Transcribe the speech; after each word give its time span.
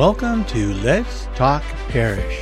welcome 0.00 0.46
to 0.46 0.72
Let's 0.76 1.26
Talk 1.34 1.62
Parish. 1.90 2.40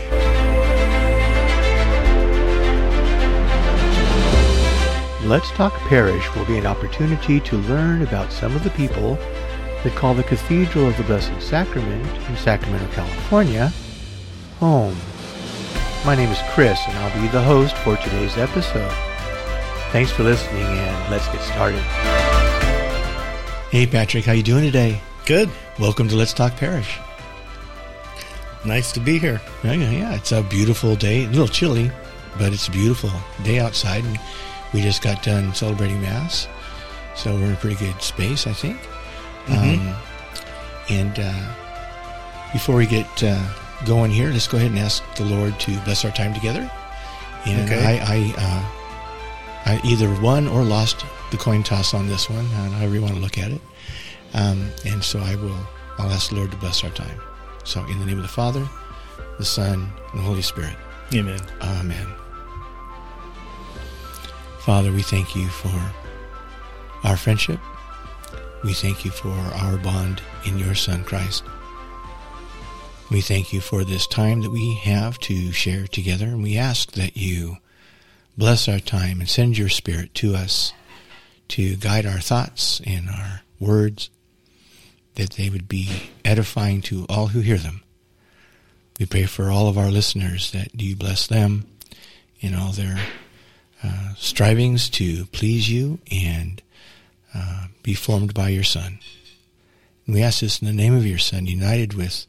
Let's 5.24 5.50
Talk 5.50 5.72
Parish 5.88 6.32
will 6.36 6.44
be 6.44 6.56
an 6.56 6.66
opportunity 6.66 7.40
to 7.40 7.56
learn 7.56 8.02
about 8.02 8.30
some 8.30 8.54
of 8.54 8.62
the 8.62 8.70
people 8.70 9.16
that 9.82 9.92
call 9.96 10.14
the 10.14 10.22
Cathedral 10.22 10.86
of 10.86 10.96
the 10.98 11.02
Blessed 11.02 11.42
Sacrament 11.42 12.06
in 12.28 12.36
Sacramento, 12.36 12.86
California, 12.92 13.72
home. 14.60 14.96
My 16.06 16.14
name 16.14 16.30
is 16.30 16.38
Chris, 16.50 16.78
and 16.86 16.96
I'll 16.98 17.20
be 17.20 17.26
the 17.26 17.42
host 17.42 17.76
for 17.78 17.96
today's 17.96 18.36
episode. 18.36 18.92
Thanks 19.90 20.12
for 20.12 20.22
listening, 20.22 20.62
and 20.62 21.10
let's 21.10 21.26
get 21.26 21.40
started. 21.40 21.82
Hey, 23.72 23.84
Patrick, 23.84 24.26
how 24.26 24.32
you 24.32 24.44
doing 24.44 24.62
today? 24.62 25.00
Good. 25.26 25.50
Welcome 25.80 26.06
to 26.06 26.14
Let's 26.14 26.32
Talk 26.32 26.54
Parish. 26.54 27.00
Nice 28.64 28.92
to 28.92 29.00
be 29.00 29.18
here. 29.18 29.40
Yeah, 29.62 29.72
yeah, 29.72 29.90
yeah. 29.90 30.14
It's 30.14 30.32
a 30.32 30.42
beautiful 30.42 30.96
day. 30.96 31.24
A 31.24 31.28
little 31.28 31.48
chilly, 31.48 31.90
but 32.38 32.52
it's 32.52 32.68
a 32.68 32.70
beautiful 32.72 33.10
day 33.44 33.60
outside. 33.60 34.04
And 34.04 34.18
we 34.74 34.80
just 34.82 35.00
got 35.02 35.22
done 35.22 35.54
celebrating 35.54 36.00
Mass. 36.02 36.48
So 37.14 37.34
we're 37.34 37.46
in 37.46 37.52
a 37.52 37.56
pretty 37.56 37.76
good 37.76 38.00
space, 38.02 38.46
I 38.46 38.52
think. 38.52 38.78
Mhm. 39.46 39.78
Um, 39.78 39.96
and 40.90 41.18
uh, 41.18 42.52
before 42.52 42.76
we 42.76 42.86
get 42.86 43.22
uh, 43.22 43.42
going 43.84 44.10
here, 44.10 44.30
let's 44.30 44.46
go 44.48 44.56
ahead 44.58 44.70
and 44.70 44.78
ask 44.78 45.02
the 45.16 45.24
Lord 45.24 45.58
to 45.60 45.78
bless 45.80 46.04
our 46.04 46.10
time 46.10 46.34
together. 46.34 46.70
And 47.46 47.70
Okay. 47.70 47.98
I, 48.00 48.14
I, 48.14 48.34
uh, 48.36 48.64
I 49.76 49.80
either 49.84 50.12
won 50.20 50.48
or 50.48 50.62
lost 50.64 51.04
the 51.30 51.36
coin 51.36 51.62
toss 51.62 51.94
on 51.94 52.06
this 52.08 52.28
one, 52.28 52.46
however 52.46 52.94
you 52.94 53.02
want 53.02 53.14
to 53.14 53.20
look 53.20 53.38
at 53.38 53.50
it. 53.50 53.60
Um, 54.34 54.70
and 54.84 55.02
so 55.02 55.20
I 55.20 55.36
will, 55.36 55.58
I'll 55.98 56.10
ask 56.10 56.30
the 56.30 56.36
Lord 56.36 56.50
to 56.50 56.56
bless 56.56 56.82
our 56.84 56.90
time. 56.90 57.20
So 57.68 57.84
in 57.84 57.98
the 57.98 58.06
name 58.06 58.16
of 58.16 58.22
the 58.22 58.28
Father, 58.28 58.66
the 59.36 59.44
Son, 59.44 59.92
and 60.10 60.18
the 60.18 60.24
Holy 60.24 60.40
Spirit. 60.40 60.74
Amen. 61.12 61.38
Amen. 61.60 62.06
Father, 64.60 64.90
we 64.90 65.02
thank 65.02 65.36
you 65.36 65.46
for 65.48 65.92
our 67.04 67.18
friendship. 67.18 67.60
We 68.64 68.72
thank 68.72 69.04
you 69.04 69.10
for 69.10 69.32
our 69.32 69.76
bond 69.76 70.22
in 70.46 70.58
your 70.58 70.74
Son, 70.74 71.04
Christ. 71.04 71.44
We 73.10 73.20
thank 73.20 73.52
you 73.52 73.60
for 73.60 73.84
this 73.84 74.06
time 74.06 74.40
that 74.40 74.50
we 74.50 74.76
have 74.76 75.18
to 75.20 75.52
share 75.52 75.86
together, 75.86 76.24
and 76.24 76.42
we 76.42 76.56
ask 76.56 76.92
that 76.92 77.18
you 77.18 77.58
bless 78.38 78.66
our 78.66 78.80
time 78.80 79.20
and 79.20 79.28
send 79.28 79.58
your 79.58 79.68
Spirit 79.68 80.14
to 80.14 80.34
us 80.34 80.72
to 81.48 81.76
guide 81.76 82.06
our 82.06 82.20
thoughts 82.20 82.80
and 82.86 83.10
our 83.10 83.42
words, 83.60 84.08
that 85.18 85.32
they 85.32 85.50
would 85.50 85.68
be 85.68 86.10
edifying 86.24 86.80
to 86.80 87.04
all 87.08 87.26
who 87.28 87.40
hear 87.40 87.58
them. 87.58 87.82
We 89.00 89.06
pray 89.06 89.24
for 89.24 89.50
all 89.50 89.68
of 89.68 89.76
our 89.76 89.90
listeners 89.90 90.52
that 90.52 90.80
you 90.80 90.94
bless 90.94 91.26
them 91.26 91.66
in 92.40 92.54
all 92.54 92.70
their 92.70 93.00
uh, 93.82 94.14
strivings 94.16 94.88
to 94.90 95.26
please 95.26 95.68
you 95.68 95.98
and 96.10 96.62
uh, 97.34 97.66
be 97.82 97.94
formed 97.94 98.32
by 98.32 98.48
your 98.50 98.62
Son. 98.62 99.00
And 100.06 100.14
we 100.14 100.22
ask 100.22 100.40
this 100.40 100.60
in 100.60 100.68
the 100.68 100.72
name 100.72 100.96
of 100.96 101.04
your 101.04 101.18
Son, 101.18 101.46
united 101.46 101.94
with 101.94 102.26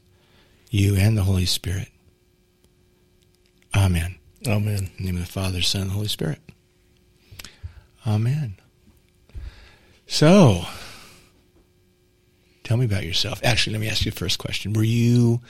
you 0.68 0.96
and 0.96 1.16
the 1.16 1.22
Holy 1.22 1.46
Spirit. 1.46 1.88
Amen. 3.74 4.16
Amen. 4.48 4.90
In 4.98 5.04
the 5.04 5.04
name 5.12 5.16
of 5.16 5.26
the 5.26 5.32
Father, 5.32 5.62
Son, 5.62 5.82
and 5.82 5.90
the 5.90 5.94
Holy 5.94 6.08
Spirit. 6.08 6.40
Amen. 8.04 8.56
So, 10.08 10.64
tell 12.70 12.76
me 12.76 12.84
about 12.84 13.02
yourself. 13.04 13.40
Actually, 13.42 13.72
let 13.72 13.80
me 13.80 13.88
ask 13.88 14.04
you 14.04 14.12
the 14.12 14.16
first 14.16 14.38
question. 14.38 14.72
Were 14.74 14.84
you 14.84 15.40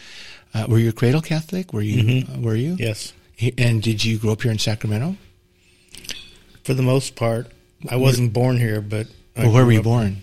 uh, 0.54 0.64
were 0.66 0.78
you 0.78 0.88
a 0.88 0.92
cradle 0.92 1.20
Catholic? 1.20 1.70
Were 1.74 1.82
you? 1.82 2.02
Mhm. 2.02 2.38
Uh, 2.38 2.40
were 2.40 2.54
you? 2.54 2.76
Yes. 2.78 3.12
And 3.58 3.82
did 3.82 4.02
you 4.02 4.16
grow 4.18 4.32
up 4.32 4.40
here 4.40 4.50
in 4.50 4.58
Sacramento? 4.58 5.16
For 6.64 6.72
the 6.72 6.82
most 6.82 7.16
part, 7.16 7.52
I 7.90 7.96
wasn't 7.96 8.32
born 8.32 8.56
here, 8.58 8.80
but 8.80 9.06
Well, 9.36 9.52
where 9.52 9.66
were 9.66 9.72
you 9.72 9.82
born? 9.82 10.22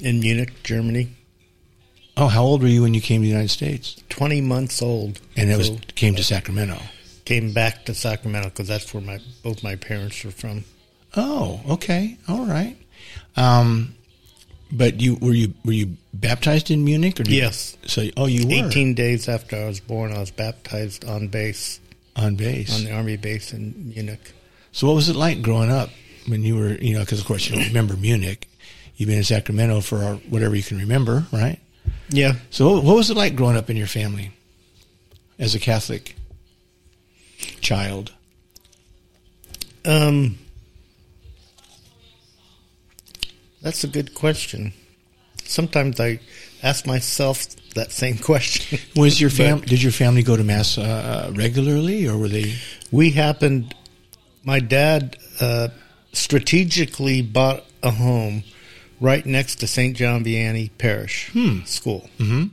In 0.00 0.20
Munich, 0.20 0.52
Germany. 0.64 1.08
Oh, 2.16 2.28
how 2.28 2.42
old 2.44 2.60
were 2.62 2.68
you 2.68 2.82
when 2.82 2.92
you 2.94 3.00
came 3.00 3.22
to 3.22 3.24
the 3.24 3.30
United 3.30 3.50
States? 3.50 3.96
Twenty 4.10 4.42
months 4.42 4.82
old. 4.82 5.18
And 5.36 5.50
it 5.50 5.56
was 5.56 5.68
So, 5.68 5.76
came 5.94 6.14
to 6.16 6.22
Sacramento. 6.24 6.78
came 7.24 7.52
back 7.52 7.86
to 7.86 7.94
Sacramento 7.94 8.50
because 8.50 8.68
that's 8.68 8.92
where 8.92 9.02
my 9.02 9.18
both 9.42 9.62
my 9.62 9.76
parents 9.76 10.22
were 10.22 10.30
from. 10.30 10.64
Oh, 11.16 11.60
okay, 11.70 12.18
all 12.28 12.44
right. 12.44 12.76
Um, 13.34 13.94
but 14.74 15.00
you 15.00 15.16
were 15.16 15.32
you 15.32 15.54
were 15.64 15.72
you 15.72 15.96
baptized 16.12 16.70
in 16.70 16.84
Munich 16.84 17.20
or 17.20 17.22
did 17.22 17.32
Yes. 17.32 17.76
So 17.86 18.08
oh, 18.16 18.26
you 18.26 18.46
were 18.46 18.66
Eighteen 18.66 18.94
days 18.94 19.28
after 19.28 19.56
I 19.56 19.66
was 19.66 19.80
born, 19.80 20.12
I 20.12 20.18
was 20.18 20.30
baptized 20.30 21.04
on 21.04 21.28
base 21.28 21.80
on 22.16 22.36
base. 22.36 22.74
on 22.74 22.84
the 22.84 22.92
army 22.92 23.16
base 23.16 23.52
in 23.52 23.92
Munich. 23.94 24.32
So 24.72 24.86
what 24.86 24.94
was 24.94 25.08
it 25.08 25.16
like 25.16 25.42
growing 25.42 25.70
up 25.70 25.90
when 26.26 26.42
you 26.42 26.56
were, 26.56 26.74
you 26.74 26.94
know, 26.94 27.00
because 27.00 27.20
of 27.20 27.26
course 27.26 27.48
you 27.48 27.56
don't 27.56 27.68
remember 27.68 27.96
Munich. 27.96 28.48
You've 28.96 29.08
been 29.08 29.18
in 29.18 29.24
Sacramento 29.24 29.80
for 29.80 30.14
whatever 30.28 30.54
you 30.54 30.62
can 30.62 30.78
remember, 30.78 31.26
right? 31.32 31.58
Yeah. 32.08 32.34
So 32.50 32.80
what 32.80 32.96
was 32.96 33.10
it 33.10 33.16
like 33.16 33.36
growing 33.36 33.56
up 33.56 33.68
in 33.70 33.76
your 33.76 33.86
family 33.86 34.32
as 35.38 35.54
a 35.54 35.58
Catholic 35.58 36.14
child? 37.60 38.12
Um, 39.84 40.38
that's 43.64 43.82
a 43.82 43.88
good 43.88 44.14
question. 44.14 44.72
Sometimes 45.44 45.98
I 45.98 46.20
ask 46.62 46.86
myself 46.86 47.44
that 47.74 47.90
same 47.90 48.16
question. 48.30 48.78
Was 48.94 49.20
your 49.20 49.30
fam? 49.30 49.60
Did 49.60 49.82
your 49.82 49.90
family 49.92 50.22
go 50.22 50.36
to 50.36 50.44
mass 50.44 50.78
uh, 50.78 51.32
regularly, 51.34 52.06
or 52.06 52.16
were 52.16 52.28
they? 52.28 52.54
we 52.92 53.10
happened, 53.10 53.74
my 54.44 54.60
dad 54.60 55.16
uh, 55.40 55.68
strategically 56.12 57.20
bought 57.22 57.64
a 57.82 57.90
home 57.90 58.44
right 59.00 59.26
next 59.26 59.56
to 59.56 59.66
St. 59.66 59.96
John 59.96 60.24
Vianney 60.24 60.70
Parish 60.78 61.30
Hmm. 61.32 61.64
School. 61.64 62.08
Mm-hmm. 62.18 62.44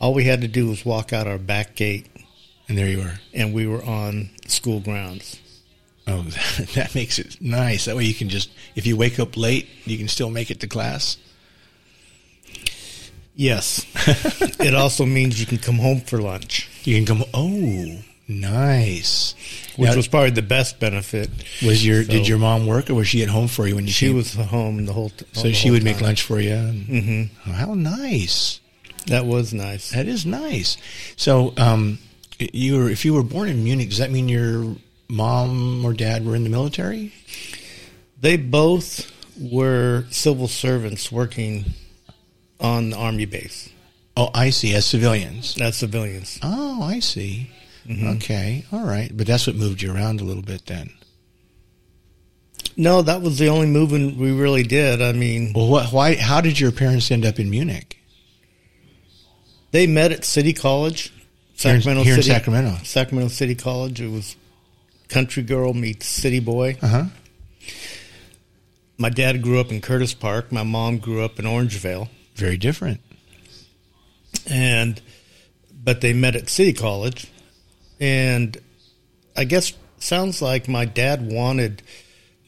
All 0.00 0.14
we 0.14 0.24
had 0.24 0.40
to 0.40 0.48
do 0.48 0.66
was 0.66 0.84
walk 0.84 1.12
out 1.12 1.26
our 1.26 1.38
back 1.38 1.74
gate, 1.76 2.06
And 2.68 2.76
there 2.76 2.88
you 2.88 2.98
were. 2.98 3.14
and 3.34 3.52
we 3.54 3.66
were 3.66 3.84
on 3.84 4.30
school 4.46 4.80
grounds. 4.80 5.38
Oh, 6.10 6.22
that 6.74 6.94
makes 6.94 7.18
it 7.18 7.40
nice. 7.40 7.84
That 7.84 7.96
way 7.96 8.04
you 8.04 8.14
can 8.14 8.28
just, 8.28 8.50
if 8.74 8.86
you 8.86 8.96
wake 8.96 9.18
up 9.20 9.36
late, 9.36 9.68
you 9.84 9.96
can 9.98 10.08
still 10.08 10.30
make 10.30 10.50
it 10.50 10.60
to 10.60 10.66
class. 10.66 11.16
Yes. 13.34 13.86
it 14.60 14.74
also 14.74 15.06
means 15.06 15.40
you 15.40 15.46
can 15.46 15.58
come 15.58 15.76
home 15.78 16.00
for 16.00 16.20
lunch, 16.20 16.68
You 16.84 16.96
can 16.96 17.06
come. 17.06 17.24
Oh, 17.32 18.02
nice. 18.28 19.34
which 19.76 19.88
Now, 19.90 19.96
was 19.96 20.08
probably 20.08 20.30
the 20.30 20.42
best 20.42 20.78
benefit. 20.80 21.30
was 21.64 21.84
your 21.86 22.02
so- 22.04 22.10
did 22.10 22.28
your 22.28 22.38
mom 22.38 22.66
work, 22.66 22.90
or 22.90 22.94
was 22.94 23.08
she 23.08 23.22
at 23.22 23.28
home 23.28 23.48
for 23.48 23.66
you 23.66 23.76
when 23.76 23.86
you 23.86 23.92
She 23.92 24.06
came? 24.08 24.16
was 24.16 24.34
home 24.34 24.84
the 24.84 24.92
whole. 24.92 25.10
T- 25.10 25.24
So 25.32 25.42
the 25.42 25.52
she 25.54 25.68
whole 25.68 25.76
would 25.76 25.84
make 25.84 26.00
lunch 26.00 26.22
for 26.22 26.40
you. 26.40 26.52
And, 26.54 26.86
hmm 26.86 27.22
oh, 27.48 27.52
how 27.52 27.74
nice! 27.74 28.60
That 29.06 29.24
was 29.24 29.54
nice. 29.54 29.90
That 29.92 30.06
is 30.06 30.26
nice. 30.26 30.76
So, 31.16 31.54
um, 31.56 31.98
you 32.38 32.76
were 32.78 32.90
if 32.90 33.04
you 33.04 33.14
were 33.14 33.22
born 33.22 33.48
in 33.48 33.64
Munich, 33.64 33.88
does 33.88 33.98
that 33.98 34.10
mean 34.10 34.28
your 34.28 34.76
mom 35.10 35.84
or 35.84 35.92
dad 35.92 36.24
were 36.24 36.36
in 36.36 36.44
the 36.44 36.50
military? 36.50 37.12
They 38.20 38.36
both 38.36 39.10
were 39.40 40.04
civil 40.10 40.48
servants 40.48 41.10
working 41.10 41.64
on 42.60 42.90
the 42.90 42.96
army 42.96 43.24
base 43.24 43.70
Oh, 44.16 44.28
I 44.34 44.50
see. 44.50 44.74
As 44.74 44.84
civilians. 44.84 45.56
as 45.60 45.76
civilians. 45.76 46.38
Oh, 46.42 46.82
I 46.82 46.98
see. 47.00 47.48
Mhm. 47.88 48.16
Okay, 48.16 48.64
all 48.70 48.84
right. 48.84 49.16
But 49.16 49.26
that's 49.26 49.46
what 49.46 49.56
moved 49.56 49.80
you 49.80 49.94
around 49.94 50.20
a 50.20 50.24
little 50.24 50.42
bit 50.42 50.66
then. 50.66 50.90
No, 52.76 53.00
that 53.02 53.22
was 53.22 53.38
the 53.38 53.48
only 53.48 53.66
moving 53.66 54.18
we 54.18 54.32
really 54.32 54.62
did. 54.62 55.00
I 55.00 55.12
mean, 55.12 55.52
Well, 55.54 55.68
what? 55.68 55.92
Why? 55.92 56.16
How 56.16 56.40
did 56.40 56.60
your 56.60 56.72
parents 56.72 57.10
end 57.10 57.24
up 57.24 57.38
in 57.38 57.48
Munich? 57.50 57.96
they 59.72 59.86
met 59.86 60.10
at 60.12 60.24
City 60.24 60.52
College, 60.52 61.12
Here 61.56 61.74
in- 61.76 61.80
Sacramento 61.80 62.02
here 62.02 62.14
in 62.16 62.22
City, 62.22 62.34
Sacramento. 62.34 62.78
Sacramento 62.84 63.28
City 63.32 63.54
College. 63.54 64.00
It 64.00 64.08
was 64.10 64.34
country 65.10 65.42
girl 65.42 65.74
meets 65.74 66.06
city 66.06 66.40
boy. 66.40 66.78
Uh 66.80 66.88
huh. 66.88 67.04
My 68.96 69.10
dad 69.10 69.42
grew 69.42 69.60
up 69.60 69.70
in 69.70 69.80
Curtis 69.80 70.14
Park. 70.14 70.52
My 70.52 70.62
mom 70.62 70.98
grew 70.98 71.22
up 71.24 71.38
in 71.38 71.44
Orangevale, 71.44 72.08
Very 72.34 72.56
different. 72.56 73.00
and 74.48 75.00
but 75.82 76.00
they 76.02 76.12
met 76.12 76.36
at 76.36 76.48
City 76.50 76.72
College, 76.72 77.26
and 77.98 78.56
I 79.36 79.44
guess 79.44 79.72
sounds 79.98 80.40
like 80.42 80.68
my 80.68 80.84
dad 80.84 81.30
wanted 81.30 81.82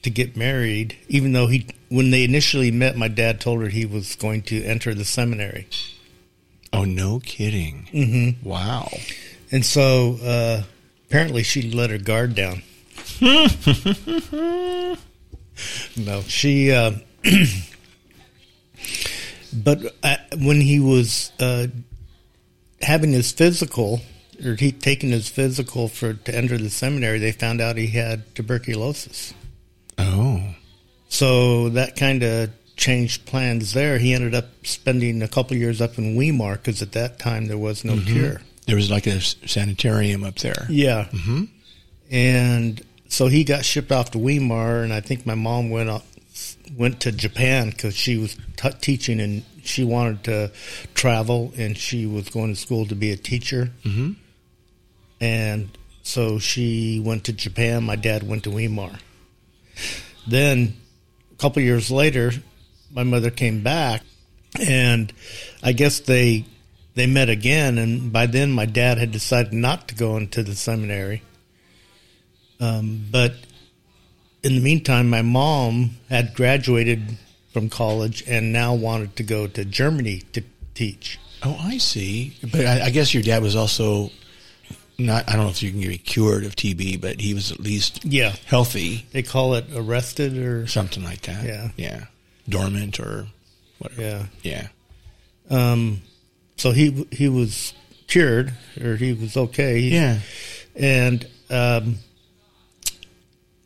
to 0.03 0.11
get 0.11 0.37
married, 0.37 0.97
even 1.09 1.33
though 1.33 1.47
he 1.47 1.67
when 1.89 2.11
they 2.11 2.25
initially 2.25 2.71
met, 2.71 2.97
my 2.97 3.09
dad 3.09 3.41
told 3.41 3.63
her 3.63 3.69
he 3.69 3.85
was 3.87 4.15
going 4.17 4.43
to 4.43 4.63
enter 4.65 4.95
the 4.95 5.05
seminary. 5.05 5.67
Oh, 6.73 6.85
no 6.85 7.21
kidding. 7.21 7.87
Mm-hmm. 7.93 8.49
Wow. 8.49 8.91
And 9.51 9.63
so 9.65 10.17
uh, 10.23 10.63
apparently 11.13 11.43
she 11.43 11.71
let 11.71 11.91
her 11.91 11.99
guard 11.99 12.35
down. 12.35 12.63
no, 13.21 13.47
she. 16.27 16.73
Uh, 16.73 16.93
but 19.53 19.95
uh 20.03 20.17
when 20.39 20.63
he 20.63 20.81
was 20.81 21.31
uh, 21.39 21.67
having 22.81 23.13
his 23.13 23.31
physical, 23.31 24.01
or 24.43 24.55
he 24.55 24.73
taking 24.73 25.11
his 25.11 25.29
physical 25.29 25.87
for 25.87 26.15
to 26.15 26.35
enter 26.35 26.57
the 26.57 26.71
seminary, 26.71 27.19
they 27.19 27.33
found 27.33 27.61
out 27.61 27.77
he 27.77 27.89
had 27.89 28.35
tuberculosis. 28.35 29.35
Oh. 29.99 30.55
So 31.11 31.69
that 31.69 31.95
kind 31.95 32.23
of 32.23 32.49
changed 32.77 33.27
plans 33.27 33.75
there. 33.75 33.99
He 33.99 34.15
ended 34.15 34.35
up 34.35 34.47
spending 34.63 35.21
a 35.21 35.29
couple 35.29 35.59
years 35.59 35.83
up 35.83 35.99
in 35.99 36.17
Weimar 36.17 36.57
because 36.57 36.81
at 36.81 36.93
that 36.93 37.19
time 37.19 37.49
there 37.49 37.59
was 37.59 37.85
no 37.85 38.01
cure. 38.01 38.41
There 38.67 38.77
was 38.77 38.91
like 38.91 39.07
a 39.07 39.21
sanitarium 39.21 40.25
up 40.25 40.37
there. 40.37 40.67
Yeah. 40.69 41.05
hmm 41.07 41.45
And 42.11 42.81
so 43.09 43.27
he 43.27 43.45
got 43.45 43.65
shipped 43.65 43.93
off 43.93 44.13
to 44.13 44.19
Weimar, 44.19 44.83
and 44.85 44.93
I 44.93 45.01
think 45.01 45.27
my 45.27 45.35
mom 45.35 45.71
went 45.71 45.91
off, 45.91 46.07
went 46.77 47.01
to 47.01 47.13
Japan 47.13 47.71
because 47.71 47.95
she 47.97 48.17
was 48.17 48.37
t- 48.57 48.71
teaching 48.81 49.21
and 49.21 49.43
she 49.65 49.85
wanted 49.85 50.25
to 50.25 50.53
travel, 50.95 51.53
and 51.57 51.77
she 51.77 52.07
was 52.07 52.29
going 52.31 52.55
to 52.55 52.61
school 52.61 52.87
to 52.87 52.95
be 52.95 53.11
a 53.13 53.17
teacher. 53.17 53.71
hmm 53.83 54.13
And 55.21 55.69
so 56.03 56.39
she 56.39 57.01
went 57.05 57.25
to 57.25 57.33
Japan. 57.33 57.85
My 57.85 57.97
dad 57.97 58.23
went 58.27 58.45
to 58.45 58.51
Weimar. 58.51 58.99
Then, 60.27 60.77
a 61.33 61.37
couple 61.37 61.63
years 61.63 61.91
later, 61.91 62.33
my 62.93 63.03
mother 63.03 63.31
came 63.31 63.63
back, 63.63 64.03
and 64.61 65.13
I 65.63 65.73
guess 65.73 66.01
they 66.01 66.45
they 66.95 67.07
met 67.07 67.29
again. 67.29 67.79
And 67.79 68.13
by 68.13 68.27
then, 68.27 68.53
my 68.53 68.67
dad 68.67 68.99
had 68.99 69.11
decided 69.13 69.53
not 69.53 69.89
to 69.89 69.95
go 69.95 70.17
into 70.17 70.43
the 70.43 70.55
seminary. 70.55 71.23
Um, 72.61 73.07
but 73.11 73.35
in 74.43 74.55
the 74.55 74.61
meantime, 74.61 75.09
my 75.11 75.23
mom 75.23 75.97
had 76.09 76.35
graduated 76.35 77.19
from 77.53 77.69
college 77.69 78.23
and 78.27 78.53
now 78.53 78.75
wanted 78.75 79.17
to 79.17 79.23
go 79.23 79.47
to 79.47 79.65
Germany 79.65 80.23
to 80.33 80.43
teach. 80.75 81.19
Oh, 81.43 81.59
I 81.61 81.79
see. 81.79 82.37
But 82.41 82.67
I, 82.67 82.87
I 82.87 82.91
guess 82.91 83.13
your 83.15 83.23
dad 83.23 83.43
was 83.43 83.57
also 83.57 84.11
not. 84.99 85.29
I 85.29 85.33
don't 85.33 85.45
know 85.45 85.51
if 85.51 85.63
you 85.63 85.71
can 85.71 85.81
be 85.81 85.99
cured 85.99 86.45
of 86.45 86.55
TB, 86.55 87.01
but 87.01 87.21
he 87.21 87.35
was 87.35 87.51
at 87.51 87.59
least 87.59 88.05
Yeah, 88.05 88.35
healthy, 88.47 89.07
they 89.13 89.23
call 89.23 89.55
it 89.55 89.65
arrested 89.75 90.37
or 90.39 90.67
something 90.69 91.03
like 91.03 91.23
that. 91.23 91.45
Yeah. 91.45 91.69
yeah, 91.77 92.05
dormant 92.49 93.01
or 93.01 93.27
whatever. 93.79 94.01
yeah. 94.03 94.27
Yeah. 94.43 94.69
Um, 95.51 96.03
so 96.63 96.71
he 96.71 97.09
he 97.11 97.29
was 97.29 97.75
cured 98.07 98.53
or 98.81 98.95
he 98.95 99.13
was 99.13 99.37
okay. 99.37 99.81
Yeah. 99.81 100.21
and 100.77 101.27
um, 101.51 101.97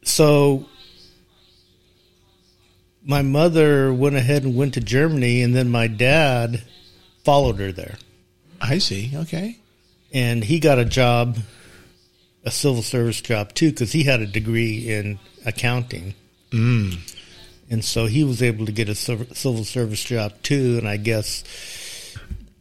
so 0.02 0.64
my 3.04 3.20
mother 3.20 3.93
went 3.93 4.16
ahead 4.16 4.44
and 4.44 4.56
went 4.56 4.75
to 4.75 4.81
Germany, 4.81 5.43
and 5.43 5.54
then 5.54 5.69
my 5.69 5.88
dad 5.88 6.62
followed 7.22 7.58
her 7.58 7.70
there, 7.70 7.96
I 8.62 8.78
see. 8.78 9.12
Okay. 9.14 9.58
and 10.14 10.42
he 10.42 10.58
got 10.58 10.78
a 10.78 10.84
job, 10.87 11.37
a 12.46 12.50
civil 12.50 12.81
service 12.81 13.20
job 13.20 13.52
too, 13.52 13.72
because 13.72 13.92
he 13.92 14.04
had 14.04 14.20
a 14.22 14.26
degree 14.26 14.88
in 14.88 15.19
accounting. 15.44 16.14
Mm. 16.50 16.96
and 17.69 17.84
so 17.84 18.06
he 18.06 18.25
was 18.25 18.40
able 18.40 18.64
to 18.64 18.72
get 18.72 18.88
a 18.88 18.94
civil 18.94 19.64
service 19.64 20.02
job 20.02 20.32
too. 20.42 20.78
And 20.78 20.88
I 20.88 20.96
guess 20.96 21.44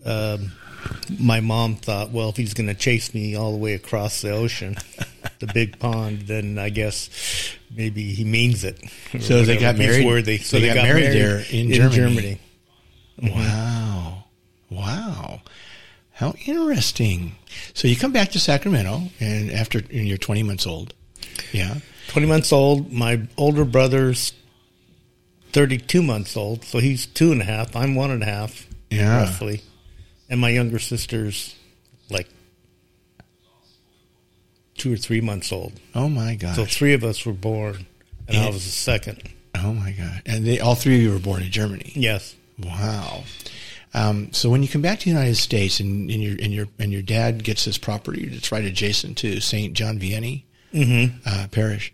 um, 0.05 0.51
my 1.19 1.39
mom 1.39 1.75
thought, 1.75 2.11
well, 2.11 2.29
if 2.29 2.37
he's 2.37 2.53
going 2.53 2.67
to 2.67 2.73
chase 2.75 3.13
me 3.13 3.35
all 3.35 3.51
the 3.51 3.57
way 3.57 3.73
across 3.73 4.21
the 4.21 4.31
ocean, 4.31 4.75
the 5.39 5.47
big 5.47 5.79
pond, 5.79 6.21
then 6.23 6.57
I 6.59 6.69
guess 6.69 7.09
maybe 7.75 8.13
he 8.13 8.23
means 8.23 8.63
it. 8.63 8.79
So 9.19 9.43
they 9.43 9.57
got 9.57 9.77
married- 9.77 10.05
worthy. 10.05 10.37
So 10.37 10.59
they, 10.59 10.73
got, 10.73 10.83
married, 10.83 11.11
there 11.11 11.43
in 11.49 11.71
Germany. 11.71 11.95
Germany. 11.95 12.41
Wow. 13.21 14.25
Wow. 14.69 15.41
How 16.11 16.33
interesting. 16.45 17.35
So 17.73 17.87
you 17.87 17.95
come 17.95 18.11
back 18.13 18.31
to 18.31 18.39
Sacramento, 18.39 19.01
and 19.19 19.51
after 19.51 19.79
and 19.79 20.07
you're 20.07 20.17
20 20.17 20.43
months 20.43 20.65
old. 20.67 20.93
Yeah. 21.51 21.75
20 22.09 22.27
months 22.27 22.53
old. 22.53 22.91
My 22.91 23.21
older 23.37 23.65
brother's 23.65 24.33
32 25.53 26.01
months 26.03 26.35
old, 26.37 26.63
so 26.63 26.79
he's 26.79 27.05
two 27.05 27.31
and 27.31 27.41
a 27.41 27.45
half. 27.45 27.75
I'm 27.75 27.95
one 27.95 28.11
and 28.11 28.21
a 28.23 28.25
half, 28.25 28.67
Yeah. 28.89 29.21
roughly. 29.21 29.61
And 30.29 30.39
my 30.41 30.49
younger 30.49 30.79
sister's 30.79 31.55
like 32.09 32.27
two 34.77 34.93
or 34.93 34.97
three 34.97 35.21
months 35.21 35.51
old. 35.51 35.73
Oh 35.93 36.09
my 36.09 36.35
god! 36.35 36.55
So 36.55 36.65
three 36.65 36.93
of 36.93 37.03
us 37.03 37.25
were 37.25 37.33
born, 37.33 37.85
and 38.27 38.37
I 38.37 38.47
was 38.47 38.63
the 38.65 38.71
second. 38.71 39.21
oh 39.55 39.73
my 39.73 39.91
god. 39.91 40.21
And 40.25 40.45
they 40.45 40.59
all 40.59 40.75
three 40.75 40.95
of 40.97 41.01
you 41.01 41.11
were 41.11 41.19
born 41.19 41.43
in 41.43 41.51
Germany. 41.51 41.91
Yes. 41.95 42.35
Wow. 42.61 43.23
Um, 43.93 44.33
so 44.33 44.49
when 44.49 44.61
you 44.61 44.67
come 44.67 44.81
back 44.81 44.99
to 44.99 45.05
the 45.05 45.11
United 45.11 45.35
States 45.35 45.79
and, 45.79 46.09
and 46.09 46.21
your 46.21 46.35
and 46.41 46.53
your 46.53 46.67
and 46.79 46.91
your 46.91 47.01
dad 47.01 47.43
gets 47.43 47.65
this 47.65 47.77
property 47.77 48.25
that's 48.27 48.51
right 48.51 48.65
adjacent 48.65 49.17
to 49.19 49.39
St. 49.39 49.73
John 49.73 49.99
Vianney 49.99 50.43
Mm-hmm. 50.73 51.17
uh, 51.25 51.47
Parish, 51.51 51.93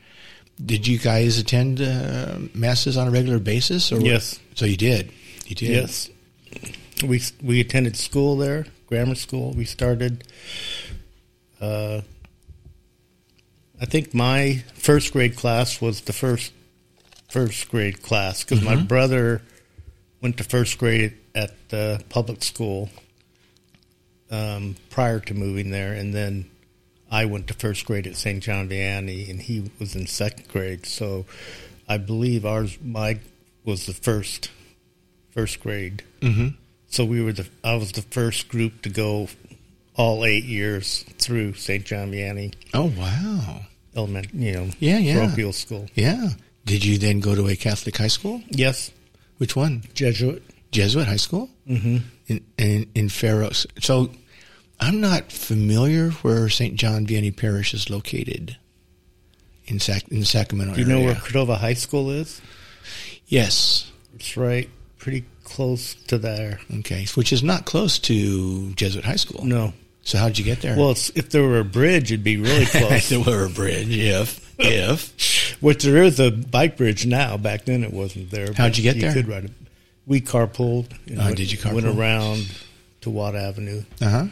did 0.66 0.88
you 0.88 0.98
guys 0.98 1.38
attend 1.38 1.80
uh, 1.80 2.40
masses 2.56 2.98
on 2.98 3.08
a 3.08 3.12
regular 3.12 3.38
basis? 3.38 3.92
Or 3.92 4.00
Yes. 4.02 4.40
So 4.56 4.66
you 4.66 4.76
did. 4.78 5.12
You 5.46 5.54
did. 5.56 5.70
Yes. 5.70 6.10
We 7.04 7.22
we 7.42 7.60
attended 7.60 7.98
school 7.98 8.38
there, 8.38 8.66
grammar 8.88 9.16
school. 9.16 9.54
We 9.54 9.66
started. 9.66 10.24
Uh, 11.60 12.02
I 13.80 13.86
think 13.86 14.14
my 14.14 14.64
first 14.74 15.12
grade 15.12 15.36
class 15.36 15.82
was 15.82 16.02
the 16.02 16.14
first 16.14 16.54
first 17.30 17.70
grade 17.70 18.04
class 18.04 18.44
because 18.44 18.64
my 18.64 18.76
brother 18.76 19.42
went 20.22 20.38
to 20.38 20.44
first 20.44 20.78
grade 20.78 21.14
at 21.34 21.70
the 21.70 22.04
public 22.10 22.44
school 22.44 22.90
um, 24.30 24.76
prior 24.90 25.20
to 25.20 25.34
moving 25.34 25.72
there, 25.72 25.94
and 25.94 26.14
then 26.14 26.50
I 27.12 27.26
went 27.26 27.48
to 27.48 27.54
first 27.54 27.86
grade 27.86 28.08
at 28.08 28.16
St. 28.16 28.42
John 28.42 28.70
Vianney, 28.70 29.30
and 29.30 29.42
he 29.42 29.70
was 29.80 29.96
in 29.96 30.08
second 30.08 30.48
grade. 30.48 30.86
So 30.86 31.26
I 31.88 31.98
believe 31.98 32.46
ours, 32.46 32.78
my, 32.82 33.20
was 33.66 33.86
the 33.86 33.94
first 33.94 34.50
first 35.32 35.60
grade. 35.62 36.04
Mm-hmm. 36.22 36.50
So 36.92 37.04
we 37.06 37.22
were 37.22 37.34
the 37.34 37.48
I 37.64 37.76
was 37.76 37.92
the 37.94 38.02
first 38.04 38.48
group 38.50 38.82
to 38.84 38.90
go 38.90 39.28
all 39.96 40.24
eight 40.26 40.44
years 40.46 41.04
through 41.18 41.54
St. 41.56 41.84
John 41.86 42.12
Vianney 42.12 42.54
Oh 42.74 42.92
wow. 42.98 43.62
Element, 43.96 44.28
you 44.34 44.54
know, 44.54 44.70
Yeah, 44.80 45.00
yeah. 45.00 45.26
parochial 45.26 45.52
school. 45.54 45.88
Yeah. 45.96 46.30
Did 46.66 46.86
you 46.86 46.98
then 46.98 47.20
go 47.20 47.34
to 47.36 47.48
a 47.48 47.56
Catholic 47.56 47.98
high 47.98 48.08
school? 48.08 48.42
Yes, 48.50 48.92
Which 49.38 49.56
one? 49.56 49.84
Jesuit. 49.94 50.44
Jesuit 50.72 51.08
high 51.08 51.18
school 51.18 51.50
Mm-hmm. 51.68 51.98
in 52.28 52.42
in, 52.58 52.90
in 52.96 53.08
Faros. 53.08 53.66
So 53.84 54.12
I'm 54.80 55.00
not 55.02 55.32
familiar 55.32 56.12
where 56.24 56.50
St. 56.50 56.76
John 56.76 57.06
Vianney 57.06 57.36
Parish 57.36 57.74
is 57.74 57.90
located 57.90 58.58
in 59.66 59.80
Sac 59.80 60.08
in 60.10 60.20
the 60.22 60.26
Sacramento 60.26 60.74
Do 60.76 60.82
you 60.82 60.88
know 60.88 60.96
area. 60.98 61.08
where 61.14 61.16
Cordova 61.22 61.56
High 61.56 61.76
School 61.76 62.10
is? 62.12 62.42
Yes. 63.28 63.92
It's 64.16 64.36
right, 64.38 64.70
pretty 64.98 65.24
close 65.56 65.96
to 66.08 66.18
there. 66.18 66.60
Okay. 66.80 67.06
Which 67.16 67.32
is 67.34 67.44
not 67.44 67.66
close 67.66 68.00
to 68.00 68.74
Jesuit 68.74 69.06
high 69.06 69.16
school. 69.18 69.46
No, 69.46 69.74
So 70.04 70.18
how'd 70.18 70.38
you 70.38 70.44
get 70.46 70.62
there? 70.62 70.76
well, 70.78 70.92
if 70.92 71.30
there 71.30 71.44
were 71.44 71.60
a 71.60 71.66
bridge, 71.66 72.12
it'd 72.12 72.24
be 72.24 72.38
really 72.38 72.66
close. 72.78 72.92
If 72.92 73.10
there 73.10 73.20
were 73.20 73.46
a 73.46 73.50
bridge. 73.50 73.90
If 73.96 74.54
if 74.60 75.58
Which 75.62 75.84
there 75.84 76.04
is 76.04 76.20
a 76.20 76.32
bike 76.32 76.78
bridge 76.78 77.06
now. 77.06 77.38
Back 77.38 77.66
then, 77.66 77.84
it 77.84 77.94
wasn't 77.94 78.32
there. 78.32 78.54
How'd 78.54 78.78
you 78.78 78.84
get 78.84 79.00
there? 79.00 79.14
could 79.14 79.28
ride 79.28 79.46
it. 79.46 79.52
We 80.08 80.22
carpooled. 80.22 80.88
and 81.08 81.20
Oh, 81.20 81.26
went- 81.26 81.38
did 81.38 81.52
you 81.52 81.58
carpool? 81.58 81.74
Went 81.84 81.88
around 82.00 82.48
to 83.02 83.10
Watt 83.10 83.36
Avenue. 83.36 83.84
uh 84.02 84.10
huh. 84.10 84.26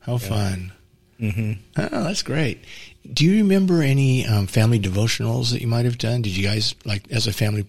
How 0.00 0.18
fun. 0.18 0.72
Mm-hmm. 1.20 1.52
Oh, 1.76 2.04
that's 2.04 2.22
great. 2.22 2.62
Do 3.10 3.24
you 3.24 3.36
remember 3.42 3.82
any 3.82 4.26
um, 4.26 4.46
family 4.46 4.78
devotionals 4.80 5.52
that 5.52 5.60
you 5.60 5.66
might 5.68 5.84
have 5.84 5.96
done? 5.98 6.22
Did 6.22 6.36
you 6.36 6.42
guys 6.44 6.74
like 6.84 7.04
as 7.10 7.26
a 7.26 7.32
family? 7.32 7.64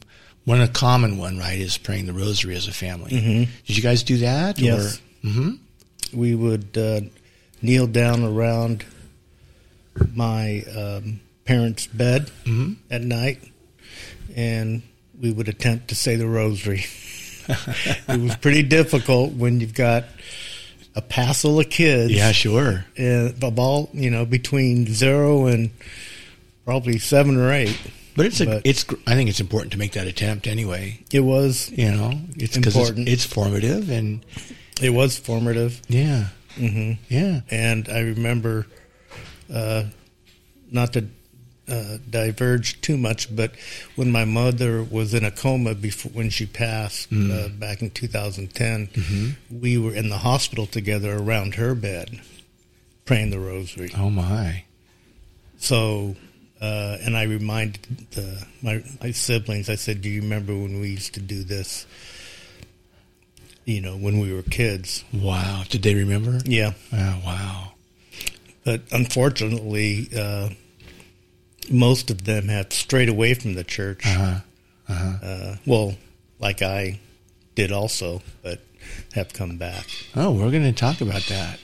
One 0.46 0.62
a 0.62 0.68
common 0.68 1.18
one, 1.18 1.38
right, 1.40 1.60
is 1.60 1.78
praying 1.78 2.06
the 2.06 2.14
Rosary 2.14 2.56
as 2.56 2.68
a 2.68 2.72
family. 2.72 3.12
Mhm. 3.12 3.48
Did 3.66 3.76
you 3.78 3.82
guys 3.84 4.04
do 4.04 4.18
that? 4.18 4.60
Yes. 4.60 5.02
Or, 5.24 5.30
hmm 5.30 5.50
we 6.14 6.34
would 6.36 6.78
uh, 6.78 7.02
kneel 7.64 7.88
down 7.88 8.24
around 8.24 8.86
my 10.14 10.64
um, 10.78 11.20
parents' 11.46 11.88
bed 11.88 12.30
hmm 12.46 12.74
at 12.92 13.02
night, 13.02 13.40
and 14.36 14.82
we 15.20 15.32
would 15.32 15.48
attempt 15.50 15.88
to 15.90 15.96
say 15.96 16.16
the 16.16 16.28
rosary. 16.28 16.86
it 17.48 18.20
was 18.22 18.36
pretty 18.38 18.64
difficult 18.64 19.34
when 19.34 19.60
you've 19.60 19.74
got 19.74 20.06
a 20.96 21.02
passel 21.02 21.60
of 21.60 21.70
kids, 21.70 22.12
Yeah, 22.14 22.32
sure. 22.32 22.86
and 22.98 23.44
of 23.44 23.60
all 23.60 23.90
you 23.94 24.10
know 24.12 24.26
between 24.26 24.86
zero 24.88 25.48
and 25.48 25.72
probably 26.66 27.00
seven 27.00 27.36
or 27.38 27.52
eight. 27.52 27.78
But 28.16 28.26
it's 28.28 28.40
a, 28.42 28.46
But- 28.46 28.62
it's. 28.66 28.86
I 29.06 29.14
think 29.16 29.30
it's 29.30 29.40
important 29.42 29.72
to 29.74 29.78
make 29.78 29.92
that 29.94 30.08
attempt 30.08 30.48
anyway. 30.48 31.00
It 31.12 31.20
was 31.22 31.70
You 31.76 31.92
know, 31.92 32.14
it's 32.38 32.56
because 32.56 32.76
it's, 32.76 32.90
Important. 32.90 33.10
it's 33.10 33.26
formative 33.26 33.90
and 33.90 34.26
it 34.82 34.92
was 34.92 35.18
formative, 35.18 35.82
yeah, 35.88 36.28
hmm 36.56 36.94
yeah. 37.10 37.42
and 37.50 37.88
I 37.90 38.00
remember, 38.00 38.68
uh, 39.54 39.86
not 40.72 40.94
to 40.94 41.08
uh, 41.68 41.98
diverge 42.10 42.80
too 42.82 42.96
much, 42.98 43.34
but 43.36 43.52
when 43.96 44.12
my 44.12 44.24
mother 44.26 44.84
was 44.84 45.14
in 45.14 45.24
a 45.26 45.32
coma 45.32 45.74
before 45.76 46.12
when 46.12 46.30
she 46.30 46.46
passed 46.46 47.10
Mm. 47.12 47.32
uh, 47.32 47.48
back 47.50 47.82
in 47.82 47.90
2010, 47.90 48.88
Mm-hmm. 48.88 49.60
we 49.62 49.78
were 49.78 49.94
in 49.96 50.10
the 50.10 50.20
hospital 50.20 50.66
together 50.68 51.18
around 51.18 51.56
her 51.56 51.74
bed, 51.74 52.22
praying 53.06 53.30
the 53.32 53.40
rosary. 53.40 53.90
Oh 53.98 54.10
my. 54.10 54.64
So, 55.58 56.16
uh, 56.62 56.98
and 57.02 57.16
I 57.18 57.24
reminded 57.24 58.08
the, 58.12 58.46
my 58.62 58.84
my 59.02 59.12
siblings. 59.12 59.70
I 59.70 59.76
said, 59.76 60.02
"Do 60.02 60.10
you 60.10 60.22
remember 60.22 60.54
when 60.54 60.80
we 60.80 60.90
used 60.90 61.14
to 61.16 61.20
do 61.20 61.44
this? 61.44 61.86
You 63.66 63.82
know, 63.82 63.98
when 63.98 64.20
we 64.20 64.32
were 64.34 64.44
kids." 64.44 65.04
Wow. 65.14 65.64
Did 65.70 65.84
they 65.84 65.96
remember? 65.96 66.40
Yeah, 66.46 66.74
Oh, 66.94 67.22
wow. 67.26 67.72
but 68.64 68.82
unfortunately, 68.92 70.10
uh, 70.16 70.50
most 71.70 72.12
of 72.12 72.26
them 72.26 72.48
have 72.48 72.72
strayed 72.72 73.10
away 73.10 73.34
from 73.34 73.56
the 73.56 73.64
church. 73.64 74.06
Uh-huh. 74.06 74.40
Uh-huh. 74.88 75.26
Uh, 75.26 75.56
well, 75.66 75.96
like 76.40 76.62
I 76.62 77.00
did 77.56 77.72
also, 77.72 78.22
but 78.44 78.60
have 79.14 79.34
come 79.34 79.58
back. 79.58 79.88
Oh, 80.16 80.32
we're 80.32 80.52
going 80.52 80.62
to 80.64 80.72
talk 80.74 81.02
about 81.02 81.24
that. 81.24 81.60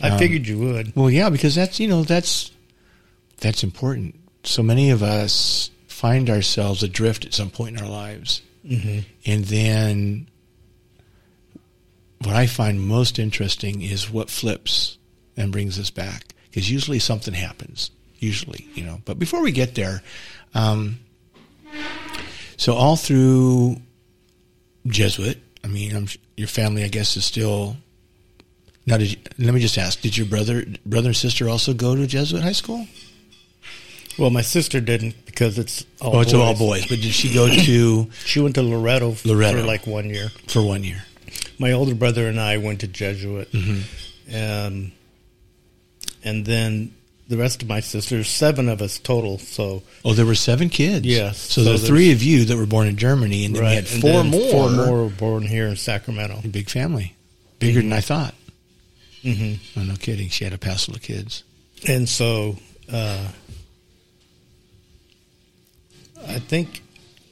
I 0.00 0.10
Um, 0.10 0.18
figured 0.20 0.46
you 0.46 0.58
would. 0.60 0.94
Well, 0.94 1.10
yeah, 1.10 1.30
because 1.30 1.56
that's 1.56 1.80
you 1.80 1.88
know 1.88 2.04
that's 2.04 2.51
that's 3.42 3.62
important. 3.62 4.14
So 4.44 4.62
many 4.62 4.90
of 4.90 5.02
us 5.02 5.70
find 5.86 6.30
ourselves 6.30 6.82
adrift 6.82 7.24
at 7.26 7.34
some 7.34 7.50
point 7.50 7.76
in 7.76 7.84
our 7.84 7.90
lives, 7.90 8.42
hmm 8.66 9.00
and 9.24 9.44
then 9.44 10.28
what 12.24 12.36
I 12.36 12.46
find 12.46 12.80
most 12.80 13.18
interesting 13.18 13.82
is 13.82 14.10
what 14.10 14.30
flips 14.30 14.98
and 15.36 15.52
brings 15.52 15.78
us 15.78 15.90
back. 15.90 16.34
Because 16.44 16.70
usually 16.70 16.98
something 16.98 17.34
happens. 17.34 17.90
Usually, 18.18 18.68
you 18.74 18.84
know. 18.84 19.00
But 19.04 19.18
before 19.18 19.42
we 19.42 19.52
get 19.52 19.74
there, 19.74 20.02
um, 20.54 21.00
so 22.56 22.74
all 22.74 22.96
through 22.96 23.76
Jesuit, 24.86 25.38
I 25.64 25.68
mean, 25.68 25.96
I'm, 25.96 26.06
your 26.36 26.48
family, 26.48 26.84
I 26.84 26.88
guess, 26.88 27.16
is 27.16 27.24
still. 27.24 27.76
Now, 28.86 28.98
did 28.98 29.12
you, 29.12 29.18
let 29.38 29.54
me 29.54 29.60
just 29.60 29.78
ask: 29.78 30.00
Did 30.00 30.16
your 30.16 30.26
brother, 30.26 30.64
brother 30.86 31.08
and 31.08 31.16
sister 31.16 31.48
also 31.48 31.74
go 31.74 31.96
to 31.96 32.06
Jesuit 32.06 32.42
high 32.42 32.52
school? 32.52 32.86
Well, 34.18 34.30
my 34.30 34.42
sister 34.42 34.80
didn't 34.80 35.14
because 35.26 35.58
it's 35.58 35.84
all 36.00 36.16
oh, 36.16 36.20
it's 36.20 36.32
boys. 36.32 36.40
all 36.40 36.54
boys. 36.54 36.82
But 36.86 37.00
did 37.00 37.12
she 37.12 37.32
go 37.32 37.48
to 37.64 38.10
She 38.24 38.40
went 38.40 38.54
to 38.56 38.62
Loretto, 38.62 39.16
Loretto. 39.24 39.60
for 39.60 39.66
like 39.66 39.86
one 39.86 40.08
year. 40.10 40.28
for 40.48 40.62
one 40.62 40.84
year? 40.84 41.04
My 41.58 41.72
older 41.72 41.94
brother 41.94 42.26
and 42.28 42.38
I 42.40 42.58
went 42.58 42.80
to 42.80 42.86
Jesuit, 42.88 43.50
Mm-hmm. 43.52 44.34
um, 44.36 44.92
and 46.24 46.44
then 46.44 46.94
the 47.28 47.36
rest 47.36 47.62
of 47.62 47.68
my 47.68 47.80
sisters, 47.80 48.28
seven 48.28 48.68
of 48.68 48.82
us 48.82 48.98
total. 48.98 49.38
So 49.38 49.82
Oh, 50.04 50.12
there 50.12 50.26
were 50.26 50.34
seven 50.34 50.68
kids. 50.68 51.06
Yes. 51.06 51.38
So, 51.38 51.62
So 51.62 51.64
there's- 51.70 51.86
three 51.86 52.12
of 52.12 52.22
you 52.22 52.44
that 52.46 52.56
were 52.56 52.66
born 52.66 52.88
in 52.88 52.96
Germany, 52.96 53.44
and 53.44 53.56
then 53.56 53.64
we 53.64 53.74
had 53.74 53.88
four 53.88 54.24
more. 54.24 54.50
Four 54.50 54.70
more 54.70 55.04
were 55.04 55.08
born 55.10 55.42
here 55.44 55.66
in 55.66 55.76
Sacramento. 55.76 56.42
Big 56.50 56.68
family, 56.68 57.14
bigger 57.58 57.80
than 57.80 57.92
I 57.92 58.00
thought. 58.00 58.34
Mm-hmm. 59.24 59.80
Oh, 59.80 59.84
no 59.84 59.94
kidding. 59.96 60.28
She 60.28 60.44
had 60.44 60.52
a 60.52 60.58
passel 60.58 60.94
of 60.94 61.02
kids. 61.02 61.44
And 61.88 62.08
so, 62.08 62.56
uh, 62.92 63.28
I 66.26 66.38
think, 66.38 66.82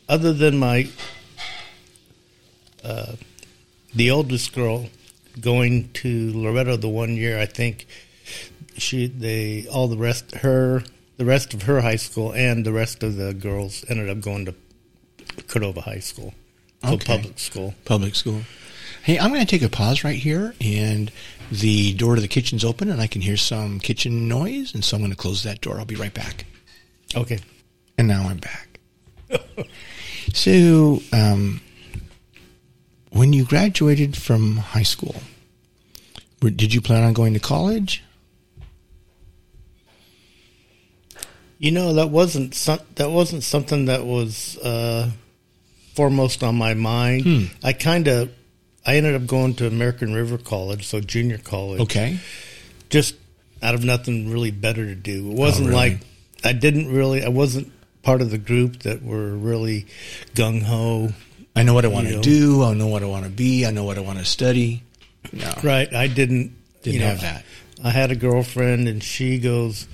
other 0.09 0.33
than 0.33 0.59
my, 0.59 0.89
uh, 2.85 3.15
the 3.95 4.11
oldest 4.11 4.53
girl 4.55 4.87
going 5.41 5.91
to 5.93 6.33
Loretto 6.33 6.77
the 6.77 6.89
one 6.89 7.17
year, 7.17 7.39
I 7.39 7.47
think 7.47 7.87
she 8.77 9.07
they 9.07 9.67
all 9.69 9.89
the 9.89 9.97
rest 9.97 10.33
her 10.37 10.83
the 11.17 11.25
rest 11.25 11.53
of 11.53 11.63
her 11.63 11.81
high 11.83 11.97
school 11.97 12.33
and 12.33 12.65
the 12.65 12.73
rest 12.73 13.03
of 13.03 13.17
the 13.17 13.35
girls 13.35 13.85
ended 13.89 14.09
up 14.09 14.21
going 14.21 14.47
to 14.47 14.55
Cordova 15.49 15.83
High 15.83 15.99
School, 15.99 16.33
so 16.83 16.95
Okay. 16.95 17.17
public 17.17 17.39
school. 17.39 17.75
Public 17.85 18.15
school. 18.15 18.43
Hey, 19.03 19.19
I'm 19.19 19.31
going 19.33 19.45
to 19.45 19.47
take 19.47 19.63
a 19.63 19.69
pause 19.69 20.05
right 20.05 20.19
here, 20.19 20.55
and 20.61 21.11
the 21.51 21.93
door 21.95 22.15
to 22.17 22.21
the 22.21 22.29
kitchen's 22.29 22.65
open, 22.65 22.91
and 22.91 23.01
I 23.01 23.07
can 23.07 23.23
hear 23.23 23.37
some 23.37 23.81
kitchen 23.81 24.29
noise, 24.29 24.75
and 24.75 24.85
so 24.85 24.97
I'm 24.97 25.01
going 25.03 25.11
to 25.11 25.17
close 25.17 25.43
that 25.43 25.61
door. 25.61 25.79
I'll 25.79 25.85
be 25.87 25.95
right 25.95 26.13
back. 26.13 26.45
Okay. 27.15 27.39
And 27.97 28.09
now 28.09 28.29
I'm 28.29 28.37
back. 28.39 28.70
so, 30.35 31.01
um, 31.13 31.61
when 33.13 33.33
you 33.33 33.45
graduated 33.45 34.17
from 34.17 34.57
high 34.59 34.83
school, 34.85 35.17
did 36.41 36.73
you 36.75 36.81
plan 36.81 37.03
on 37.05 37.13
going 37.13 37.35
to 37.35 37.41
college? 37.41 38.03
You 41.59 41.71
know 41.73 41.93
that 41.95 42.09
wasn't 42.09 42.55
some, 42.55 42.79
that 42.95 43.11
wasn't 43.11 43.43
something 43.43 43.85
that 43.87 44.05
was 44.07 44.57
uh, 44.59 45.11
foremost 45.95 46.43
on 46.43 46.55
my 46.57 46.73
mind. 46.75 47.23
Hmm. 47.25 47.45
I 47.63 47.75
kind 47.75 48.09
of 48.09 48.31
I 48.87 48.97
ended 48.97 49.15
up 49.15 49.27
going 49.27 49.55
to 49.57 49.67
American 49.67 50.15
River 50.15 50.39
College, 50.39 50.87
so 50.87 51.01
junior 51.01 51.37
college, 51.37 51.81
Okay. 51.83 52.19
just 52.89 53.15
out 53.63 53.75
of 53.75 53.85
nothing 53.85 54.31
really 54.31 54.51
better 54.51 54.87
to 54.87 54.95
do. 54.95 55.31
It 55.31 55.37
wasn't 55.37 55.67
Oh, 55.69 55.71
really? 55.73 55.91
like 55.91 55.99
I 56.45 56.55
didn't 56.55 56.91
really 56.91 57.23
I 57.23 57.29
wasn't 57.29 57.71
part 58.03 58.21
of 58.23 58.31
the 58.31 58.39
group 58.39 58.81
that 58.81 59.03
were 59.03 59.31
really 59.37 59.87
gung 60.35 60.63
ho. 60.63 61.11
I 61.57 61.63
know 61.65 61.75
what 61.75 61.85
I 61.85 61.89
want 61.89 62.09
to 62.09 62.21
do. 62.21 62.63
I 62.63 62.75
know 62.75 62.87
what 62.87 63.03
I 63.03 63.07
want 63.07 63.25
to 63.25 63.31
be. 63.31 63.67
I 63.67 63.71
know 63.71 63.85
what 63.85 63.99
I 63.99 64.01
want 64.01 64.19
to 64.19 64.25
study. 64.25 64.83
No, 65.33 65.53
Right? 65.63 65.93
I 65.93 66.07
didn't 66.07 66.55
didn't 66.83 66.95
you 66.95 67.01
know, 67.01 67.07
have 67.09 67.21
that. 67.21 67.45
I 67.85 67.91
had 67.91 68.11
a 68.11 68.17
girlfriend, 68.17 68.89
and 68.89 69.03
she 69.03 69.39
goes. 69.39 69.87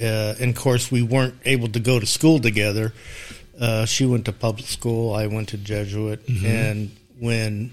Uh, 0.00 0.34
and 0.40 0.50
of 0.50 0.56
course, 0.56 0.90
we 0.90 1.00
weren't 1.02 1.34
able 1.46 1.68
to 1.68 1.80
go 1.80 1.98
to 1.98 2.04
school 2.06 2.38
together. 2.40 2.92
Uh, 3.58 3.86
she 3.86 4.04
went 4.04 4.26
to 4.26 4.32
public 4.32 4.66
school. 4.66 5.14
I 5.14 5.26
went 5.28 5.48
to 5.50 5.56
Jesuit, 5.56 6.26
Mm-hmm. 6.26 6.46
and 6.46 6.90
when 7.18 7.72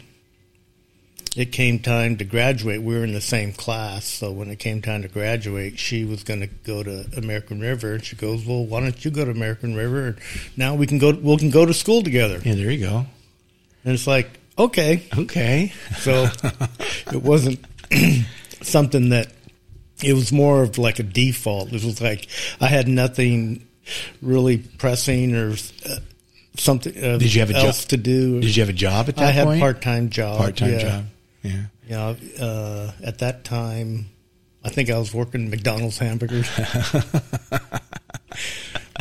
it 1.36 1.52
came 1.52 1.80
time 1.80 2.18
to 2.18 2.24
graduate, 2.26 2.82
we 2.82 2.96
were 2.96 3.04
in 3.04 3.14
the 3.14 3.22
same 3.22 3.54
class. 3.54 4.06
So 4.06 4.32
when 4.32 4.50
it 4.50 4.60
came 4.60 4.82
time 4.82 5.02
to 5.02 5.08
graduate, 5.08 5.80
she 5.80 6.06
was 6.06 6.24
going 6.24 6.42
to 6.42 6.48
go 6.48 6.84
to 6.84 7.06
American 7.18 7.60
River, 7.60 7.94
and 7.94 8.04
she 8.06 8.16
goes, 8.16 8.46
"Well, 8.46 8.66
why 8.66 8.82
don't 8.82 9.04
you 9.04 9.10
go 9.12 9.26
to 9.26 9.32
American 9.32 9.76
River? 9.76 10.08
And 10.08 10.18
now 10.58 10.76
we 10.76 10.86
can 10.88 11.00
go. 11.00 11.12
We 11.12 11.38
can 11.38 11.50
go 11.50 11.66
to 11.66 11.74
school 11.74 12.04
together." 12.04 12.40
Yeah, 12.44 12.56
there 12.56 12.70
you 12.72 12.86
go. 12.86 13.06
And 13.86 13.94
it's 13.94 14.08
like, 14.08 14.30
okay, 14.58 15.04
Okay. 15.18 15.74
so 15.98 16.28
it 17.12 17.22
wasn't 17.22 17.60
something 18.62 19.10
that 19.10 19.28
it 20.04 20.14
was 20.14 20.32
more 20.32 20.64
of 20.64 20.78
like 20.78 21.00
a 21.00 21.04
default. 21.04 21.68
It 21.74 21.84
was 21.84 22.00
like 22.02 22.28
I 22.62 22.68
had 22.68 22.88
nothing 22.88 23.68
really 24.22 24.58
pressing 24.60 25.36
or 25.36 25.52
uh, 25.90 25.96
something 26.58 26.94
uh, 26.98 27.18
Did 27.18 27.34
you 27.34 27.42
have 27.42 27.52
a 27.52 27.56
else 27.56 27.82
job? 27.84 27.90
to 27.90 27.98
do. 27.98 28.40
Did 28.42 28.56
you 28.56 28.62
have 28.62 28.70
a 28.70 28.74
job 28.74 29.10
at 29.10 29.16
that 29.18 29.26
I 29.26 29.32
had 29.32 29.46
point? 29.46 29.60
part 29.60 29.82
time 29.82 30.10
job. 30.10 30.38
Part 30.38 30.58
time 30.58 30.72
yeah. 30.74 30.80
job. 30.80 31.06
Yeah. 31.44 31.64
Know, 31.90 32.16
uh, 32.40 32.92
at 33.04 33.20
that 33.20 33.44
time, 33.44 34.08
I 34.64 34.70
think 34.70 34.90
I 34.90 34.98
was 34.98 35.14
working 35.14 35.50
McDonald's 35.50 35.98
hamburgers. 35.98 36.50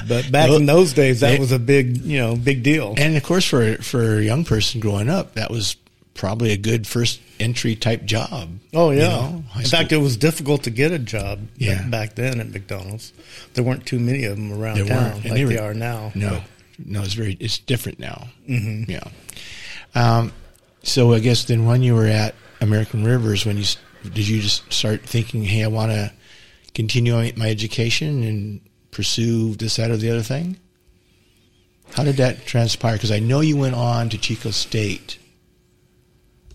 but 0.08 0.30
back 0.32 0.48
Well, 0.48 0.56
in 0.56 0.66
those 0.66 0.92
days, 0.92 1.20
that 1.20 1.34
it- 1.34 1.40
was 1.40 1.52
a 1.52 1.58
big, 1.58 1.98
you 1.98 2.18
know, 2.18 2.36
big 2.36 2.62
deal. 2.62 2.94
And 2.96 3.16
of 3.16 3.22
course, 3.22 3.46
for 3.46 3.76
for 3.76 4.18
a 4.18 4.22
young 4.22 4.44
person 4.44 4.80
growing 4.80 5.08
up, 5.08 5.34
that 5.34 5.50
was 5.50 5.76
probably 6.14 6.52
a 6.52 6.56
good 6.56 6.86
first 6.86 7.20
entry 7.40 7.74
type 7.74 8.04
job. 8.04 8.50
Oh 8.74 8.90
yeah. 8.90 9.00
You 9.02 9.08
know, 9.08 9.44
In 9.56 9.64
school. 9.64 9.78
fact, 9.78 9.92
it 9.92 9.96
was 9.98 10.16
difficult 10.16 10.64
to 10.64 10.70
get 10.70 10.92
a 10.92 10.98
job 10.98 11.40
Yeah. 11.56 11.82
back 11.88 12.14
then 12.16 12.40
at 12.40 12.50
McDonald's. 12.50 13.12
There 13.54 13.64
weren't 13.64 13.86
too 13.86 13.98
many 13.98 14.24
of 14.24 14.36
them 14.36 14.52
around 14.52 14.76
There 14.78 14.86
town 14.86 15.14
like 15.22 15.32
they 15.32 15.44
they, 15.44 15.58
are 15.58 15.72
now. 15.74 16.12
No, 16.14 16.42
no, 16.84 17.02
it's 17.02 17.14
very 17.14 17.36
it's 17.40 17.58
different 17.58 17.98
now. 17.98 18.28
hmm 18.46 18.84
Yeah. 18.88 19.04
Um, 19.94 20.32
so 20.82 21.12
I 21.12 21.20
guess 21.20 21.44
then 21.44 21.64
when 21.66 21.82
you 21.82 21.94
were 21.94 22.06
at 22.06 22.34
American 22.60 23.04
Rivers, 23.04 23.44
when 23.46 23.56
you 23.58 23.64
did 24.02 24.26
you 24.28 24.40
just 24.40 24.72
start 24.72 25.02
thinking, 25.02 25.44
hey, 25.44 25.62
I 25.64 25.68
want 25.68 25.92
to 25.92 26.12
continue 26.74 27.14
my- 27.36 27.48
education 27.48 28.22
and 28.24 28.60
pursue 28.90 29.54
this, 29.54 29.76
that, 29.76 29.90
or 29.90 29.96
the 29.96 30.10
other 30.10 30.22
thing? 30.22 30.56
How 31.94 32.02
did 32.04 32.16
that 32.16 32.44
transpire? 32.46 32.94
Because 32.94 33.10
I 33.12 33.18
know 33.20 33.40
you 33.40 33.56
went 33.56 33.74
on 33.74 34.08
to 34.10 34.18
Chico 34.18 34.50
State 34.50 35.18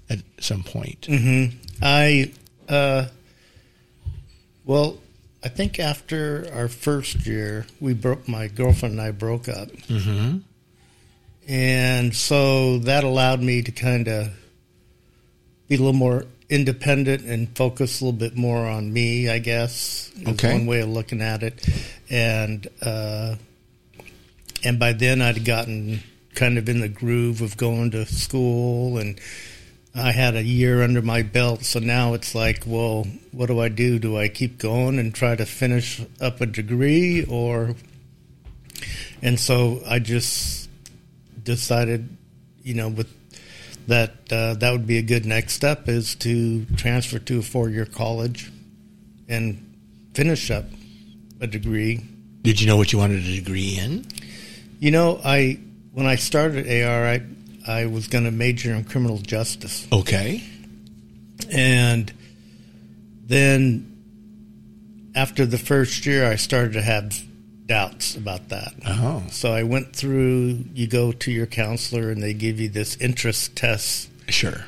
at 0.10 0.20
some 0.40 0.64
point. 0.64 1.06
hmm 1.10 1.46
I, 1.82 2.32
uh, 2.68 3.06
well, 4.66 4.98
I 5.44 5.50
think 5.50 5.80
after 5.80 6.50
our 6.54 6.68
first 6.68 7.26
year, 7.28 7.66
we 7.80 7.94
broke. 7.94 8.28
My 8.28 8.48
girlfriend 8.48 8.94
and 8.94 9.02
I 9.02 9.12
broke 9.12 9.48
up, 9.48 9.70
Mm-hmm. 9.70 10.40
And 11.48 12.14
so 12.16 12.80
that 12.80 13.04
allowed 13.04 13.42
me 13.42 13.62
to 13.62 13.72
kind 13.72 14.08
of 14.08 14.28
be 15.68 15.76
a 15.76 15.78
little 15.78 15.94
more 15.94 16.26
independent 16.50 17.24
and 17.26 17.50
focus 17.58 18.00
a 18.00 18.06
little 18.06 18.18
bit 18.18 18.36
more 18.38 18.66
on 18.68 18.92
me. 18.92 19.30
I 19.30 19.40
guess 19.40 20.12
is 20.22 20.28
Okay. 20.28 20.54
one 20.54 20.66
way 20.66 20.82
of 20.82 20.90
looking 20.90 21.22
at 21.22 21.44
it, 21.44 21.66
and 22.10 22.68
uh, 22.82 23.36
and 24.64 24.80
by 24.80 24.94
then 24.94 25.22
I'd 25.22 25.44
gotten 25.46 26.02
kind 26.36 26.58
of 26.58 26.70
in 26.70 26.80
the 26.82 26.90
groove 26.90 27.42
of 27.42 27.58
going 27.58 27.90
to 27.92 28.06
school 28.06 28.98
and 29.00 29.20
I 29.96 30.12
had 30.12 30.36
a 30.36 30.44
year 30.44 30.84
under 30.84 31.02
my 31.02 31.24
belt, 31.24 31.64
so 31.66 31.80
now 31.80 32.14
it's 32.14 32.36
like, 32.36 32.62
well, 32.68 33.08
what 33.32 33.48
do 33.48 33.60
I 33.60 33.68
do? 33.70 33.98
Do 33.98 34.16
I 34.16 34.28
keep 34.28 34.60
going 34.60 35.00
and 35.00 35.12
try 35.16 35.36
to 35.36 35.44
finish 35.44 36.00
up 36.22 36.40
a 36.40 36.46
degree, 36.46 37.26
or? 37.26 37.74
And 39.24 39.40
so 39.40 39.82
I 39.88 39.98
just 39.98 40.67
decided, 41.48 42.18
you 42.62 42.74
know, 42.74 42.90
with 42.90 43.08
that 43.88 44.12
uh, 44.32 44.54
that 44.56 44.72
would 44.72 44.86
be 44.86 44.98
a 44.98 45.02
good 45.02 45.26
next 45.26 45.54
step 45.54 45.88
is 45.88 46.14
to 46.16 46.66
transfer 46.76 47.20
to 47.20 47.40
a 47.40 47.42
four 47.42 47.70
year 47.70 47.86
college 47.86 48.52
and 49.30 49.64
finish 50.14 50.52
up 50.52 50.66
a 51.40 51.48
degree. 51.48 52.04
Did 52.42 52.60
you 52.60 52.68
know 52.68 52.76
what 52.76 52.92
you 52.92 53.00
wanted 53.00 53.24
a 53.24 53.36
degree 53.36 53.78
in? 53.80 54.06
You 54.80 54.92
know, 54.92 55.20
I 55.24 55.60
when 55.94 56.06
I 56.06 56.16
started 56.16 56.68
AR, 56.68 57.08
I 57.08 57.22
I 57.66 57.86
was 57.86 58.08
going 58.08 58.26
to 58.26 58.32
major 58.32 58.74
in 58.74 58.84
criminal 58.84 59.18
justice. 59.18 59.88
Okay. 59.92 60.44
And 61.50 62.12
then 63.26 65.12
after 65.16 65.46
the 65.46 65.58
first 65.58 66.06
year, 66.06 66.30
I 66.30 66.36
started 66.36 66.74
to 66.74 66.82
have 66.82 67.18
doubts 67.68 68.16
about 68.16 68.50
that. 68.50 68.74
Oh. 68.88 69.24
So 69.30 69.52
I 69.52 69.64
went 69.64 69.96
through, 69.96 70.64
you 70.74 70.88
go 70.88 71.12
to 71.12 71.32
your 71.32 71.46
counselor 71.46 72.10
and 72.10 72.24
they 72.24 72.34
give 72.34 72.60
you 72.60 72.70
this 72.70 72.96
interest 72.98 73.56
test. 73.56 74.10
Sure. 74.30 74.66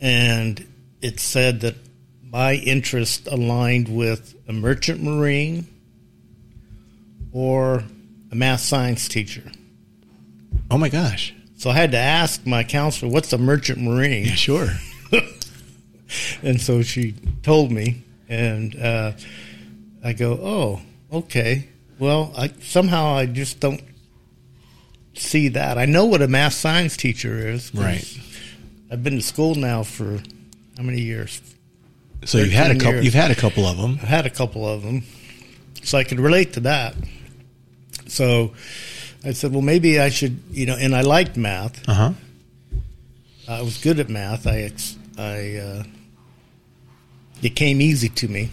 And 0.00 0.66
it 1.00 1.20
said 1.20 1.60
that 1.60 1.76
my 2.22 2.54
interest 2.54 3.26
aligned 3.26 3.88
with 3.88 4.34
a 4.48 4.52
merchant 4.52 5.02
marine 5.02 5.66
or 7.32 7.84
a 8.30 8.34
math 8.34 8.60
science 8.60 9.08
teacher. 9.08 9.50
Oh 10.70 10.78
my 10.78 10.88
gosh. 10.88 11.34
So 11.56 11.70
I 11.70 11.74
had 11.74 11.92
to 11.92 11.98
ask 11.98 12.46
my 12.46 12.64
counselor, 12.64 13.12
what's 13.12 13.32
a 13.32 13.38
merchant 13.38 13.80
marine? 13.80 14.26
Yeah, 14.26 14.34
sure. 14.34 14.68
and 16.42 16.60
so 16.60 16.82
she 16.82 17.14
told 17.42 17.70
me, 17.70 18.02
and 18.28 18.74
uh, 18.80 19.12
I 20.02 20.12
go, 20.12 20.32
oh, 20.32 20.80
okay. 21.12 21.68
Well, 22.00 22.32
I, 22.36 22.48
somehow 22.62 23.14
I 23.14 23.26
just 23.26 23.60
don't 23.60 23.82
see 25.14 25.48
that. 25.48 25.78
I 25.78 25.84
know 25.84 26.06
what 26.06 26.22
a 26.22 26.28
math 26.28 26.54
science 26.54 26.96
teacher 26.96 27.38
is. 27.48 27.72
Right. 27.74 28.04
I've 28.90 29.04
been 29.04 29.16
to 29.16 29.22
school 29.22 29.54
now 29.54 29.82
for 29.84 30.18
how 30.76 30.82
many 30.82 31.02
years? 31.02 31.40
So 32.24 32.38
you've 32.38 32.52
had 32.52 32.70
a 32.70 32.74
couple. 32.74 32.92
years. 32.94 33.04
You've 33.04 33.14
had 33.14 33.30
a 33.30 33.34
couple 33.34 33.66
of 33.66 33.76
them. 33.76 33.98
I've 34.02 34.08
had 34.08 34.26
a 34.26 34.30
couple 34.30 34.66
of 34.68 34.82
them, 34.82 35.04
so 35.82 35.98
I 35.98 36.04
could 36.04 36.18
relate 36.20 36.54
to 36.54 36.60
that. 36.60 36.94
So 38.08 38.52
I 39.24 39.32
said, 39.32 39.52
well, 39.52 39.62
maybe 39.62 40.00
I 40.00 40.08
should, 40.08 40.42
you 40.50 40.66
know, 40.66 40.76
and 40.76 40.94
I 40.94 41.02
liked 41.02 41.36
math. 41.36 41.86
Uh 41.88 41.94
huh. 41.94 42.12
I 43.48 43.62
was 43.62 43.78
good 43.78 43.98
at 44.00 44.08
math. 44.08 44.46
I, 44.46 44.60
ex- 44.62 44.96
I, 45.18 45.56
uh, 45.56 45.82
it 47.42 47.50
came 47.50 47.80
easy 47.80 48.08
to 48.08 48.28
me. 48.28 48.50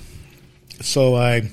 So 0.82 1.16
I, 1.16 1.50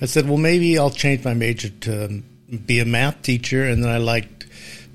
I 0.00 0.06
said, 0.06 0.28
well, 0.28 0.38
maybe 0.38 0.78
I'll 0.78 0.90
change 0.90 1.24
my 1.24 1.34
major 1.34 1.68
to 1.70 2.22
be 2.66 2.80
a 2.80 2.84
math 2.84 3.22
teacher. 3.22 3.64
And 3.64 3.82
then 3.82 3.90
I 3.90 3.98
liked 3.98 4.46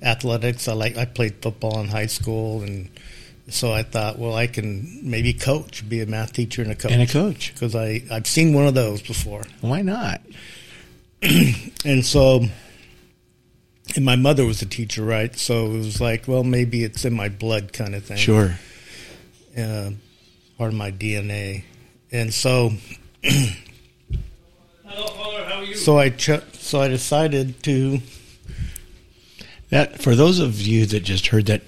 athletics. 0.01 0.67
I 0.67 0.73
like, 0.73 0.97
I 0.97 1.05
played 1.05 1.41
football 1.41 1.79
in 1.79 1.87
high 1.87 2.05
school. 2.05 2.61
And 2.61 2.89
so 3.49 3.71
I 3.73 3.83
thought, 3.83 4.19
well, 4.19 4.35
I 4.35 4.47
can 4.47 4.99
maybe 5.03 5.33
coach, 5.33 5.87
be 5.87 6.01
a 6.01 6.05
math 6.05 6.33
teacher 6.33 6.61
and 6.61 6.71
a 6.71 6.75
coach. 6.75 6.91
And 6.91 7.01
a 7.01 7.07
coach. 7.07 7.53
Because 7.53 7.75
I, 7.75 8.03
I've 8.11 8.27
seen 8.27 8.53
one 8.53 8.67
of 8.67 8.73
those 8.73 9.01
before. 9.01 9.43
Why 9.61 9.81
not? 9.81 10.21
And 11.83 12.05
so, 12.05 12.45
and 13.95 14.05
my 14.05 14.15
mother 14.15 14.45
was 14.45 14.61
a 14.61 14.67
teacher, 14.67 15.03
right? 15.03 15.35
So 15.35 15.65
it 15.65 15.77
was 15.77 15.99
like, 15.99 16.27
well, 16.27 16.43
maybe 16.43 16.83
it's 16.83 17.05
in 17.05 17.13
my 17.13 17.27
blood 17.27 17.73
kind 17.73 17.95
of 17.95 18.03
thing. 18.03 18.17
Sure. 18.17 18.55
uh, 19.57 19.91
part 20.59 20.71
of 20.71 20.75
my 20.75 20.91
DNA, 20.91 21.63
and 22.11 22.31
so 22.31 22.71
Hello, 24.93 25.07
Father. 25.07 25.45
How 25.45 25.59
are 25.59 25.63
you? 25.63 25.75
so 25.75 25.97
I 25.97 26.09
ch- 26.09 26.41
so 26.53 26.81
I 26.81 26.87
decided 26.87 27.61
to. 27.63 27.99
That 29.69 30.01
for 30.01 30.15
those 30.15 30.39
of 30.39 30.59
you 30.61 30.85
that 30.87 30.99
just 31.01 31.27
heard 31.27 31.45
that 31.45 31.61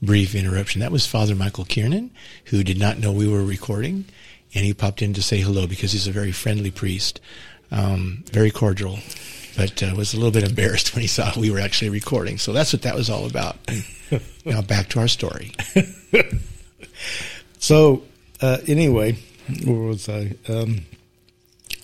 brief 0.00 0.34
interruption, 0.36 0.80
that 0.80 0.92
was 0.92 1.04
Father 1.04 1.34
Michael 1.34 1.64
Kiernan, 1.64 2.10
who 2.46 2.62
did 2.62 2.78
not 2.78 2.98
know 2.98 3.10
we 3.10 3.26
were 3.26 3.44
recording, 3.44 4.04
and 4.54 4.64
he 4.64 4.72
popped 4.72 5.02
in 5.02 5.14
to 5.14 5.22
say 5.22 5.38
hello 5.40 5.66
because 5.66 5.90
he's 5.90 6.06
a 6.06 6.12
very 6.12 6.30
friendly 6.30 6.70
priest, 6.70 7.20
um, 7.72 8.22
very 8.30 8.52
cordial, 8.52 9.00
but 9.56 9.82
uh, 9.82 9.92
was 9.96 10.14
a 10.14 10.16
little 10.16 10.30
bit 10.30 10.48
embarrassed 10.48 10.94
when 10.94 11.02
he 11.02 11.08
saw 11.08 11.32
we 11.36 11.50
were 11.50 11.58
actually 11.58 11.90
recording. 11.90 12.38
So 12.38 12.52
that's 12.52 12.72
what 12.72 12.82
that 12.82 12.94
was 12.94 13.10
all 13.10 13.26
about. 13.26 13.56
now 14.44 14.62
back 14.62 14.88
to 14.90 15.00
our 15.00 15.08
story. 15.08 15.52
So 17.62 18.02
uh, 18.40 18.58
anyway, 18.66 19.18
where 19.64 19.76
was 19.76 20.08
I? 20.08 20.34
Um, 20.48 20.80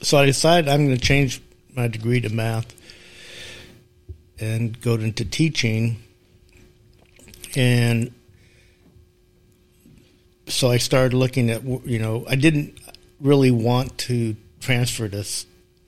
so 0.07 0.19
I 0.19 0.27
decided 0.27 0.71
I'm 0.71 0.87
going 0.87 0.97
to 0.97 1.05
change 1.05 1.43
my 1.75 1.89
degree 1.89 2.21
to 2.21 2.29
math 2.29 2.73
and 4.39 4.81
go 4.81 4.95
into 4.95 5.25
teaching, 5.25 5.97
and 7.57 8.13
so 10.47 10.71
I 10.71 10.77
started 10.77 11.13
looking 11.17 11.51
at 11.51 11.65
you 11.65 11.99
know 11.99 12.25
I 12.29 12.37
didn't 12.37 12.79
really 13.21 13.51
want 13.51 13.99
to 14.07 14.37
transfer 14.61 15.09
to 15.09 15.25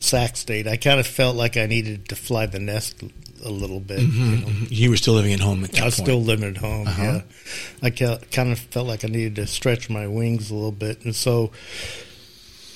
Sac 0.00 0.36
State. 0.36 0.66
I 0.66 0.76
kind 0.76 0.98
of 0.98 1.06
felt 1.06 1.36
like 1.36 1.56
I 1.56 1.66
needed 1.66 2.08
to 2.08 2.16
fly 2.16 2.46
the 2.46 2.58
nest 2.58 3.00
a 3.44 3.50
little 3.50 3.78
bit. 3.78 4.00
You 4.00 4.36
know? 4.38 4.48
You 4.68 4.90
were 4.90 4.96
still 4.96 5.14
living 5.14 5.32
at 5.32 5.38
home 5.38 5.62
at 5.62 5.70
that 5.70 5.82
I 5.82 5.84
was 5.84 5.94
point. 5.94 6.06
still 6.06 6.22
living 6.22 6.48
at 6.48 6.56
home. 6.56 6.88
Uh-huh. 6.88 7.02
Yeah, 7.02 7.22
I 7.84 7.90
kind 7.90 8.50
of 8.50 8.58
felt 8.58 8.88
like 8.88 9.04
I 9.04 9.08
needed 9.08 9.36
to 9.36 9.46
stretch 9.46 9.88
my 9.88 10.08
wings 10.08 10.50
a 10.50 10.56
little 10.56 10.72
bit, 10.72 11.04
and 11.04 11.14
so 11.14 11.52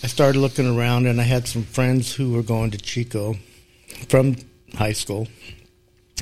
I 0.03 0.09
started 0.09 0.41
looking 0.41 0.67
around, 0.67 1.07
and 1.07 1.21
I 1.21 1.25
had 1.25 1.47
some 1.47 1.63
friends 1.63 2.15
who 2.15 2.33
were 2.33 2.43
going 2.43 2.71
to 2.73 2.79
Chico 2.79 3.37
from 4.09 4.37
high 4.75 4.93
school, 4.93 5.29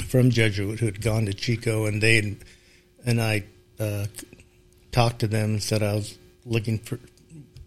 from 0.09 0.31
Jesuit, 0.31 0.81
who 0.81 0.87
had 0.87 1.01
gone 1.01 1.27
to 1.27 1.35
Chico, 1.35 1.87
and 1.87 2.03
they 2.03 2.37
and 3.07 3.21
I 3.21 3.45
uh, 3.79 4.07
talked 4.93 5.21
to 5.21 5.27
them 5.27 5.53
and 5.55 5.63
said 5.63 5.83
I 5.83 5.95
was 5.95 6.19
looking 6.45 6.79
for 6.79 6.99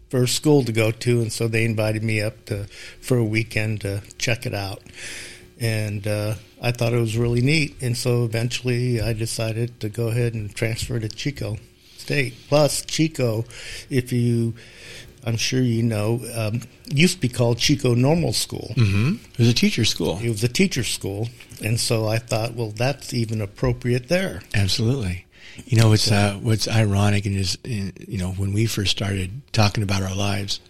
for 0.08 0.22
a 0.22 0.28
school 0.28 0.62
to 0.64 0.72
go 0.72 0.90
to, 0.92 1.20
and 1.20 1.32
so 1.32 1.48
they 1.48 1.64
invited 1.64 2.04
me 2.04 2.20
up 2.22 2.44
to 2.46 2.66
for 3.00 3.16
a 3.16 3.24
weekend 3.24 3.80
to 3.80 4.02
check 4.18 4.46
it 4.46 4.54
out 4.54 4.82
and 5.60 6.06
uh, 6.06 6.34
I 6.60 6.72
thought 6.72 6.92
it 6.92 7.00
was 7.00 7.16
really 7.16 7.40
neat. 7.40 7.76
And 7.80 7.96
so 7.96 8.24
eventually, 8.24 9.00
I 9.00 9.12
decided 9.12 9.80
to 9.80 9.88
go 9.88 10.08
ahead 10.08 10.34
and 10.34 10.54
transfer 10.54 10.98
to 10.98 11.08
Chico 11.08 11.56
State. 11.96 12.34
Plus, 12.48 12.84
Chico, 12.84 13.44
if 13.88 14.12
you, 14.12 14.54
I'm 15.26 15.36
sure 15.36 15.60
you 15.62 15.82
know, 15.82 16.20
um, 16.34 16.60
used 16.86 17.14
to 17.16 17.20
be 17.20 17.28
called 17.28 17.58
Chico 17.58 17.94
Normal 17.94 18.32
School. 18.32 18.72
hmm 18.76 19.14
It 19.32 19.38
was 19.38 19.48
a 19.48 19.54
teacher 19.54 19.84
school. 19.84 20.18
It 20.22 20.28
was 20.28 20.44
a 20.44 20.48
teacher 20.48 20.84
school, 20.84 21.28
and 21.62 21.80
so 21.80 22.06
I 22.06 22.18
thought, 22.18 22.54
well, 22.54 22.70
that's 22.70 23.14
even 23.14 23.40
appropriate 23.40 24.08
there. 24.08 24.42
Absolutely. 24.54 25.26
You 25.66 25.78
know, 25.78 25.88
what's 25.88 26.10
uh, 26.10 26.34
what's 26.42 26.66
ironic 26.68 27.26
and 27.26 27.36
is 27.36 27.56
in, 27.64 27.92
you 28.08 28.18
know 28.18 28.32
when 28.32 28.52
we 28.52 28.66
first 28.66 28.90
started 28.90 29.40
talking 29.52 29.82
about 29.82 30.02
our 30.02 30.14
lives, 30.14 30.60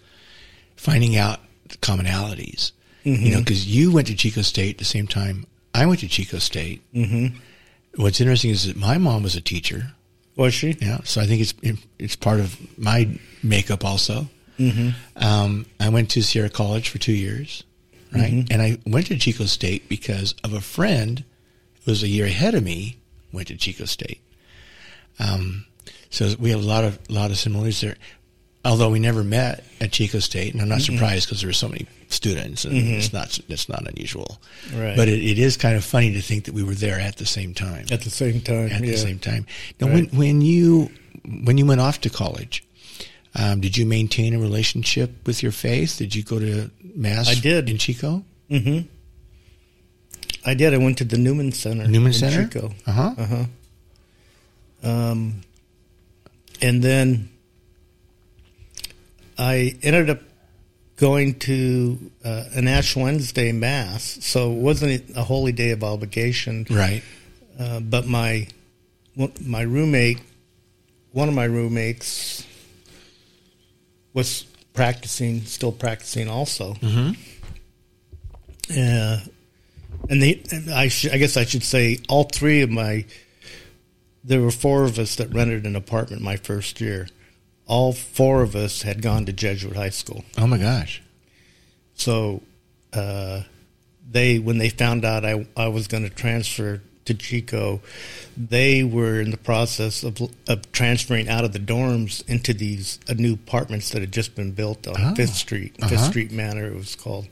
finding 0.76 1.16
out 1.16 1.40
the 1.68 1.76
commonalities. 1.78 2.72
You 3.06 3.32
know, 3.32 3.40
because 3.40 3.66
you 3.66 3.92
went 3.92 4.06
to 4.06 4.14
Chico 4.14 4.40
State 4.40 4.76
at 4.76 4.78
the 4.78 4.84
same 4.86 5.06
time 5.06 5.46
I 5.74 5.84
went 5.84 6.00
to 6.00 6.08
Chico 6.08 6.38
State. 6.38 6.80
Mm-hmm. 6.94 7.36
What's 7.96 8.18
interesting 8.20 8.50
is 8.50 8.66
that 8.66 8.76
my 8.76 8.96
mom 8.96 9.22
was 9.24 9.36
a 9.36 9.42
teacher. 9.42 9.92
Was 10.36 10.54
she? 10.54 10.76
Yeah, 10.80 11.00
so 11.04 11.20
I 11.20 11.26
think 11.26 11.42
it's 11.42 11.54
it's 11.98 12.16
part 12.16 12.40
of 12.40 12.56
my 12.78 13.08
makeup 13.42 13.84
also. 13.84 14.28
Mm-hmm. 14.58 14.90
Um, 15.24 15.66
I 15.80 15.88
went 15.88 16.10
to 16.10 16.22
Sierra 16.22 16.48
College 16.50 16.88
for 16.88 16.98
two 16.98 17.12
years, 17.12 17.64
right? 18.12 18.32
Mhm. 18.32 18.48
And 18.50 18.62
I 18.62 18.78
went 18.86 19.06
to 19.08 19.16
Chico 19.18 19.44
State 19.46 19.88
because 19.88 20.34
of 20.44 20.52
a 20.52 20.60
friend 20.60 21.24
who 21.84 21.90
was 21.90 22.02
a 22.02 22.08
year 22.08 22.26
ahead 22.26 22.54
of 22.54 22.62
me 22.62 22.96
went 23.32 23.48
to 23.48 23.56
Chico 23.56 23.84
State. 23.84 24.20
Um, 25.18 25.66
so 26.10 26.34
we 26.38 26.50
have 26.50 26.60
a 26.62 26.66
lot 26.66 26.84
of 26.84 26.98
lot 27.10 27.30
of 27.30 27.38
similarities 27.38 27.80
there. 27.80 27.96
Although 28.66 28.88
we 28.90 28.98
never 28.98 29.22
met 29.22 29.62
at 29.80 29.92
Chico 29.92 30.20
State, 30.20 30.54
and 30.54 30.62
I'm 30.62 30.68
not 30.70 30.80
surprised 30.80 31.26
because 31.26 31.40
there 31.42 31.48
were 31.48 31.52
so 31.52 31.68
many 31.68 31.86
students, 32.08 32.64
and 32.64 32.74
Mhm. 32.74 32.92
it's 32.96 33.12
not 33.12 33.38
it's 33.48 33.68
not 33.68 33.86
unusual. 33.86 34.40
Right. 34.72 34.96
But 34.96 35.08
it, 35.08 35.22
it 35.22 35.38
is 35.38 35.56
kind 35.58 35.76
of 35.76 35.84
funny 35.84 36.12
to 36.14 36.22
think 36.22 36.44
that 36.44 36.54
we 36.54 36.62
were 36.62 36.74
there 36.74 36.98
at 36.98 37.16
the 37.16 37.26
same 37.26 37.52
time 37.52 37.86
At 37.90 38.00
the 38.02 38.10
same 38.10 38.40
time. 38.40 38.70
at 38.72 38.82
yeah. 38.82 38.92
the 38.92 38.96
same 38.96 39.18
time. 39.18 39.46
Now, 39.80 39.88
Right. 39.88 40.10
when 40.10 40.18
when 40.18 40.40
you 40.40 40.90
when 41.44 41.58
you 41.58 41.66
went 41.66 41.80
off 41.82 42.00
to 42.02 42.10
college, 42.10 42.64
um, 43.34 43.60
did 43.60 43.76
you 43.76 43.86
maintain 43.86 44.34
a 44.34 44.38
relationship 44.38 45.26
with 45.26 45.42
your 45.42 45.52
faith? 45.52 45.96
Did 45.98 46.14
you 46.14 46.22
go 46.22 46.38
to 46.38 46.70
mass? 46.94 47.28
I 47.28 47.34
did. 47.34 47.68
in 47.68 47.78
Chico. 47.78 48.24
Mm-hmm. 48.50 48.86
I 50.46 50.54
did. 50.54 50.74
I 50.74 50.78
went 50.78 50.98
to 50.98 51.04
the 51.04 51.18
Newman 51.18 51.52
Center. 51.52 51.86
Newman 51.86 52.08
in 52.08 52.12
Center? 52.12 52.44
Chico. 52.44 52.72
Uh 52.86 52.92
huh. 52.92 53.14
Uh 53.18 53.26
huh. 53.26 53.44
Um, 54.82 55.40
and 56.60 56.82
then 56.82 57.30
I 59.38 59.76
ended 59.82 60.10
up 60.10 60.20
going 60.96 61.38
to 61.40 61.98
uh, 62.24 62.44
an 62.54 62.68
Ash 62.68 62.94
Wednesday 62.94 63.50
mass, 63.52 64.18
so 64.20 64.52
it 64.52 64.58
wasn't 64.58 65.16
a 65.16 65.22
holy 65.22 65.52
day 65.52 65.70
of 65.70 65.82
obligation. 65.82 66.66
Right. 66.70 67.02
Uh, 67.58 67.80
but 67.80 68.06
my 68.06 68.46
my 69.40 69.62
roommate 69.62 70.20
one 71.12 71.28
of 71.28 71.34
my 71.34 71.44
roommates 71.44 72.44
was 74.14 74.44
practicing, 74.72 75.42
still 75.42 75.72
practicing 75.72 76.28
also. 76.28 76.74
Mm-hmm. 76.74 77.10
Uh, 78.70 79.20
and 80.08 80.22
they, 80.22 80.42
and 80.50 80.70
I, 80.70 80.88
sh- 80.88 81.10
I 81.12 81.18
guess 81.18 81.36
I 81.36 81.44
should 81.44 81.62
say 81.62 81.98
all 82.08 82.24
three 82.24 82.62
of 82.62 82.70
my, 82.70 83.04
there 84.22 84.40
were 84.40 84.50
four 84.50 84.84
of 84.84 84.98
us 84.98 85.16
that 85.16 85.34
rented 85.34 85.66
an 85.66 85.76
apartment 85.76 86.22
my 86.22 86.36
first 86.36 86.80
year. 86.80 87.08
All 87.66 87.92
four 87.92 88.42
of 88.42 88.54
us 88.56 88.82
had 88.82 89.02
gone 89.02 89.26
to 89.26 89.32
Jesuit 89.32 89.76
high 89.76 89.90
school. 89.90 90.24
Oh 90.38 90.46
my 90.46 90.58
gosh. 90.58 91.02
So 91.94 92.42
uh, 92.92 93.42
they, 94.10 94.38
when 94.38 94.58
they 94.58 94.68
found 94.68 95.04
out 95.04 95.24
I, 95.24 95.46
I 95.56 95.68
was 95.68 95.88
going 95.88 96.02
to 96.04 96.10
transfer 96.10 96.80
to 97.04 97.14
Chico, 97.14 97.80
they 98.36 98.82
were 98.82 99.20
in 99.20 99.30
the 99.30 99.36
process 99.36 100.02
of, 100.02 100.20
of 100.48 100.72
transferring 100.72 101.28
out 101.28 101.44
of 101.44 101.52
the 101.52 101.58
dorms 101.58 102.26
into 102.28 102.54
these 102.54 102.98
uh, 103.08 103.14
new 103.14 103.34
apartments 103.34 103.90
that 103.90 104.00
had 104.00 104.12
just 104.12 104.34
been 104.34 104.52
built 104.52 104.86
on 104.88 104.94
Oh. 104.98 105.14
Fifth 105.14 105.34
Street, 105.34 105.74
Uh-huh. 105.80 105.88
Fifth 105.90 106.04
Street 106.06 106.32
Manor. 106.32 106.66
It 106.68 106.74
was 106.76 106.94
called. 106.96 107.26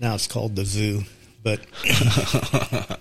Now 0.00 0.14
it's 0.14 0.26
called 0.26 0.56
the 0.56 0.64
Zoo, 0.64 1.02
but 1.42 1.60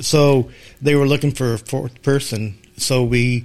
so 0.00 0.50
they 0.80 0.94
were 0.94 1.06
looking 1.06 1.32
for 1.32 1.54
a 1.54 1.58
fourth 1.58 2.02
person. 2.02 2.58
So 2.76 3.04
we, 3.04 3.44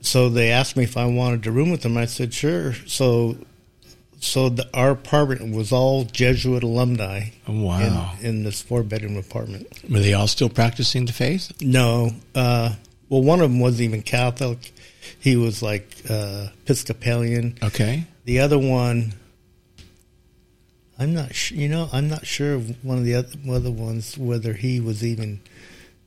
so 0.00 0.28
they 0.28 0.50
asked 0.50 0.76
me 0.76 0.84
if 0.84 0.96
I 0.96 1.06
wanted 1.06 1.42
to 1.44 1.52
room 1.52 1.70
with 1.70 1.82
them. 1.82 1.96
I 1.96 2.06
said 2.06 2.32
sure. 2.34 2.74
So, 2.86 3.36
so 4.20 4.50
the, 4.50 4.68
our 4.74 4.90
apartment 4.90 5.54
was 5.54 5.72
all 5.72 6.04
Jesuit 6.04 6.62
alumni. 6.62 7.30
Wow. 7.48 8.14
In, 8.20 8.26
in 8.26 8.42
this 8.44 8.60
four 8.60 8.82
bedroom 8.82 9.16
apartment. 9.16 9.66
Were 9.90 10.00
they 10.00 10.12
all 10.12 10.28
still 10.28 10.50
practicing 10.50 11.06
the 11.06 11.12
faith? 11.12 11.50
No. 11.62 12.10
Uh, 12.34 12.74
well, 13.08 13.22
one 13.22 13.40
of 13.40 13.50
them 13.50 13.60
wasn't 13.60 13.82
even 13.82 14.02
Catholic. 14.02 14.72
He 15.18 15.36
was 15.36 15.62
like 15.62 15.88
uh, 16.08 16.48
Episcopalian. 16.64 17.56
Okay. 17.62 18.04
The 18.26 18.40
other 18.40 18.58
one, 18.58 19.14
I'm 20.98 21.14
not. 21.14 21.34
Sh- 21.34 21.52
you 21.52 21.68
know, 21.68 21.88
I'm 21.90 22.08
not 22.08 22.26
sure 22.26 22.54
of 22.54 22.84
one 22.84 22.98
of 22.98 23.04
the 23.04 23.14
other, 23.14 23.32
other 23.50 23.70
ones 23.70 24.18
whether 24.18 24.52
he 24.52 24.80
was 24.80 25.04
even. 25.04 25.40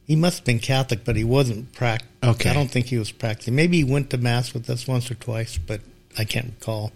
He 0.06 0.16
must 0.16 0.40
have 0.40 0.46
been 0.46 0.60
Catholic, 0.60 1.04
but 1.04 1.16
he 1.16 1.24
wasn't 1.24 1.74
prac. 1.74 2.04
Okay. 2.24 2.50
I 2.50 2.54
don't 2.54 2.70
think 2.70 2.88
he 2.88 3.00
was 3.00 3.12
practicing. 3.12 3.56
Maybe 3.56 3.78
he 3.78 3.84
went 3.84 4.10
to 4.12 4.18
mass 4.18 4.54
with 4.54 4.70
us 4.70 4.88
once 4.88 5.10
or 5.10 5.16
twice, 5.16 5.58
but 5.58 5.82
I 6.18 6.26
can't 6.26 6.54
recall. 6.60 6.92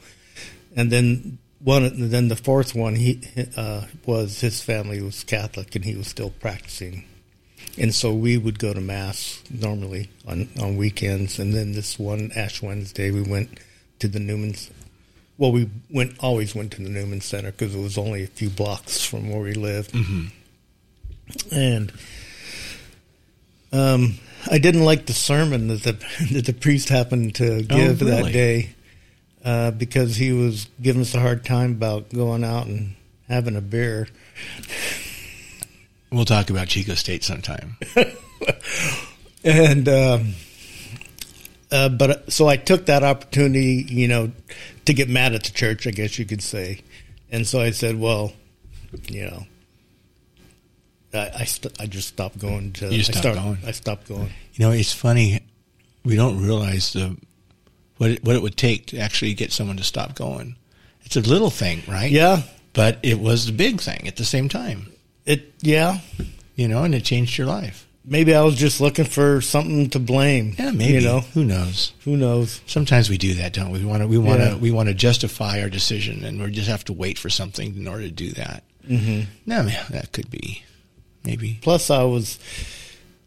And 0.78 0.92
then 0.92 1.40
one, 1.60 2.10
then 2.10 2.28
the 2.28 2.36
fourth 2.36 2.76
one, 2.76 2.96
he 2.96 3.20
uh, 3.58 3.86
was 4.06 4.40
his 4.42 4.62
family 4.62 5.02
was 5.02 5.24
Catholic, 5.24 5.76
and 5.76 5.84
he 5.84 5.96
was 5.96 6.08
still 6.08 6.30
practicing. 6.30 7.04
And 7.80 7.94
so 7.94 8.14
we 8.14 8.38
would 8.38 8.60
go 8.60 8.74
to 8.74 8.80
mass 8.82 9.42
normally 9.50 10.10
on 10.28 10.48
on 10.62 10.78
weekends, 10.78 11.40
and 11.40 11.54
then 11.54 11.74
this 11.74 11.98
one 11.98 12.32
Ash 12.36 12.62
Wednesday 12.62 13.10
we 13.12 13.24
went 13.24 13.60
to 14.00 14.08
the 14.08 14.20
Newman's. 14.20 14.70
Well, 15.40 15.52
we 15.52 15.70
went 15.90 16.16
always 16.20 16.54
went 16.56 16.72
to 16.74 16.84
the 16.84 16.90
Newman 16.90 17.22
Center 17.22 17.52
because 17.52 17.74
it 17.76 17.80
was 17.80 17.98
only 17.98 18.24
a 18.24 18.28
few 18.28 18.50
blocks 18.52 19.04
from 19.04 19.30
where 19.32 19.42
we 19.42 19.54
lived, 19.54 19.92
Mhm. 19.94 20.32
and 21.52 21.92
um, 23.72 24.20
I 24.50 24.58
didn't 24.60 24.86
like 24.86 25.06
the 25.08 25.14
sermon 25.14 25.68
that 25.68 25.84
the 25.84 25.94
that 26.34 26.46
the 26.46 26.54
priest 26.54 26.90
happened 26.90 27.36
to 27.36 27.64
give 27.64 28.02
Oh, 28.02 28.06
really? 28.06 28.22
that 28.24 28.32
day 28.34 28.70
uh, 29.48 29.72
because 29.72 30.18
he 30.18 30.34
was 30.34 30.68
giving 30.82 31.02
us 31.02 31.16
a 31.16 31.22
hard 31.22 31.46
time 31.46 31.72
about 31.72 32.10
going 32.10 32.44
out 32.44 32.68
and 32.68 32.94
having 33.30 33.56
a 33.56 33.62
beer. 33.62 34.10
We'll 36.12 36.26
talk 36.26 36.50
about 36.50 36.68
Chico 36.68 36.96
State 36.96 37.24
sometime. 37.24 37.78
and 39.46 39.88
um, 39.88 40.34
uh, 41.72 41.88
but 41.88 42.30
so 42.30 42.50
I 42.50 42.58
took 42.58 42.88
that 42.88 43.04
opportunity, 43.04 43.86
you 43.88 44.10
know, 44.10 44.34
to 44.84 44.94
get 44.94 45.08
mad 45.08 45.34
at 45.34 45.44
the 45.46 45.52
church, 45.52 45.88
I 45.88 45.92
guess 45.92 46.20
you 46.20 46.26
could 46.26 46.44
say, 46.44 46.82
and 47.32 47.48
so 47.48 47.62
I 47.62 47.72
said, 47.72 47.98
well, 47.98 48.34
you 49.08 49.28
know, 49.28 49.44
I 51.14 51.32
I, 51.40 51.44
st- 51.46 51.80
I 51.80 51.86
just 51.86 52.10
stopped 52.10 52.38
going 52.38 52.74
to. 52.74 52.88
You 52.94 53.00
I 53.00 53.02
stopped 53.04 53.20
start- 53.20 53.36
going. 53.38 53.58
I 53.66 53.72
stopped 53.72 54.10
going. 54.10 54.30
You 54.56 54.66
know, 54.66 54.72
it's 54.72 54.92
funny. 54.92 55.40
We 56.04 56.18
don't 56.18 56.42
realize 56.44 56.92
the 56.92 57.16
what 57.98 58.12
it, 58.12 58.24
what 58.24 58.36
it 58.36 58.42
would 58.42 58.58
take 58.58 58.88
to 58.88 58.98
actually 58.98 59.34
get 59.34 59.52
someone 59.52 59.78
to 59.78 59.84
stop 59.84 60.16
going. 60.16 60.56
It's 61.04 61.16
a 61.16 61.22
little 61.22 61.50
thing, 61.50 61.84
right? 61.88 62.12
Yeah, 62.12 62.42
But 62.74 63.00
it 63.04 63.20
was 63.20 63.46
the 63.46 63.52
big 63.54 63.80
thing 63.82 64.08
at 64.08 64.18
the 64.18 64.26
same 64.26 64.50
time. 64.50 64.92
it. 65.26 65.54
Yeah, 65.62 66.00
You 66.56 66.68
know, 66.68 66.84
and 66.84 66.94
it 66.96 67.04
changed 67.06 67.38
your 67.38 67.48
life. 67.48 67.86
maybe 68.06 68.34
I 68.36 68.42
was 68.42 68.56
just 68.56 68.80
looking 68.82 69.06
for 69.06 69.42
something 69.42 69.90
to 69.92 70.00
blame. 70.00 70.56
Yeah, 70.60 70.72
maybe. 70.72 70.94
You 70.94 71.02
know, 71.02 71.20
Who 71.34 71.44
knows? 71.44 71.94
who 72.04 72.16
knows? 72.18 72.62
Sometimes 72.68 73.10
we 73.10 73.18
do 73.18 73.34
that, 73.36 73.54
don't 73.54 73.72
we? 73.72 73.80
We 73.80 73.86
want 73.86 74.02
to 74.04 74.08
we 74.08 74.18
want 74.18 74.40
to 74.42 74.48
Yeah. 74.50 74.56
we 74.56 74.72
want 74.72 74.88
to 74.90 74.94
justify 74.96 75.62
our 75.62 75.70
decision, 75.70 76.24
and 76.24 76.42
we 76.42 76.52
just 76.52 76.70
have 76.70 76.84
to 76.86 76.94
wait 76.94 77.18
for 77.18 77.30
something 77.30 77.76
in 77.76 77.88
order 77.88 78.04
to 78.04 78.12
do 78.12 78.32
that. 78.32 78.64
Mm-hmm. 78.88 79.22
No, 79.46 79.64
man, 79.64 79.86
that 79.90 80.12
could 80.14 80.30
be 80.32 80.64
maybe. 81.26 81.60
Plus, 81.62 81.90
I 81.90 82.04
was, 82.04 82.40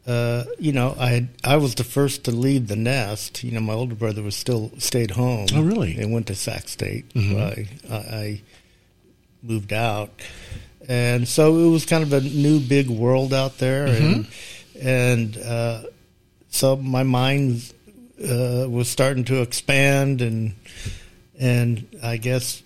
uh, 0.06 0.44
you 0.58 0.72
know, 0.72 0.96
I 0.98 1.08
had, 1.10 1.28
I 1.44 1.56
was 1.56 1.74
the 1.74 1.84
first 1.84 2.24
to 2.24 2.30
leave 2.30 2.68
the 2.68 2.76
nest. 2.76 3.44
You 3.44 3.52
know, 3.52 3.60
my 3.60 3.74
older 3.74 3.94
brother 3.94 4.22
was 4.22 4.34
still 4.34 4.70
stayed 4.78 5.10
home. 5.12 5.46
Oh, 5.54 5.62
really? 5.62 5.96
And 5.96 6.12
went 6.12 6.26
to 6.28 6.34
Sac 6.34 6.68
State. 6.68 7.08
Mhm. 7.14 7.38
I, 7.90 7.94
I, 7.94 7.96
I 8.16 8.42
moved 9.42 9.72
out, 9.72 10.10
and 10.88 11.26
so 11.28 11.56
it 11.58 11.70
was 11.70 11.84
kind 11.86 12.02
of 12.02 12.12
a 12.12 12.20
new 12.20 12.60
big 12.60 12.88
world 12.88 13.32
out 13.32 13.58
there, 13.58 13.86
and 13.86 14.26
and 14.80 15.36
uh, 15.38 15.82
so 16.50 16.76
my 16.76 17.02
mind 17.02 17.72
uh, 18.22 18.66
was 18.68 18.88
starting 18.88 19.24
to 19.24 19.42
expand, 19.42 20.20
and 20.22 20.54
and 21.38 21.86
I 22.02 22.16
guess 22.18 22.62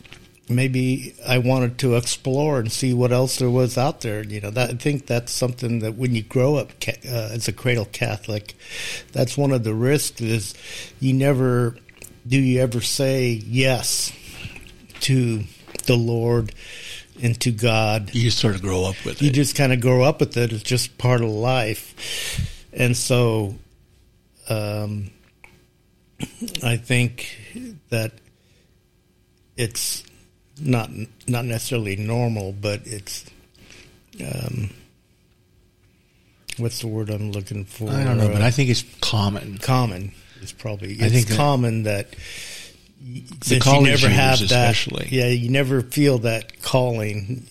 maybe 0.54 1.14
I 1.26 1.38
wanted 1.38 1.78
to 1.78 1.96
explore 1.96 2.58
and 2.58 2.70
see 2.70 2.94
what 2.94 3.12
else 3.12 3.38
there 3.38 3.50
was 3.50 3.76
out 3.78 4.00
there. 4.00 4.24
You 4.24 4.40
know, 4.40 4.50
that, 4.50 4.70
I 4.70 4.74
think 4.74 5.06
that's 5.06 5.32
something 5.32 5.80
that 5.80 5.94
when 5.94 6.14
you 6.14 6.22
grow 6.22 6.56
up 6.56 6.72
uh, 6.88 7.08
as 7.32 7.48
a 7.48 7.52
cradle 7.52 7.86
Catholic, 7.86 8.54
that's 9.12 9.36
one 9.36 9.52
of 9.52 9.64
the 9.64 9.74
risks 9.74 10.20
is 10.20 10.54
you 11.00 11.12
never 11.12 11.76
do 12.26 12.38
you 12.38 12.60
ever 12.60 12.80
say 12.80 13.28
yes 13.28 14.12
to 15.00 15.44
the 15.86 15.96
Lord 15.96 16.54
and 17.22 17.38
to 17.40 17.52
God. 17.52 18.14
You 18.14 18.30
sort 18.30 18.54
of 18.54 18.62
grow 18.62 18.84
up 18.84 18.96
with 19.04 19.20
You 19.20 19.28
it. 19.28 19.30
You 19.30 19.30
just 19.30 19.54
kind 19.54 19.72
of 19.72 19.80
grow 19.80 20.02
up 20.02 20.20
with 20.20 20.36
it. 20.36 20.52
It's 20.52 20.62
just 20.62 20.96
part 20.98 21.20
of 21.20 21.28
life, 21.28 22.66
and 22.72 22.96
so 22.96 23.56
um, 24.48 25.10
I 26.62 26.76
think 26.76 27.38
that 27.90 28.12
it's 29.56 30.02
not 30.60 30.90
not 31.26 31.44
necessarily 31.44 31.96
normal, 31.96 32.52
but 32.52 32.82
it's 32.86 33.24
um, 34.24 34.70
what's 36.58 36.80
the 36.80 36.86
word 36.86 37.10
I'm 37.10 37.32
looking 37.32 37.64
for? 37.64 37.90
I 37.90 38.04
don't 38.04 38.18
know, 38.18 38.28
but 38.28 38.42
Uh, 38.42 38.46
I 38.46 38.50
think 38.50 38.70
it's 38.70 38.84
common. 39.00 39.58
common 39.58 40.12
is 40.42 40.52
probably 40.52 40.98
I 41.02 41.08
think 41.08 41.30
common 41.30 41.84
that 41.84 42.08
y- 43.04 43.22
The 43.40 43.56
you 43.56 43.82
never 43.82 44.08
have 44.08 44.38
that 44.40 44.44
especially. 44.44 45.08
yeah 45.10 45.26
you 45.28 45.48
never 45.48 45.80
feel 45.82 46.18
that 46.18 46.60
calling 46.62 47.46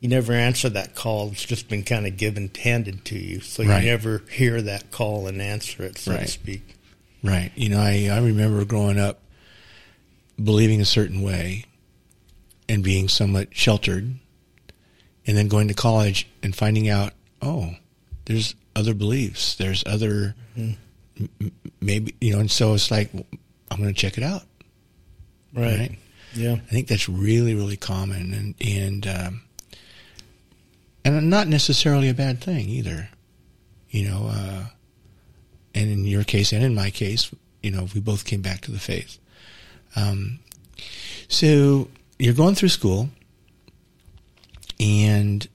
you 0.00 0.08
never 0.08 0.32
answer 0.32 0.68
that 0.70 0.94
call 0.94 1.30
it's 1.32 1.44
just 1.44 1.68
been 1.68 1.82
kind 1.82 2.06
of 2.06 2.16
given 2.16 2.50
handed 2.58 3.04
to 3.06 3.18
you 3.18 3.40
so 3.40 3.64
Right. 3.64 3.84
you 3.84 3.90
never 3.90 4.22
hear 4.30 4.62
that 4.62 4.90
call 4.90 5.26
and 5.26 5.42
answer 5.42 5.82
it 5.84 5.98
so 5.98 6.12
to 6.12 6.18
Right. 6.18 6.28
speak 6.28 6.62
Right. 7.22 7.50
You 7.56 7.70
know, 7.70 7.80
I, 7.80 8.08
I 8.12 8.18
remember 8.18 8.64
growing 8.64 8.98
up 9.00 9.20
believing 10.42 10.80
a 10.80 10.84
certain 10.84 11.22
way 11.22 11.64
and 12.68 12.82
being 12.82 13.08
somewhat 13.08 13.48
sheltered, 13.56 14.14
and 15.26 15.36
then 15.36 15.48
going 15.48 15.68
to 15.68 15.74
college 15.74 16.28
and 16.42 16.54
finding 16.54 16.88
out, 16.88 17.12
oh, 17.42 17.74
there's 18.26 18.54
other 18.74 18.94
beliefs, 18.94 19.54
there's 19.56 19.82
other, 19.86 20.34
m- 20.56 20.76
m- 21.18 21.52
maybe, 21.80 22.14
you 22.20 22.32
know, 22.32 22.40
and 22.40 22.50
so 22.50 22.74
it's 22.74 22.90
like, 22.90 23.10
I'm 23.70 23.78
going 23.80 23.92
to 23.92 24.00
check 24.00 24.18
it 24.18 24.24
out. 24.24 24.42
right, 25.54 25.78
Right. 25.78 25.98
yeah 26.34 26.52
I 26.54 26.58
think 26.72 26.88
that's 26.88 27.08
really, 27.08 27.54
really 27.54 27.76
common 27.76 28.34
and, 28.34 28.54
and, 28.60 29.06
um, 29.06 29.42
and 31.04 31.30
not 31.30 31.46
necessarily 31.48 32.08
a 32.08 32.14
bad 32.14 32.40
thing 32.42 32.68
either. 32.68 33.08
You 33.90 34.08
know, 34.10 34.28
uh, 34.30 34.64
and 35.74 35.90
in 35.90 36.04
your 36.04 36.24
case 36.24 36.52
and 36.52 36.62
in 36.64 36.74
my 36.74 36.90
case, 36.90 37.30
you 37.62 37.70
know, 37.70 37.86
we 37.94 38.00
both 38.00 38.24
came 38.24 38.42
back 38.42 38.60
to 38.62 38.72
the 38.72 38.78
faith. 38.80 39.18
Um, 39.94 40.40
so 41.28 41.88
you're 42.18 42.34
going 42.34 42.54
through 42.54 42.68
school 42.70 43.08
and 44.80 45.46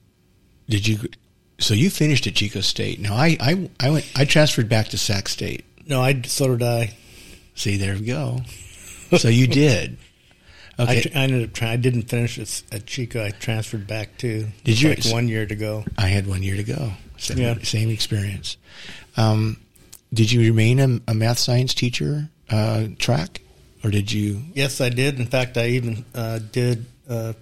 did 0.68 0.86
you, 0.86 0.98
so 1.58 1.74
you 1.74 1.90
finished 1.90 2.26
at 2.26 2.34
Chico 2.34 2.60
State. 2.60 3.00
Now 3.00 3.14
I, 3.14 3.36
I, 3.40 3.70
I 3.80 3.90
went, 3.90 4.10
I 4.16 4.24
transferred 4.24 4.68
back 4.68 4.88
to 4.88 4.98
Sac 4.98 5.28
State. 5.28 5.64
no 5.86 6.00
I 6.00 6.22
so 6.22 6.48
did 6.56 6.62
I 6.66 6.96
See, 7.54 7.76
there 7.76 7.92
we 7.94 8.06
go. 8.06 8.40
So 9.18 9.28
you 9.28 9.46
did. 9.46 9.98
I, 10.78 10.82
Okay. 10.84 11.00
tr- 11.02 11.08
I 11.18 11.20
ended 11.24 11.44
up 11.44 11.52
trying 11.52 11.72
I 11.72 11.76
didn't 11.76 12.04
finish 12.04 12.38
at, 12.38 12.62
at 12.74 12.86
Chico 12.86 13.22
I 13.22 13.30
transferred 13.30 13.86
back 13.86 14.16
to 14.18 14.46
Did 14.64 14.80
you- 14.80 14.88
like 14.88 15.04
one 15.04 15.28
year 15.28 15.44
to 15.44 15.54
go 15.54 15.84
I 15.98 16.06
had 16.08 16.26
one 16.26 16.42
year 16.42 16.56
to 16.56 16.64
go. 16.64 16.92
Same, 17.18 17.38
Yeah. 17.38 17.58
same 17.62 17.90
experience. 17.90 18.56
Um, 19.16 19.58
Did 20.14 20.32
you 20.32 20.40
remain 20.40 20.80
a, 20.80 21.00
a 21.10 21.14
math 21.14 21.38
science 21.38 21.74
teacher 21.74 22.30
uh, 22.50 22.86
track, 22.98 23.41
or 23.84 23.90
did 23.90 24.12
you? 24.12 24.42
Yes, 24.54 24.80
I 24.80 24.88
did. 24.88 25.18
In 25.18 25.26
fact, 25.26 25.56
I 25.56 25.68
even 25.68 26.04
uh, 26.14 26.38
did 26.38 26.86
uh, 27.08 27.32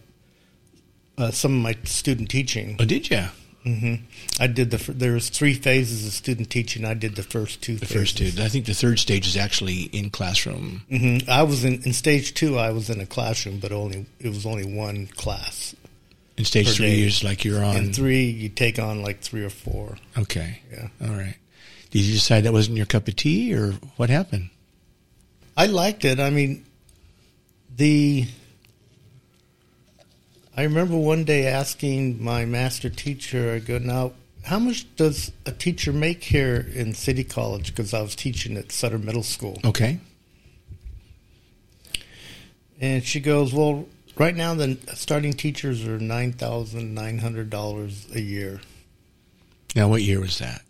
uh, 1.18 1.30
some 1.30 1.56
of 1.56 1.62
my 1.62 1.76
student 1.84 2.30
teaching. 2.30 2.76
Oh, 2.80 2.84
did 2.84 3.10
you? 3.10 3.24
Mm-hmm. 3.64 4.42
I 4.42 4.46
did 4.46 4.70
the. 4.70 4.92
There 4.92 5.12
was 5.12 5.28
three 5.28 5.52
phases 5.52 6.06
of 6.06 6.12
student 6.14 6.48
teaching. 6.48 6.86
I 6.86 6.94
did 6.94 7.14
the 7.14 7.22
first 7.22 7.62
two. 7.62 7.76
The 7.76 7.84
first 7.84 8.16
two. 8.16 8.30
I 8.38 8.48
think 8.48 8.64
the 8.64 8.74
third 8.74 8.98
stage 8.98 9.26
is 9.26 9.36
actually 9.36 9.82
in 9.82 10.08
classroom. 10.08 10.82
Mm-hmm. 10.90 11.30
I 11.30 11.42
was 11.42 11.64
in, 11.64 11.82
in 11.82 11.92
stage 11.92 12.32
two. 12.32 12.56
I 12.56 12.70
was 12.70 12.88
in 12.88 13.00
a 13.00 13.06
classroom, 13.06 13.58
but 13.58 13.70
only 13.70 14.06
it 14.18 14.28
was 14.28 14.46
only 14.46 14.64
one 14.64 15.08
class. 15.08 15.76
In 16.38 16.46
stage 16.46 16.74
three 16.74 16.86
day. 16.86 17.02
is 17.02 17.22
like 17.22 17.44
you're 17.44 17.62
on. 17.62 17.76
And 17.76 17.94
three, 17.94 18.24
you 18.24 18.48
take 18.48 18.78
on 18.78 19.02
like 19.02 19.20
three 19.20 19.44
or 19.44 19.50
four. 19.50 19.98
Okay. 20.16 20.62
Yeah. 20.72 20.88
All 21.02 21.14
right. 21.14 21.36
Did 21.90 22.02
you 22.02 22.14
decide 22.14 22.44
that 22.44 22.54
wasn't 22.54 22.78
your 22.78 22.86
cup 22.86 23.08
of 23.08 23.16
tea, 23.16 23.54
or 23.54 23.72
what 23.96 24.08
happened? 24.08 24.48
I 25.60 25.66
liked 25.66 26.06
it. 26.06 26.18
I 26.18 26.30
mean, 26.30 26.64
the. 27.76 28.26
I 30.56 30.62
remember 30.62 30.96
one 30.96 31.24
day 31.24 31.46
asking 31.46 32.24
my 32.24 32.46
master 32.46 32.88
teacher, 32.88 33.52
I 33.52 33.58
go, 33.58 33.76
now, 33.76 34.12
how 34.42 34.58
much 34.58 34.86
does 34.96 35.32
a 35.44 35.52
teacher 35.52 35.92
make 35.92 36.24
here 36.24 36.66
in 36.74 36.94
City 36.94 37.24
College? 37.24 37.74
Because 37.74 37.92
I 37.92 38.00
was 38.00 38.16
teaching 38.16 38.56
at 38.56 38.72
Sutter 38.72 38.96
Middle 38.96 39.22
School. 39.22 39.60
Okay. 39.62 40.00
And 42.80 43.04
she 43.04 43.20
goes, 43.20 43.52
well, 43.52 43.86
right 44.16 44.34
now 44.34 44.54
the 44.54 44.78
starting 44.94 45.34
teachers 45.34 45.86
are 45.86 45.98
$9,900 45.98 48.14
a 48.14 48.20
year. 48.20 48.62
Now, 49.76 49.88
what 49.88 50.00
year 50.00 50.20
was 50.20 50.38
that? 50.38 50.62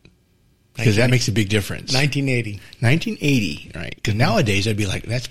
Because 0.76 0.96
that 0.96 1.10
makes 1.10 1.28
a 1.28 1.32
big 1.32 1.48
difference. 1.48 1.92
1980. 1.92 2.60
1980, 2.80 3.72
right? 3.74 3.94
Because 3.94 4.14
nowadays 4.14 4.66
I'd 4.66 4.76
be 4.76 4.86
like, 4.86 5.02
that's 5.04 5.28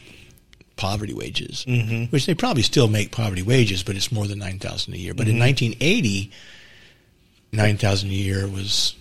poverty 0.75 1.13
wages, 1.13 1.65
Mhm. 1.67 2.11
which 2.11 2.25
they 2.25 2.33
probably 2.33 2.63
still 2.63 2.87
make 2.87 3.11
poverty 3.11 3.41
wages, 3.41 3.83
but 3.83 3.95
it's 3.95 4.11
more 4.11 4.27
than 4.27 4.39
nine 4.39 4.59
thousand 4.59 4.93
a 4.93 4.97
year. 4.97 5.13
But 5.13 5.27
in 5.27 5.35
Mhm. 5.35 5.39
1980, 5.39 6.31
nine 7.51 7.77
thousand 7.77 8.09
a 8.09 8.13
year 8.13 8.47
was 8.47 8.95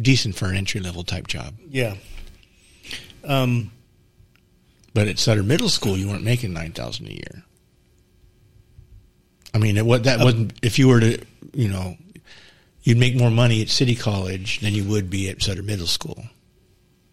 decent 0.00 0.34
for 0.36 0.46
an 0.46 0.56
entry 0.56 0.80
level 0.80 1.04
type 1.04 1.26
job. 1.26 1.54
Yeah. 1.70 1.96
Um, 3.24 3.72
But 4.94 5.06
at 5.06 5.18
Sutter 5.18 5.42
Middle 5.44 5.68
School, 5.68 5.96
you 5.96 6.08
weren't 6.08 6.24
making 6.24 6.52
nine 6.52 6.72
thousand 6.72 7.06
a 7.08 7.12
year. 7.12 7.44
I 9.54 9.58
mean, 9.58 9.76
it, 9.76 9.86
what 9.86 10.04
that 10.04 10.18
wasn't. 10.20 10.52
If 10.62 10.78
you 10.78 10.88
were 10.88 11.00
to, 11.00 11.18
you 11.54 11.68
know, 11.68 11.96
you'd 12.88 12.96
make 12.96 13.14
more 13.14 13.30
money 13.30 13.60
at 13.60 13.68
City 13.68 13.94
College 13.94 14.60
than 14.60 14.72
you 14.74 14.82
would 14.82 15.10
be 15.10 15.28
at 15.28 15.42
Sutter 15.42 15.62
Middle 15.62 15.86
School, 15.86 16.24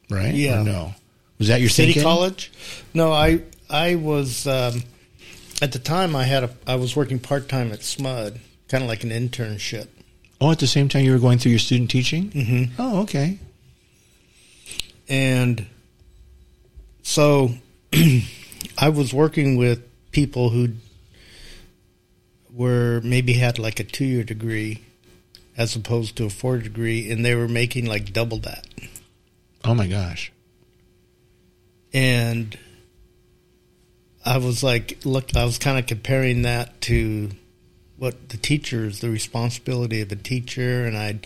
right? 0.09 0.33
Or 0.33 0.37
Yeah. 0.37 0.63
no, 0.63 0.95
was 1.37 1.49
that 1.49 1.59
your 1.59 1.69
City 1.69 1.91
thinking? 1.91 2.03
College? 2.03 2.49
No, 2.93 3.11
I 3.11 3.41
I 3.69 3.95
was 3.95 4.47
um, 4.47 4.83
at 5.61 5.73
the 5.73 5.79
time 5.79 6.15
I 6.15 6.23
had 6.23 6.45
a 6.45 6.49
I 6.65 6.75
was 6.75 6.95
working 6.95 7.19
part 7.19 7.49
time 7.49 7.73
at 7.73 7.79
SMUD, 7.81 8.37
kind 8.69 8.83
of 8.85 8.87
like 8.89 9.03
an 9.03 9.09
internship. 9.09 9.87
Oh, 10.39 10.51
at 10.51 10.59
the 10.59 10.67
same 10.67 10.87
time 10.87 11.03
you 11.03 11.11
were 11.11 11.19
going 11.19 11.39
through 11.39 11.51
your 11.51 11.59
student 11.59 11.89
teaching. 11.91 12.29
Mm-hmm. 12.31 12.73
Oh, 12.79 13.01
okay. 13.01 13.37
And 15.09 15.65
so 17.03 17.51
I 18.77 18.89
was 18.89 19.13
working 19.13 19.57
with 19.57 19.81
people 20.11 20.49
who 20.51 20.69
were 22.53 23.01
maybe 23.03 23.33
had 23.33 23.59
like 23.59 23.81
a 23.81 23.83
two 23.83 24.05
year 24.05 24.23
degree 24.23 24.81
as 25.57 25.75
opposed 25.75 26.15
to 26.17 26.25
a 26.25 26.29
four 26.29 26.57
degree, 26.57 27.09
and 27.11 27.23
they 27.25 27.35
were 27.35 27.47
making 27.47 27.85
like 27.85 28.11
double 28.13 28.37
that. 28.39 28.65
Oh 29.63 29.73
my 29.73 29.87
gosh. 29.87 30.31
and 31.93 32.57
I 34.25 34.37
was 34.39 34.63
like, 34.63 34.97
look, 35.05 35.35
I 35.35 35.45
was 35.45 35.57
kind 35.59 35.77
of 35.77 35.85
comparing 35.85 36.41
that 36.43 36.81
to 36.81 37.29
what 37.97 38.29
the 38.29 38.37
teachers, 38.37 38.99
the 38.99 39.09
responsibility 39.09 40.01
of 40.01 40.11
a 40.11 40.15
teacher, 40.15 40.85
and 40.85 40.97
I, 40.97 41.19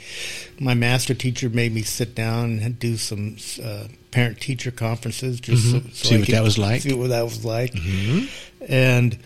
my 0.60 0.74
master 0.74 1.14
teacher 1.14 1.50
made 1.50 1.74
me 1.74 1.82
sit 1.82 2.14
down 2.14 2.60
and 2.60 2.78
do 2.78 2.98
some 2.98 3.38
uh, 3.64 3.86
parent 4.12 4.40
teacher 4.42 4.70
conferences, 4.70 5.40
just 5.40 5.66
Mhm. 5.66 5.72
so, 5.72 5.80
so 5.80 6.08
See 6.10 6.16
I 6.16 6.18
what 6.20 6.26
could 6.28 6.36
that 6.36 6.44
was 6.44 6.58
like? 6.58 6.82
See 6.82 6.94
what 6.94 7.10
that 7.10 7.24
was 7.24 7.44
like, 7.46 7.74
hmm 7.74 8.26
and 8.68 9.18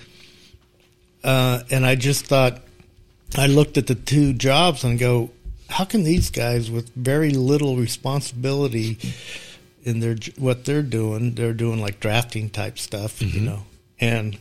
uh, 1.23 1.63
and 1.71 1.85
I 1.85 1.95
just 1.95 2.25
thought, 2.27 2.61
I 3.35 3.47
looked 3.47 3.77
at 3.77 3.87
the 3.87 3.95
two 3.95 4.33
jobs 4.33 4.83
and 4.83 4.99
go, 4.99 5.31
how 5.69 5.85
can 5.85 6.03
these 6.03 6.29
guys 6.29 6.69
with 6.69 6.89
very 6.95 7.31
little 7.31 7.77
responsibility 7.77 8.97
in 9.83 9.99
their 9.99 10.15
what 10.37 10.65
they're 10.65 10.81
doing, 10.83 11.33
they're 11.35 11.53
doing 11.53 11.81
like 11.81 11.99
drafting 11.99 12.49
type 12.49 12.77
stuff, 12.79 13.21
you 13.21 13.27
Mhm. 13.29 13.41
know, 13.43 13.65
and 13.99 14.37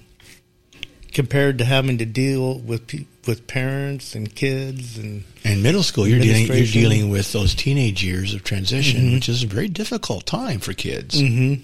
compared 1.13 1.59
to 1.59 1.65
having 1.65 1.99
to 1.99 2.05
deal 2.07 2.59
with 2.59 2.87
pe- 2.87 3.05
with 3.27 3.47
parents 3.47 4.15
and 4.15 4.35
kids 4.35 4.99
and 4.99 5.25
And 5.45 5.63
middle 5.63 5.83
school, 5.83 6.07
you're 6.09 6.19
dealing 6.21 6.47
you're 6.47 6.67
dealing 6.67 7.09
with 7.11 7.33
those 7.33 7.55
teenage 7.55 8.03
years 8.05 8.35
of 8.35 8.45
transition, 8.45 9.11
Mhm. 9.11 9.15
which 9.15 9.29
is 9.29 9.43
a 9.43 9.47
very 9.47 9.69
difficult 9.69 10.27
time 10.27 10.61
for 10.61 10.73
kids. 10.75 11.19
hmm 11.21 11.55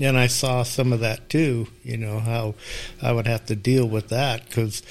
And 0.00 0.16
I 0.16 0.28
saw 0.28 0.62
some 0.62 0.92
of 0.92 1.00
that 1.00 1.28
too. 1.28 1.66
You 1.84 1.96
know 1.98 2.20
how 2.20 2.54
I 3.02 3.12
would 3.12 3.26
have 3.26 3.44
to 3.46 3.56
deal 3.56 3.86
with 3.86 4.08
that 4.08 4.48
because 4.48 4.82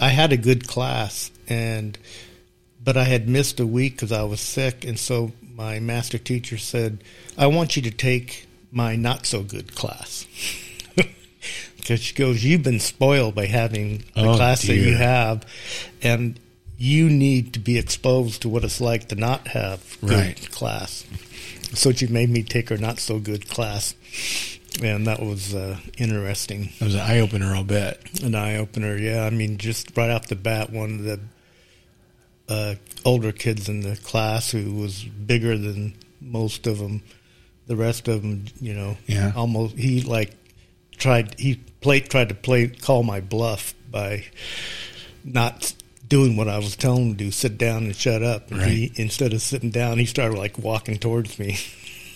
I 0.00 0.08
had 0.08 0.32
a 0.32 0.36
good 0.36 0.66
class, 0.66 1.30
and 1.48 1.96
but 2.82 2.96
I 2.96 3.04
had 3.04 3.28
missed 3.28 3.60
a 3.60 3.66
week 3.66 3.94
because 3.94 4.12
I 4.12 4.22
was 4.24 4.40
sick, 4.40 4.84
and 4.84 4.98
so 4.98 5.32
my 5.54 5.78
master 5.80 6.18
teacher 6.18 6.58
said, 6.58 7.02
"I 7.38 7.46
want 7.46 7.76
you 7.76 7.82
to 7.82 7.90
take 7.90 8.46
my 8.70 8.96
not 8.96 9.26
so 9.26 9.42
good 9.42 9.74
class." 9.74 10.26
Because 11.76 12.00
she 12.00 12.14
goes, 12.14 12.42
you've 12.42 12.62
been 12.62 12.80
spoiled 12.80 13.34
by 13.34 13.44
having 13.44 13.98
the 14.14 14.22
Oh, 14.30 14.36
class 14.36 14.62
that 14.62 14.74
you 14.74 14.94
have, 14.96 15.44
and 16.02 16.40
you 16.78 17.10
need 17.10 17.52
to 17.52 17.58
be 17.58 17.76
exposed 17.76 18.40
to 18.40 18.48
what 18.48 18.64
it's 18.64 18.80
like 18.80 19.08
to 19.08 19.16
not 19.16 19.48
have 19.48 19.98
good 20.00 20.10
Right. 20.10 20.50
class. 20.50 21.04
So 21.74 21.92
she 21.92 22.06
made 22.06 22.30
me 22.30 22.42
take 22.42 22.70
her 22.70 22.78
not 22.78 23.00
so 23.00 23.18
good 23.18 23.50
class, 23.50 23.94
and 24.82 25.06
that 25.06 25.20
was 25.20 25.54
uh, 25.54 25.78
interesting, 25.98 26.70
It 26.80 26.84
was 26.84 26.94
an 26.94 27.00
eye 27.00 27.20
opener, 27.20 27.54
I'll 27.54 27.64
bet. 27.64 28.00
an 28.22 28.34
eye 28.34 28.56
opener. 28.56 28.96
Yeah, 28.96 29.24
I 29.24 29.30
mean, 29.30 29.58
just 29.58 29.96
right 29.96 30.10
off 30.10 30.26
the 30.28 30.36
bat, 30.36 30.70
one 30.70 30.94
of 30.94 31.02
the 31.04 31.20
uh, 32.48 32.74
older 33.04 33.32
kids 33.32 33.68
in 33.68 33.80
the 33.80 33.96
class 33.96 34.50
who 34.50 34.74
was 34.74 35.02
bigger 35.04 35.56
than 35.56 35.94
most 36.20 36.66
of 36.66 36.78
them. 36.78 37.02
The 37.66 37.76
rest 37.76 38.08
of 38.08 38.22
them, 38.22 38.44
you 38.60 38.74
know, 38.74 38.96
Yeah. 39.06 39.32
almost 39.34 39.76
he 39.76 40.02
like 40.02 40.32
tried 40.98 41.38
he 41.40 41.56
played 41.80 42.10
tried 42.10 42.28
to 42.28 42.34
play 42.34 42.68
call 42.68 43.02
my 43.02 43.20
bluff 43.20 43.74
by 43.90 44.24
not 45.24 45.72
doing 46.06 46.36
what 46.36 46.48
I 46.48 46.58
was 46.58 46.76
telling 46.76 47.06
him 47.10 47.16
to 47.16 47.24
do, 47.24 47.30
sit 47.30 47.56
down 47.56 47.84
and 47.84 47.96
shut 47.96 48.22
up. 48.22 48.50
And 48.50 48.60
he, 48.62 48.92
instead 48.96 49.32
of 49.32 49.40
sitting 49.40 49.70
down, 49.70 49.98
he 49.98 50.04
started 50.04 50.36
like 50.36 50.58
walking 50.58 50.98
towards 50.98 51.38
me. 51.38 51.56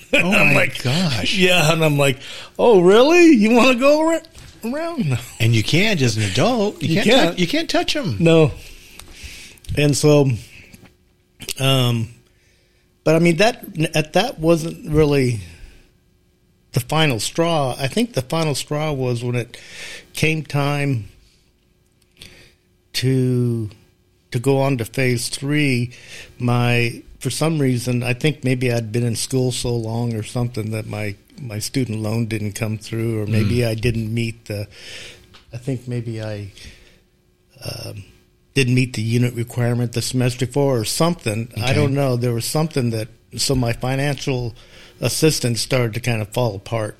Oh 0.12 0.30
I'm 0.30 0.48
my 0.48 0.54
like, 0.54 0.82
gosh. 0.82 1.36
Yeah, 1.36 1.72
and 1.72 1.84
I'm 1.84 1.98
like, 1.98 2.18
oh 2.58 2.80
really? 2.80 3.32
You 3.32 3.50
want 3.54 3.74
to 3.74 3.78
go 3.78 4.08
ar- 4.08 4.22
around? 4.64 5.10
No. 5.10 5.16
And 5.38 5.54
you 5.54 5.62
can't 5.62 6.00
as 6.00 6.16
an 6.16 6.22
adult. 6.24 6.82
You, 6.82 6.88
You 6.88 6.94
can't. 6.96 7.06
can't. 7.06 7.28
Touch, 7.30 7.38
you 7.38 7.46
can't 7.46 7.70
touch 7.70 7.94
them. 7.94 8.16
No. 8.18 8.52
And 9.76 9.94
so, 9.96 10.30
um, 11.60 12.08
but 13.04 13.14
I 13.16 13.18
mean 13.18 13.36
that 13.36 13.64
at 13.94 14.14
that 14.14 14.38
wasn't 14.38 14.90
really 14.90 15.40
the 16.72 16.80
final 16.80 17.20
straw. 17.20 17.74
I 17.78 17.86
think 17.88 18.14
the 18.14 18.22
final 18.22 18.54
straw 18.54 18.92
was 18.92 19.22
when 19.22 19.34
it 19.34 19.58
came 20.14 20.42
time 20.42 21.08
to 22.94 23.70
to 24.30 24.38
go 24.38 24.58
on 24.60 24.78
to 24.78 24.84
phase 24.84 25.28
three. 25.28 25.92
My 26.38 27.02
for 27.18 27.30
some 27.30 27.58
reason, 27.58 28.02
I 28.02 28.14
think 28.14 28.44
maybe 28.44 28.72
I'd 28.72 28.92
been 28.92 29.04
in 29.04 29.16
school 29.16 29.50
so 29.52 29.74
long 29.74 30.14
or 30.14 30.22
something 30.22 30.70
that 30.70 30.86
my 30.86 31.16
my 31.40 31.58
student 31.58 32.00
loan 32.00 32.26
didn't 32.26 32.52
come 32.52 32.78
through, 32.78 33.22
or 33.22 33.26
maybe 33.26 33.64
I 33.64 33.74
didn't 33.74 34.12
meet 34.12 34.46
the. 34.46 34.68
I 35.52 35.56
think 35.56 35.88
maybe 35.88 36.22
I 36.22 36.52
um, 37.64 38.04
didn't 38.54 38.74
meet 38.74 38.94
the 38.94 39.02
unit 39.02 39.34
requirement 39.34 39.92
the 39.92 40.02
semester 40.02 40.46
before 40.46 40.78
or 40.78 40.84
something. 40.84 41.52
I 41.56 41.72
don't 41.72 41.94
know. 41.94 42.16
There 42.16 42.34
was 42.34 42.44
something 42.44 42.90
that 42.90 43.08
so 43.36 43.54
my 43.54 43.72
financial 43.72 44.54
assistance 45.00 45.60
started 45.60 45.94
to 45.94 46.00
kind 46.00 46.22
of 46.22 46.28
fall 46.28 46.54
apart. 46.56 46.98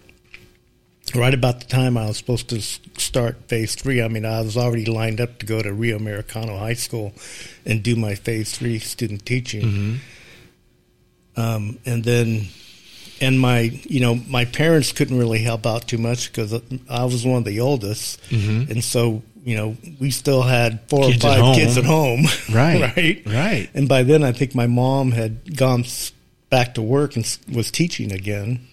Right 1.15 1.35
about 1.35 1.61
the 1.61 1.67
time 1.67 1.97
I 1.97 2.07
was 2.07 2.17
supposed 2.17 2.49
to 2.51 2.61
start 2.61 3.37
phase 3.49 3.75
three, 3.75 4.03
I 4.03 4.09
mean, 4.09 4.25
I 4.25 4.41
was 4.41 4.57
already 4.57 4.85
lined 4.85 5.21
up 5.21 5.39
to 5.39 5.47
go 5.47 5.61
to 5.63 5.73
Rio 5.73 5.97
Americano 5.97 6.57
High 6.59 6.75
School 6.75 7.13
and 7.65 7.83
do 7.83 7.97
my 7.97 8.15
phase 8.15 8.57
three 8.57 8.79
student 8.79 9.25
teaching. 9.27 9.63
Mm-hmm. 9.63 11.41
Um, 11.41 11.79
and 11.87 12.03
then, 12.05 12.47
and 13.21 13.39
my, 13.39 13.61
you 13.85 14.01
know, 14.01 14.17
my 14.29 14.45
parents 14.45 14.93
couldn't 14.93 15.19
really 15.19 15.39
help 15.39 15.67
out 15.67 15.87
too 15.87 15.99
much 15.99 16.33
because 16.33 16.53
I 16.91 17.05
was 17.05 17.25
one 17.25 17.39
of 17.39 17.45
the 17.45 17.61
oldest. 17.61 18.21
Mhm. 18.31 18.71
And 18.71 18.83
so, 18.83 19.23
you 19.45 19.57
know, 19.57 19.77
we 20.01 20.11
still 20.11 20.43
had 20.43 20.81
four 20.89 21.05
Kids 21.11 21.25
or 21.25 21.29
five 21.29 21.41
home. 21.41 21.55
kids 21.55 21.79
at 21.79 21.85
home. 21.85 22.25
Right. 22.53 22.97
right. 22.97 23.23
Right. 23.27 23.71
And 23.75 23.89
by 23.89 24.03
then, 24.03 24.23
I 24.25 24.33
think 24.33 24.55
my 24.55 24.67
mom 24.67 25.13
had 25.13 25.57
gone 25.57 25.85
back 26.51 26.75
to 26.75 26.83
work 26.83 27.15
and 27.17 27.39
was 27.53 27.71
teaching 27.71 28.11
again, 28.13 28.67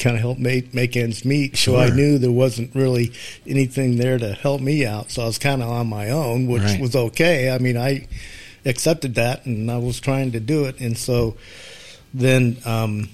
kind 0.00 0.16
of 0.16 0.22
help 0.22 0.38
make 0.38 0.74
make 0.74 0.96
ends 0.96 1.24
meet. 1.24 1.56
So 1.56 1.76
I 1.76 1.90
knew 1.90 2.18
there 2.18 2.32
wasn't 2.32 2.74
really 2.74 3.12
anything 3.46 3.96
there 3.96 4.18
to 4.18 4.32
help 4.32 4.60
me 4.60 4.84
out. 4.84 5.10
So 5.10 5.22
I 5.22 5.26
was 5.26 5.38
kind 5.38 5.62
of 5.62 5.68
on 5.68 5.86
my 5.88 6.10
own, 6.10 6.46
which 6.48 6.62
Right. 6.62 6.80
was 6.80 6.96
okay. 6.96 7.50
I 7.50 7.58
mean, 7.58 7.76
I 7.76 8.08
accepted 8.64 9.14
that, 9.14 9.46
and 9.46 9.70
I 9.70 9.78
was 9.78 10.00
trying 10.00 10.32
to 10.32 10.40
do 10.40 10.64
it. 10.64 10.80
And 10.80 10.98
so 10.98 11.36
then 12.12 12.56
um, 12.64 13.08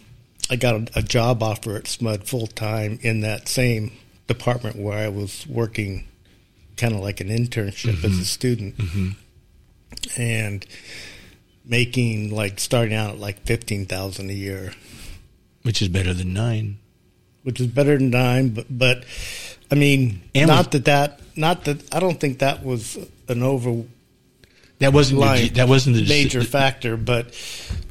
I 0.49 0.57
got 0.57 0.75
a, 0.97 0.99
a 1.01 1.03
job 1.03 1.43
offer 1.43 1.77
at 1.77 1.85
SMUD 1.85 2.25
full 2.25 2.47
time 2.47 2.99
in 3.03 3.21
that 3.21 3.49
same 3.49 3.93
department 4.27 4.77
where 4.77 4.99
I 4.99 5.09
was 5.09 5.47
working, 5.47 6.05
kind 6.77 6.95
of 6.95 7.01
like 7.01 7.21
an 7.21 7.29
internship 7.29 8.03
as 8.05 8.19
a 8.19 8.25
student, 8.25 8.75
and 10.17 10.65
making 11.65 12.31
like 12.35 12.59
starting 12.61 12.95
out 12.95 13.11
at 13.11 13.19
like 13.19 13.41
fifteen 13.45 13.87
thousand 13.87 14.31
a 14.31 14.35
year, 14.35 14.73
which 15.67 15.83
is 15.83 15.89
better 15.89 16.15
than 16.15 16.33
nine. 16.33 16.79
which 17.43 17.61
is 17.61 17.67
better 17.67 17.97
than 17.99 18.11
nine. 18.11 18.49
But 18.51 18.67
but 18.71 19.05
I 19.71 19.75
mean, 19.75 20.23
And 20.35 20.49
not 20.49 20.59
was- 20.59 20.73
that 20.73 20.85
that 20.87 21.21
not 21.37 21.65
that 21.67 21.79
I 21.95 22.01
don't 22.01 22.19
think 22.19 22.39
that 22.39 22.65
was 22.65 22.97
an 23.29 23.43
over 23.43 23.83
That 24.79 24.93
wasn't 24.93 25.21
the, 25.21 25.49
that 25.61 25.69
wasn't 25.69 25.97
the 25.97 26.07
major 26.09 26.43
factor, 26.43 26.97
but 26.97 27.25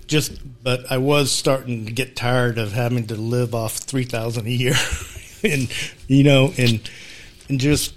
just 0.07 0.31
but 0.63 0.79
I 0.91 0.97
was 0.97 1.31
starting 1.31 1.85
to 1.85 1.91
get 1.91 2.15
tired 2.15 2.57
of 2.57 2.73
having 2.73 3.07
to 3.07 3.15
live 3.15 3.53
off 3.55 3.77
three 3.77 4.05
thousand 4.05 4.45
a 4.47 4.51
year, 4.51 4.75
and 5.43 5.67
you 6.07 6.23
know, 6.23 6.53
and 6.57 6.79
and 7.49 7.59
just 7.59 7.93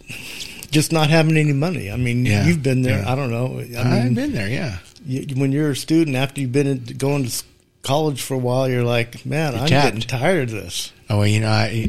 just 0.71 0.93
not 0.93 1.09
having 1.11 1.37
any 1.37 1.53
money. 1.53 1.91
I 1.91 1.97
mean, 1.97 2.25
Yeah, 2.27 2.47
you've 2.47 2.63
been 2.63 2.83
there. 2.83 3.01
yeah. 3.03 3.13
I 3.13 3.15
don't 3.15 3.31
know. 3.31 3.59
I 3.61 3.81
I've 3.81 4.05
mean, 4.05 4.15
been 4.15 4.33
there. 4.33 4.49
Yeah, 4.49 4.79
you, 5.07 5.25
when 5.37 5.53
you're 5.53 5.71
a 5.73 5.77
student 5.77 6.17
after 6.17 6.41
you've 6.41 6.53
been 6.53 6.67
in, 6.67 6.85
going 6.99 7.25
to 7.29 7.43
college 7.83 8.21
for 8.23 8.35
a 8.35 8.39
while, 8.39 8.69
you're 8.69 8.83
like, 8.85 9.25
man, 9.27 9.53
You're 9.53 9.63
I'm 9.63 9.69
tapped. 9.69 9.95
getting 9.95 10.09
tired 10.09 10.49
of 10.51 10.51
this. 10.51 10.93
Oh, 11.11 11.19
well, 11.19 11.27
you 11.27 11.41
know, 11.41 11.49
I, 11.49 11.89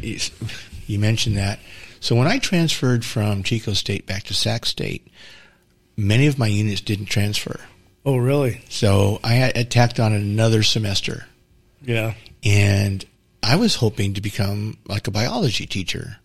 you 0.88 1.00
mentioned 1.00 1.38
that. 1.38 1.60
So 2.00 2.16
when 2.16 2.28
I 2.28 2.40
transferred 2.40 3.04
from 3.04 3.44
Chico 3.44 3.74
State 3.74 4.06
back 4.06 4.24
to 4.26 4.34
Sac 4.34 4.66
State, 4.66 5.08
many 5.98 6.28
of 6.28 6.38
my 6.40 6.48
units 6.48 6.82
didn't 6.82 7.08
transfer. 7.08 7.60
Oh, 8.06 8.16
really? 8.18 8.62
So 8.70 9.20
I 9.24 9.34
had 9.34 9.70
tacked 9.70 10.00
on 10.00 10.14
another 10.14 10.64
semester, 10.64 11.26
Yeah. 11.84 12.14
and 12.44 13.04
I 13.44 13.58
was 13.58 13.76
hoping 13.76 14.14
to 14.14 14.22
become 14.22 14.78
like 14.88 15.08
a 15.08 15.12
biology 15.12 15.66
teacher. 15.66 16.18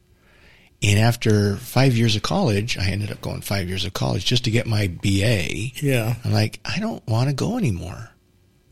And 0.83 0.99
after 0.99 1.57
five 1.57 1.97
years 1.97 2.15
of 2.15 2.23
college, 2.23 2.77
I 2.79 2.91
ended 2.91 3.11
up 3.11 3.21
going 3.23 3.41
five 3.41 3.69
years 3.69 3.85
of 3.85 3.95
college 3.95 4.25
just 4.25 4.45
to 4.45 4.51
get 4.51 4.67
my 4.67 4.87
BA. 4.89 5.73
Yeah. 5.83 6.15
I'm 6.25 6.33
like, 6.33 6.61
I 6.65 6.79
don't 6.79 7.05
want 7.09 7.29
to 7.31 7.35
go 7.35 7.57
anymore. 7.59 8.11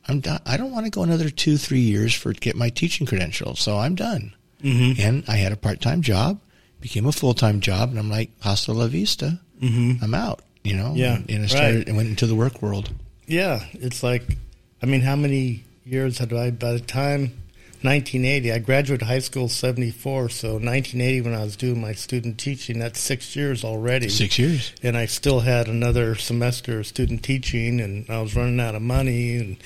I'm 0.08 0.20
done. 0.20 0.40
I 0.44 0.56
don't 0.56 0.72
want 0.72 0.86
to 0.86 0.90
go 0.90 1.02
another 1.02 1.30
two, 1.30 1.56
three 1.56 1.80
years 1.80 2.14
for 2.14 2.32
get 2.32 2.56
my 2.56 2.70
teaching 2.70 3.06
credential. 3.06 3.54
So 3.56 3.78
I'm 3.78 3.94
done. 3.94 4.34
Mm-hmm. 4.62 5.00
And 5.00 5.24
I 5.28 5.36
had 5.36 5.52
a 5.52 5.56
part 5.56 5.80
time 5.80 6.02
job, 6.02 6.40
became 6.80 7.06
a 7.06 7.12
full 7.12 7.34
time 7.34 7.60
job, 7.60 7.90
and 7.90 7.98
I'm 7.98 8.10
like, 8.10 8.30
hasta 8.40 8.72
la 8.72 8.86
vista. 8.86 9.40
Mm-hmm. 9.60 10.04
I'm 10.04 10.14
out. 10.14 10.40
You 10.64 10.76
know. 10.76 10.92
Yeah, 10.94 11.16
And, 11.16 11.30
and 11.30 11.44
I 11.44 11.46
started 11.46 11.76
right. 11.78 11.88
and 11.88 11.96
went 11.96 12.08
into 12.08 12.26
the 12.26 12.34
work 12.34 12.62
world. 12.62 12.90
Yeah, 13.26 13.64
it's 13.72 14.02
like, 14.02 14.36
I 14.82 14.86
mean, 14.86 15.00
how 15.00 15.16
many 15.16 15.64
years 15.84 16.18
had 16.18 16.32
I? 16.32 16.50
By 16.50 16.72
the 16.72 16.80
time 16.80 17.41
1980, 17.84 18.52
I 18.52 18.58
graduated 18.58 19.06
high 19.06 19.18
school 19.18 19.48
74, 19.48 20.28
so 20.30 20.48
1980 20.54 21.20
when 21.22 21.34
I 21.34 21.42
was 21.42 21.56
doing 21.56 21.80
my 21.80 21.92
student 21.92 22.38
teaching, 22.38 22.78
that's 22.78 23.00
six 23.00 23.34
years 23.36 23.64
already. 23.64 24.08
Six 24.08 24.38
years. 24.38 24.72
And 24.82 24.96
I 24.96 25.06
still 25.06 25.40
had 25.40 25.68
another 25.68 26.14
semester 26.14 26.78
of 26.80 26.86
student 26.86 27.22
teaching, 27.22 27.80
and 27.80 28.08
I 28.10 28.20
was 28.20 28.34
running 28.36 28.60
out 28.60 28.74
of 28.74 28.82
money, 28.82 29.36
and 29.36 29.56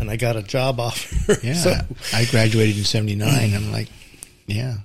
and 0.00 0.10
I 0.10 0.16
got 0.16 0.36
a 0.36 0.42
job 0.42 0.78
offer. 0.80 1.34
Yeah. 1.42 1.54
so, 1.54 1.72
I 2.14 2.24
graduated 2.26 2.76
in 2.78 2.84
'79. 2.84 3.54
I'm 3.54 3.72
like, 3.72 3.88
yeah, 4.46 4.76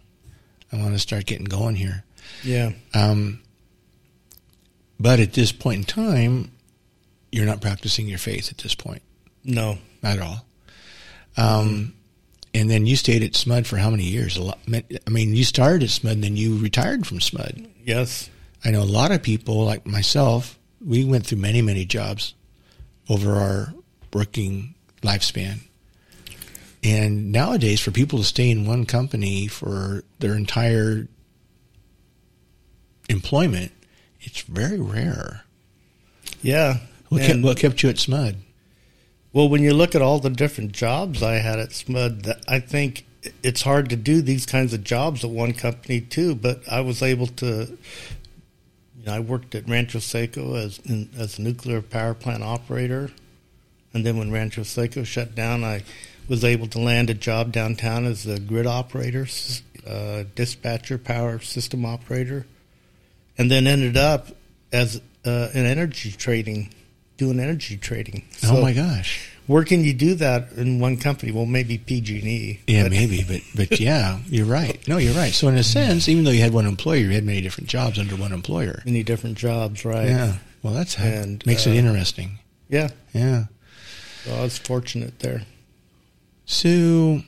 I 0.72 0.78
want 0.78 0.94
to 0.94 1.00
start 1.00 1.26
getting 1.26 1.46
going 1.46 1.76
here. 1.76 2.04
yeah, 2.44 2.72
Um, 2.94 3.40
but 5.00 5.20
at 5.20 5.34
this 5.34 5.52
point 5.52 5.78
in 5.80 5.84
time, 5.84 6.52
you're 7.32 7.46
not 7.46 7.62
practicing 7.62 8.08
your 8.08 8.18
faith 8.20 8.50
at 8.52 8.58
this 8.60 8.76
point. 8.76 9.02
no, 9.44 9.78
Not 10.02 10.18
at 10.18 10.22
all. 10.22 10.46
Um, 11.36 11.94
and 12.54 12.70
then 12.70 12.86
you 12.86 12.96
stayed 12.96 13.24
at 13.24 13.34
SMUD 13.34 13.66
for 13.66 13.78
how 13.78 13.90
many 13.90 14.04
years? 14.04 14.38
A 14.38 14.44
lot. 14.44 14.60
I 14.72 15.10
mean, 15.10 15.36
you 15.36 15.44
started 15.44 15.84
at 15.84 15.90
SMUD, 15.90 16.12
and 16.12 16.24
then 16.24 16.38
you 16.38 16.58
retired 16.58 17.08
from 17.08 17.20
SMUD. 17.20 17.68
yes, 17.84 18.30
I 18.64 18.72
know 18.72 18.82
a 18.82 18.86
lot 18.86 19.12
of 19.12 19.22
people, 19.22 19.66
like 19.66 19.86
myself, 19.86 20.58
we 20.86 21.04
went 21.04 21.26
through 21.26 21.40
many, 21.40 21.62
many 21.62 21.86
jobs 21.86 22.34
over 23.10 23.36
our 23.36 23.74
working 24.14 24.76
lifespan. 25.02 25.60
And 26.84 27.32
nowadays, 27.32 27.80
for 27.80 27.92
people 27.92 28.20
to 28.20 28.26
stay 28.26 28.50
in 28.50 28.66
one 28.66 28.86
company 28.86 29.48
for 29.48 30.04
their 30.20 30.36
entire 30.36 31.08
employment, 33.10 33.72
it's 34.22 34.42
very 34.42 34.80
rare. 34.80 35.44
yeah. 36.42 36.78
What, 37.10 37.22
kept, 37.22 37.42
what 37.42 37.58
kept 37.58 37.84
you 37.84 37.90
at 37.90 37.98
SMUD? 37.98 38.38
Well, 39.34 39.50
when 39.50 39.64
you 39.64 39.74
look 39.74 39.96
at 39.96 40.04
all 40.04 40.20
the 40.20 40.30
different 40.30 40.74
jobs 40.74 41.24
I 41.24 41.40
had 41.40 41.58
at 41.58 41.70
SMUD, 41.70 42.40
I 42.48 42.60
think 42.60 43.08
it's 43.42 43.64
hard 43.64 43.90
to 43.90 43.96
do 43.96 44.22
these 44.22 44.46
kinds 44.46 44.74
of 44.74 44.84
jobs 44.84 45.24
at 45.24 45.32
one 45.32 45.54
company 45.54 46.02
too. 46.02 46.36
But 46.36 46.62
I 46.72 46.82
was 46.82 47.02
able 47.02 47.26
to. 47.28 47.76
You 49.00 49.06
know, 49.08 49.14
I 49.14 49.20
worked 49.20 49.56
at 49.56 49.68
Rancho 49.68 50.00
Seco 50.00 50.56
as 50.56 50.78
in, 50.86 51.10
as 51.18 51.40
a 51.40 51.42
nuclear 51.42 51.82
power 51.82 52.14
plant 52.14 52.44
operator, 52.44 53.10
and 53.92 54.06
then 54.06 54.18
when 54.18 54.32
Rancho 54.32 54.62
Seco 54.62 55.04
shut 55.04 55.34
down, 55.34 55.64
I 55.64 55.84
was 56.30 56.46
able 56.46 56.68
to 56.68 56.80
land 56.80 57.10
a 57.10 57.16
job 57.16 57.52
downtown 57.52 58.06
as 58.06 58.28
a 58.28 58.40
grid 58.40 58.68
operator, 58.68 59.28
uh, 59.86 60.24
dispatcher, 60.36 61.00
power 61.00 61.40
system 61.40 61.86
operator, 61.86 62.46
and 63.38 63.50
then 63.50 63.66
ended 63.66 63.98
up 63.98 64.28
as 64.72 65.02
uh, 65.26 65.50
energy 65.54 66.12
trading, 66.12 66.74
doing 67.26 67.40
energy 67.40 67.78
trading. 67.78 68.24
oh 68.44 68.62
my 68.62 68.74
gosh! 68.74 69.30
where 69.48 69.64
can 69.66 69.84
you 69.84 69.94
do 69.94 70.16
that 70.16 70.52
in 70.54 70.80
one 70.80 70.96
company? 70.98 71.32
Well, 71.32 71.46
maybe 71.46 71.78
PG&E. 71.78 72.60
Yeah, 72.68 72.84
but- 72.84 72.92
maybe, 72.92 73.24
but 73.28 73.42
but 73.56 73.80
yeah, 73.88 74.20
you're 74.28 74.46
right. 74.46 74.86
No, 74.88 74.98
you're 74.98 75.14
right. 75.16 75.34
So 75.34 75.48
in 75.50 75.56
a 75.58 75.64
sense, 75.64 76.08
even 76.10 76.24
though 76.24 76.32
you 76.32 76.42
had 76.42 76.54
one 76.54 76.66
employer, 76.66 76.98
you 76.98 77.10
had 77.10 77.24
many 77.26 77.42
different 77.42 77.70
jobs 77.70 78.00
under 78.00 78.16
one 78.16 78.32
employer. 78.32 78.82
Many 78.86 79.04
different 79.04 79.38
jobs, 79.38 79.84
right? 79.86 80.08
Yeah. 80.08 80.38
Well, 80.62 80.74
that's 80.74 80.96
how 80.96 81.06
And, 81.06 81.46
makes 81.46 81.68
uh, 81.68 81.72
it 81.72 81.76
interesting. 81.76 82.40
Yeah. 82.70 82.90
Yeah. 83.14 83.46
So 84.24 84.34
I 84.36 84.42
was 84.44 84.58
fortunate 84.58 85.20
there. 85.20 85.42
So 86.46 87.22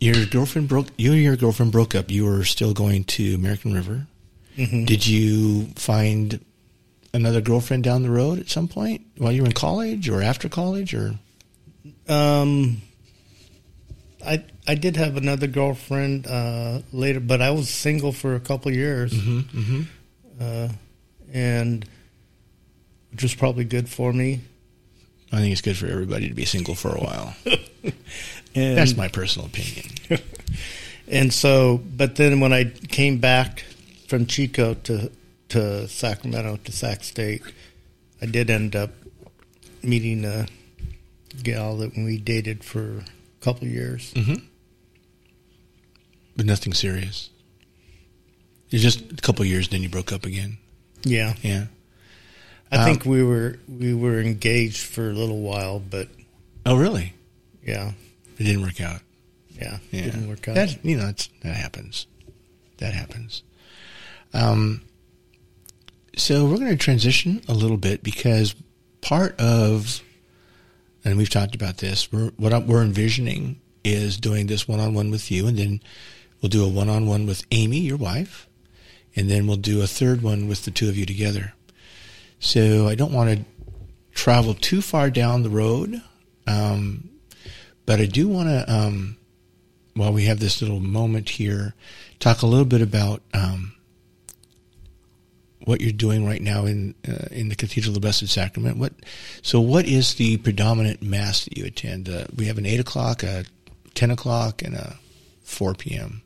your 0.00 0.24
girlfriend 0.26 0.68
broke. 0.68 0.88
You 0.96 1.12
and 1.12 1.22
your 1.22 1.36
girlfriend 1.36 1.72
broke 1.72 1.94
up. 1.94 2.10
You 2.10 2.24
were 2.24 2.44
still 2.44 2.72
going 2.74 3.04
to 3.04 3.34
American 3.34 3.72
River. 3.74 4.06
Mhm. 4.56 4.86
Did 4.86 5.06
you 5.06 5.66
find 5.76 6.40
another 7.14 7.40
girlfriend 7.40 7.84
down 7.84 8.02
the 8.02 8.10
road 8.10 8.38
at 8.38 8.48
some 8.48 8.68
point 8.68 9.02
while 9.16 9.32
you 9.32 9.42
were 9.42 9.48
in 9.48 9.52
college 9.54 10.08
or 10.08 10.22
after 10.22 10.48
college 10.48 10.94
or? 10.94 11.14
Um, 12.08 12.82
I 14.24 14.44
I 14.66 14.74
did 14.74 14.96
have 14.96 15.16
another 15.16 15.46
girlfriend 15.46 16.26
uh, 16.26 16.80
later, 16.92 17.20
but 17.20 17.40
I 17.40 17.50
was 17.50 17.68
single 17.68 18.12
for 18.12 18.34
a 18.34 18.40
couple 18.40 18.72
years, 18.72 19.12
Mm-hmm. 19.12 19.82
uh, 20.40 20.68
and 21.32 21.84
which 23.10 23.22
was 23.22 23.34
probably 23.34 23.64
good 23.64 23.88
for 23.88 24.12
me. 24.12 24.40
I 25.32 25.36
think 25.40 25.52
it's 25.52 25.60
good 25.60 25.76
for 25.76 25.86
everybody 25.86 26.28
to 26.28 26.34
be 26.34 26.44
single 26.46 26.74
for 26.74 26.94
a 26.94 27.00
while. 27.00 27.34
And, 28.54 28.76
That's 28.78 28.96
my 28.96 29.08
personal 29.08 29.46
opinion. 29.46 29.84
And 31.10 31.32
so, 31.32 31.80
but 31.96 32.16
then 32.16 32.40
when 32.40 32.52
I 32.52 32.64
came 32.64 33.18
back 33.18 33.64
from 34.08 34.26
Chico 34.26 34.74
to 34.74 35.10
to 35.50 35.88
Sacramento 35.88 36.58
to 36.64 36.72
Sac 36.72 37.02
State, 37.04 37.42
I 38.20 38.26
did 38.26 38.50
end 38.50 38.76
up 38.76 38.90
meeting 39.82 40.24
a 40.24 40.46
gal 41.42 41.76
that 41.78 41.96
we 41.96 42.18
dated 42.18 42.64
for 42.64 42.98
a 42.98 43.04
couple 43.44 43.66
of 43.66 43.72
years. 43.72 44.12
Mm-hmm. 44.14 44.44
But 46.36 46.46
nothing 46.46 46.72
serious. 46.74 47.30
It's 48.70 48.82
just 48.82 49.00
a 49.12 49.16
couple 49.16 49.42
of 49.42 49.48
years, 49.48 49.68
then 49.68 49.82
you 49.82 49.88
broke 49.88 50.12
up 50.12 50.24
again. 50.26 50.58
Yeah, 51.04 51.34
Yeah. 51.42 51.66
I 52.70 52.76
Um, 52.78 52.84
think 52.84 53.06
we 53.06 53.22
were 53.22 53.58
we 53.66 53.94
were 53.94 54.20
engaged 54.20 54.82
for 54.82 55.08
a 55.08 55.14
little 55.14 55.40
while, 55.40 55.78
but 55.80 56.08
Oh, 56.66 56.76
really? 56.76 57.14
yeah, 57.66 57.92
It 58.38 58.44
didn't 58.44 58.60
work 58.60 58.78
out. 58.80 59.00
yeah, 59.58 59.78
Yeah. 59.90 60.04
didn't 60.04 60.28
work 60.28 60.46
out. 60.48 60.54
That 60.56 60.84
you 60.84 60.96
know, 60.98 61.06
that's, 61.06 61.30
that 61.42 61.56
happens. 61.56 62.06
That 62.76 62.92
happens. 62.92 63.42
Um, 64.34 64.82
so 66.18 66.44
we're 66.44 66.56
going 66.58 66.70
to 66.70 66.76
transition 66.76 67.40
a 67.48 67.54
little 67.54 67.76
bit 67.76 68.02
because 68.02 68.54
part 69.00 69.38
of, 69.40 70.02
and 71.04 71.16
we've 71.16 71.30
talked 71.30 71.54
about 71.54 71.78
this. 71.78 72.10
We're, 72.12 72.30
what 72.36 72.52
I- 72.52 72.58
we're 72.58 72.82
envisioning 72.82 73.60
is 73.84 74.16
doing 74.18 74.46
this 74.46 74.66
one-on-one 74.68 75.10
with 75.10 75.30
you, 75.30 75.46
and 75.46 75.56
then 75.58 75.80
we'll 76.42 76.50
do 76.50 76.64
a 76.64 76.68
one-on-one 76.68 77.26
with 77.26 77.44
Amy, 77.50 77.78
your 77.78 77.96
wife, 77.96 78.48
and 79.16 79.30
then 79.30 79.46
we'll 79.46 79.56
do 79.56 79.80
a 79.80 79.86
third 79.86 80.22
one 80.22 80.48
with 80.48 80.64
the 80.64 80.70
two 80.70 80.88
of 80.88 80.96
you 80.98 81.06
together. 81.06 81.54
So 82.40 82.86
I 82.88 82.94
don't 82.94 83.12
want 83.12 83.30
to 83.38 83.44
travel 84.12 84.54
too 84.54 84.82
far 84.82 85.10
down 85.10 85.42
the 85.42 85.50
road 85.50 86.02
Um, 86.46 87.10
but 87.86 88.00
I 88.00 88.06
do 88.06 88.26
want 88.28 88.48
to, 88.48 88.64
um, 88.72 89.16
while 89.94 90.12
we 90.12 90.24
have 90.24 90.40
this 90.40 90.60
little 90.62 90.80
moment 90.80 91.28
here, 91.30 91.74
talk 92.18 92.42
a 92.42 92.46
little 92.46 92.64
bit 92.64 92.80
about 92.82 93.22
um, 93.34 93.72
what 95.68 95.82
you're 95.82 95.92
doing 95.92 96.24
right 96.24 96.40
now 96.40 96.64
in 96.64 96.94
uh, 97.06 97.26
in 97.30 97.50
the 97.50 97.54
Cathedral 97.54 97.90
of 97.90 97.94
the 97.94 98.00
Blessed 98.00 98.26
Sacrament. 98.26 98.78
What 98.78 98.94
so 99.42 99.60
what 99.60 99.84
is 99.84 100.14
the 100.14 100.38
predominant 100.38 101.02
mass 101.02 101.44
that 101.44 101.58
you 101.58 101.66
attend? 101.66 102.08
Uh, 102.08 102.24
we 102.34 102.46
have 102.46 102.56
an 102.56 102.64
eight 102.64 102.80
o'clock, 102.80 103.22
a 103.22 103.44
ten 103.92 104.10
o'clock, 104.10 104.62
and 104.62 104.74
a 104.74 104.96
four 105.42 105.74
p.m. 105.74 106.22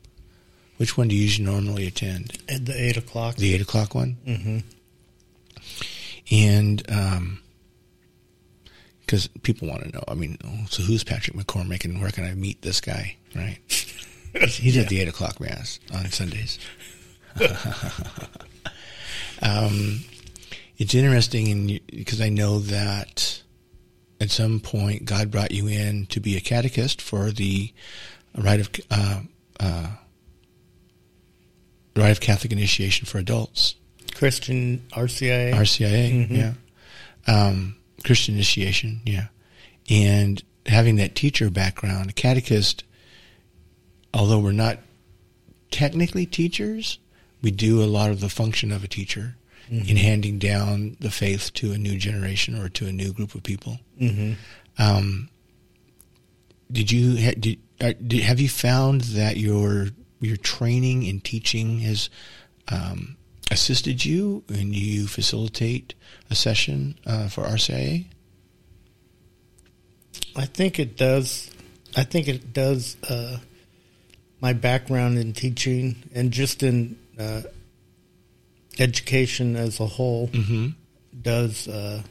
Which 0.77 0.97
one 0.97 1.09
do 1.09 1.15
you 1.15 1.23
usually 1.23 1.45
normally 1.45 1.85
attend? 1.85 2.37
At 2.47 2.65
the 2.65 2.81
eight 2.81 2.95
o'clock. 2.95 3.35
The 3.35 3.53
eight 3.53 3.61
o'clock 3.61 3.93
one. 3.93 4.15
Mm-hmm. 4.25 4.59
And 6.31 7.41
because 9.01 9.27
people 9.43 9.67
want 9.67 9.83
to 9.83 9.91
know, 9.91 10.03
I 10.07 10.13
mean, 10.13 10.37
oh, 10.45 10.65
so 10.69 10.83
who's 10.83 11.03
Patrick 11.03 11.35
McCormick, 11.35 11.83
and 11.83 12.01
where 12.01 12.11
can 12.11 12.23
I 12.23 12.33
meet 12.33 12.61
this 12.61 12.79
guy? 12.79 13.17
Right? 13.35 13.59
He's 14.47 14.77
at 14.77 14.87
the 14.87 15.01
eight 15.01 15.09
o'clock 15.09 15.41
mass 15.41 15.81
on 15.93 16.09
Sundays. 16.11 16.59
um, 19.43 19.99
it's 20.77 20.95
interesting, 20.95 21.47
in 21.47 21.79
because 21.87 22.19
I 22.21 22.29
know 22.29 22.59
that 22.59 23.41
at 24.19 24.31
some 24.31 24.59
point 24.59 25.05
God 25.05 25.29
brought 25.29 25.51
you 25.51 25.67
in 25.67 26.05
to 26.07 26.19
be 26.19 26.35
a 26.37 26.41
catechist 26.41 27.01
for 27.01 27.29
the 27.31 27.71
rite 28.37 28.59
of 28.61 28.69
uh, 28.89 29.19
uh, 29.59 29.87
rite 31.95 32.11
of 32.11 32.21
Catholic 32.21 32.51
initiation 32.51 33.05
for 33.05 33.17
adults. 33.19 33.75
Christian 34.15 34.81
RCIA. 34.91 35.53
RCIA, 35.53 36.27
Mhm. 36.29 36.37
yeah. 36.37 36.53
Um, 37.27 37.75
Christian 38.03 38.35
initiation, 38.35 39.01
yeah. 39.05 39.27
And 39.89 40.41
having 40.65 40.95
that 40.97 41.15
teacher 41.15 41.49
background, 41.49 42.09
a 42.09 42.13
catechist, 42.13 42.83
although 44.13 44.39
we're 44.39 44.51
not 44.51 44.79
technically 45.71 46.25
teachers, 46.25 46.99
we 47.43 47.51
do 47.51 47.83
a 47.83 47.85
lot 47.85 48.09
of 48.09 48.21
the 48.21 48.29
function 48.29 48.71
of 48.71 48.83
a 48.83 48.87
teacher 48.87 49.35
in 49.69 49.97
handing 49.97 50.39
down 50.39 50.97
the 50.99 51.09
faith 51.09 51.51
to 51.53 51.71
a 51.71 51.77
new 51.77 51.97
generation 51.97 52.59
or 52.59 52.69
to 52.69 52.85
a 52.85 52.91
new 52.91 53.11
group 53.11 53.33
of 53.33 53.43
people. 53.43 53.79
Mm-hmm. 53.99 54.33
Um, 54.77 55.29
did 56.71 56.91
you 56.91 57.33
did, 57.33 57.59
uh, 57.81 57.93
did 58.05 58.21
have 58.23 58.39
you 58.39 58.49
found 58.49 59.01
that 59.01 59.37
your 59.37 59.87
your 60.19 60.37
training 60.37 61.03
in 61.03 61.21
teaching 61.21 61.79
has 61.79 62.09
um, 62.69 63.17
assisted 63.51 64.05
you 64.05 64.43
and 64.47 64.75
you 64.75 65.07
facilitate 65.07 65.95
a 66.29 66.35
session 66.35 66.97
uh, 67.05 67.27
for 67.27 67.43
RCIA? 67.43 68.05
I 70.35 70.45
think 70.45 70.79
it 70.79 70.97
does. 70.97 71.49
I 71.95 72.03
think 72.03 72.27
it 72.27 72.53
does. 72.53 72.97
Uh, 73.07 73.37
my 74.41 74.53
background 74.53 75.17
in 75.17 75.33
teaching 75.33 76.03
and 76.13 76.31
just 76.31 76.63
in 76.63 76.97
uh, 77.19 77.41
education 78.79 79.55
as 79.55 79.79
a 79.79 79.85
whole 79.85 80.27
Mm-hmm. 80.29 80.67
does 81.21 81.67
uh, 81.67 82.01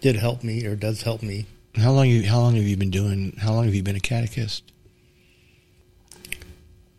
did 0.00 0.16
help 0.16 0.42
me 0.44 0.64
or 0.66 0.76
does 0.76 1.02
help 1.02 1.22
me. 1.22 1.46
How 1.76 1.92
long 1.92 2.08
you 2.08 2.22
how 2.26 2.38
long 2.40 2.54
have 2.56 2.64
you 2.64 2.76
been 2.76 2.90
doing? 2.90 3.36
How 3.38 3.52
long 3.52 3.64
have 3.64 3.74
you 3.74 3.82
been 3.82 3.96
a 3.96 4.00
catechist? 4.00 4.62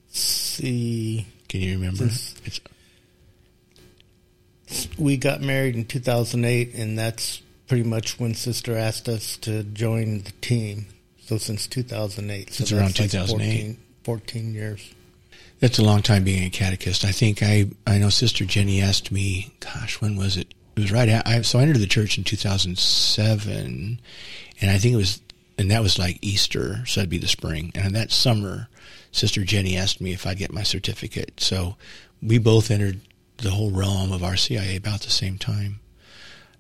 See, 0.10 1.26
Can 1.48 1.62
you 1.62 1.74
remember? 1.74 2.10
Since- 2.10 2.62
we 4.98 5.18
got 5.18 5.42
married 5.42 5.76
in 5.76 5.84
2008, 5.86 6.74
and 6.76 6.98
that's 6.98 7.42
pretty 7.68 7.84
much 7.84 8.18
when 8.20 8.34
Sister 8.34 8.78
asked 8.78 9.10
us 9.10 9.36
to 9.38 9.64
join 9.64 10.22
the 10.24 10.32
team. 10.42 10.86
So 11.26 11.38
since 11.38 11.68
2008, 11.68 12.50
so 12.54 12.64
Since 12.66 12.72
around 12.72 12.84
like 13.00 13.10
2008. 13.12 13.76
14, 13.76 13.78
14 14.04 14.54
years. 14.54 14.94
That's 15.62 15.78
a 15.78 15.84
long 15.84 16.02
time 16.02 16.24
being 16.24 16.44
a 16.44 16.50
catechist. 16.50 17.06
I 17.06 17.12
think 17.12 17.42
I 17.42 17.68
I 17.88 18.00
know 18.00 18.10
Sister 18.10 18.46
Jenny 18.46 18.82
asked 18.82 19.12
me, 19.12 19.54
gosh, 19.60 20.02
when 20.02 20.18
was 20.18 20.36
it? 20.36 20.54
It 20.76 20.82
was 20.82 20.92
right. 20.92 21.08
At, 21.08 21.28
I 21.28 21.42
so 21.44 21.60
I 21.60 21.62
entered 21.62 21.78
the 21.78 21.88
church 21.88 22.18
in 22.18 22.24
2007, 22.24 24.02
and 24.60 24.72
I 24.72 24.78
think 24.78 24.94
it 24.94 24.98
was, 24.98 25.22
and 25.58 25.70
that 25.70 25.84
was 25.84 26.00
like 26.00 26.18
Easter, 26.22 26.84
so 26.88 27.00
that'd 27.00 27.12
be 27.12 27.20
the 27.20 27.28
spring. 27.28 27.72
And 27.76 27.96
that 27.96 28.12
summer, 28.12 28.70
Sister 29.12 29.44
Jenny 29.44 29.78
asked 29.78 30.02
me 30.02 30.14
if 30.14 30.26
I'd 30.26 30.40
get 30.40 30.52
my 30.52 30.64
certificate. 30.64 31.40
So 31.40 31.78
we 32.24 32.40
both 32.40 32.72
entered 32.72 33.02
the 33.38 33.52
whole 33.52 33.72
realm 33.72 34.12
of 34.12 34.22
RCIA 34.22 34.78
about 34.78 35.02
the 35.02 35.12
same 35.12 35.38
time. 35.38 35.80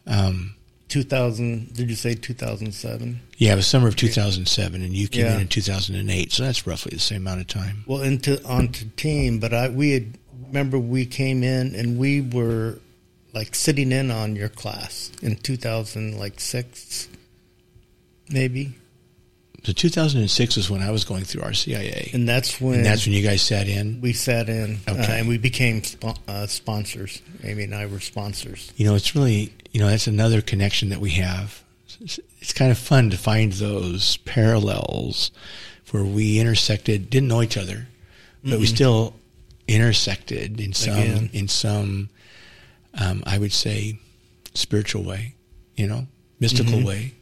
Um, 0.05 0.55
2000? 0.91 1.73
Did 1.73 1.89
you 1.89 1.95
say 1.95 2.13
2007? 2.13 3.19
yeah, 3.37 3.53
it 3.53 3.55
was 3.55 3.65
summer 3.65 3.87
of 3.87 3.95
2007, 3.95 4.81
and 4.83 4.93
you 4.93 5.07
came 5.07 5.25
Yeah. 5.25 5.35
in 5.35 5.41
in 5.41 5.47
2008, 5.47 6.31
so 6.31 6.43
that's 6.43 6.67
roughly 6.67 6.91
the 6.93 6.99
same 6.99 7.21
amount 7.23 7.41
of 7.41 7.47
time. 7.47 7.83
Well, 7.87 8.01
into 8.03 8.43
onto 8.45 8.85
team, 8.95 9.39
but 9.39 9.53
I 9.53 9.69
we 9.69 9.91
had 9.91 10.17
remember 10.47 10.77
we 10.77 11.05
came 11.05 11.43
in 11.43 11.73
and 11.75 11.97
we 11.97 12.21
were 12.21 12.79
like 13.33 13.55
sitting 13.55 13.91
in 13.93 14.11
on 14.11 14.35
your 14.35 14.49
class 14.49 15.11
in 15.21 15.37
2000 15.37 16.19
like 16.19 16.39
6 16.41 17.07
maybe. 18.29 18.73
So 19.63 19.71
2006 19.73 20.55
was 20.57 20.69
when 20.69 20.81
I 20.81 20.89
was 20.91 21.05
going 21.05 21.23
through 21.23 21.43
RCIA. 21.43 22.13
And 22.13 22.27
that's 22.27 22.59
when 22.59 22.77
And 22.79 22.85
that's 22.85 23.05
when 23.05 23.13
you 23.15 23.21
guys 23.23 23.41
sat 23.43 23.67
in. 23.67 24.01
we 24.01 24.11
sat 24.11 24.49
in 24.49 24.79
uh, 24.87 24.93
and 25.09 25.27
we 25.27 25.37
became 25.37 25.83
uh, 26.27 26.47
sponsors. 26.47 27.21
Amy 27.43 27.63
and 27.65 27.75
I 27.75 27.85
were 27.85 27.99
sponsors. 27.99 28.71
You 28.75 28.85
know, 28.85 28.95
it's 28.95 29.15
really, 29.15 29.53
you 29.71 29.79
know, 29.79 29.87
that's 29.87 30.07
another 30.07 30.41
connection 30.41 30.89
that 30.89 30.99
we 30.99 31.11
have. 31.11 31.63
It's, 31.99 32.19
it's 32.39 32.53
kind 32.53 32.71
of 32.71 32.77
fun 32.77 33.09
to 33.11 33.17
find 33.17 33.53
those 33.53 34.17
parallels 34.17 35.31
where 35.91 36.03
we 36.03 36.39
intersected, 36.39 37.09
didn't 37.09 37.27
know 37.29 37.41
each 37.41 37.57
other, 37.57 37.87
but 38.43 38.59
we 38.59 38.65
still 38.65 39.13
intersected 39.67 40.59
in 40.59 40.73
some, 40.73 40.93
Again. 40.97 41.29
in 41.33 41.47
some, 41.47 42.09
um, 42.95 43.23
I 43.25 43.37
would 43.37 43.53
say, 43.53 43.99
spiritual 44.53 45.03
way, 45.03 45.35
you 45.75 45.87
know, 45.87 46.07
mystical 46.39 46.79
Mhm. 46.79 46.85
way, 46.85 47.13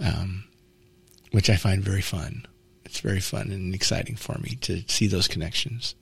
um, 0.00 0.44
which 1.32 1.50
I 1.50 1.56
find 1.56 1.82
very 1.82 2.00
fun. 2.02 2.46
It's 2.84 3.00
very 3.00 3.20
fun 3.20 3.50
and 3.50 3.74
exciting 3.74 4.16
for 4.16 4.38
me 4.38 4.56
to 4.62 4.82
see 4.86 5.06
those 5.08 5.28
connections. 5.28 5.94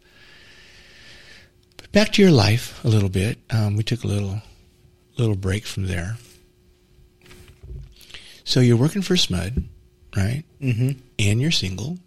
But 1.79 1.91
back 1.93 2.13
to 2.13 2.23
your 2.23 2.31
life 2.31 2.83
a 2.85 2.89
little 2.89 3.09
bit. 3.09 3.39
Um, 3.51 3.77
we 3.77 3.83
took 3.83 4.05
a 4.05 4.07
little 4.07 4.43
little 5.17 5.37
break 5.37 5.67
from 5.67 5.87
there. 5.87 6.17
So 8.45 8.61
you're 8.61 8.77
working 8.77 9.03
for 9.03 9.15
SMUD, 9.15 9.65
right? 10.17 10.45
Mm-hmm. 10.61 11.01
And 11.19 11.41
you're 11.41 11.51
single. 11.51 11.99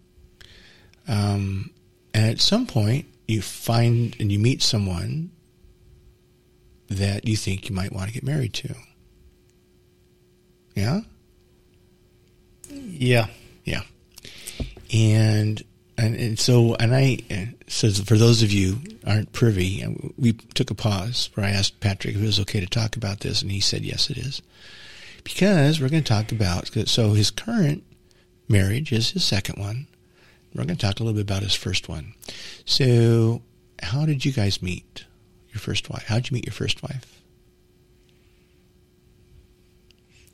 Um, 1.08 1.70
and 2.12 2.30
at 2.30 2.40
some 2.40 2.66
point, 2.66 3.06
you 3.26 3.42
find 3.42 4.16
and 4.20 4.30
you 4.30 4.38
meet 4.38 4.62
someone 4.62 5.30
that 6.88 7.26
you 7.26 7.36
think 7.36 7.68
you 7.68 7.74
might 7.74 7.92
want 7.92 8.08
to 8.08 8.14
get 8.14 8.22
married 8.22 8.54
to. 8.54 8.74
Yeah? 10.74 11.00
Yeah. 12.70 13.26
Yeah. 13.64 13.82
And 14.92 15.62
and, 15.98 16.14
and 16.14 16.38
so 16.38 16.74
and 16.76 16.94
I 16.94 17.54
so 17.68 17.90
for 17.90 18.16
those 18.16 18.42
of 18.42 18.52
you 18.52 18.78
aren't 19.06 19.32
privy, 19.32 19.82
uh, 19.82 19.90
we 20.16 20.32
took 20.32 20.70
a 20.70 20.74
pause 20.74 21.30
where 21.34 21.46
I 21.46 21.50
asked 21.50 21.80
Patrick 21.80 22.14
if 22.14 22.22
it 22.22 22.26
was 22.26 22.40
okay 22.40 22.60
to 22.60 22.66
talk 22.66 22.96
about 22.96 23.20
this, 23.20 23.42
and 23.42 23.50
he 23.50 23.60
said 23.60 23.82
yes, 23.82 24.10
it 24.10 24.18
is, 24.18 24.42
because 25.24 25.80
we're 25.80 25.88
going 25.88 26.02
to 26.02 26.08
talk 26.08 26.32
about 26.32 26.68
so 26.88 27.12
his 27.12 27.30
current 27.30 27.82
marriage 28.48 28.92
is 28.92 29.10
his 29.10 29.24
second 29.24 29.58
one. 29.58 29.86
We're 30.54 30.64
going 30.64 30.76
to 30.78 30.86
talk 30.86 31.00
a 31.00 31.02
little 31.02 31.16
bit 31.16 31.30
about 31.30 31.42
his 31.42 31.54
first 31.54 31.88
one. 31.88 32.14
So, 32.64 33.42
how 33.82 34.06
did 34.06 34.24
you 34.24 34.32
guys 34.32 34.62
meet 34.62 35.04
your 35.50 35.60
first 35.60 35.90
wife? 35.90 36.04
How 36.06 36.14
did 36.16 36.30
you 36.30 36.36
meet 36.36 36.46
your 36.46 36.54
first 36.54 36.82
wife? 36.82 37.20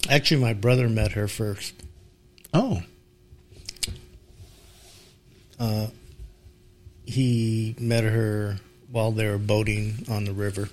Actually, 0.08 0.40
my 0.40 0.52
brother 0.52 0.88
met 0.88 1.12
her 1.12 1.26
first. 1.26 1.74
Oh, 2.54 2.82
Uh, 5.62 5.86
he 7.06 7.76
met 7.78 8.02
her 8.02 8.58
while 8.90 9.12
they 9.12 9.28
were 9.28 9.38
boating 9.38 9.94
on 10.10 10.24
the 10.24 10.32
river, 10.32 10.68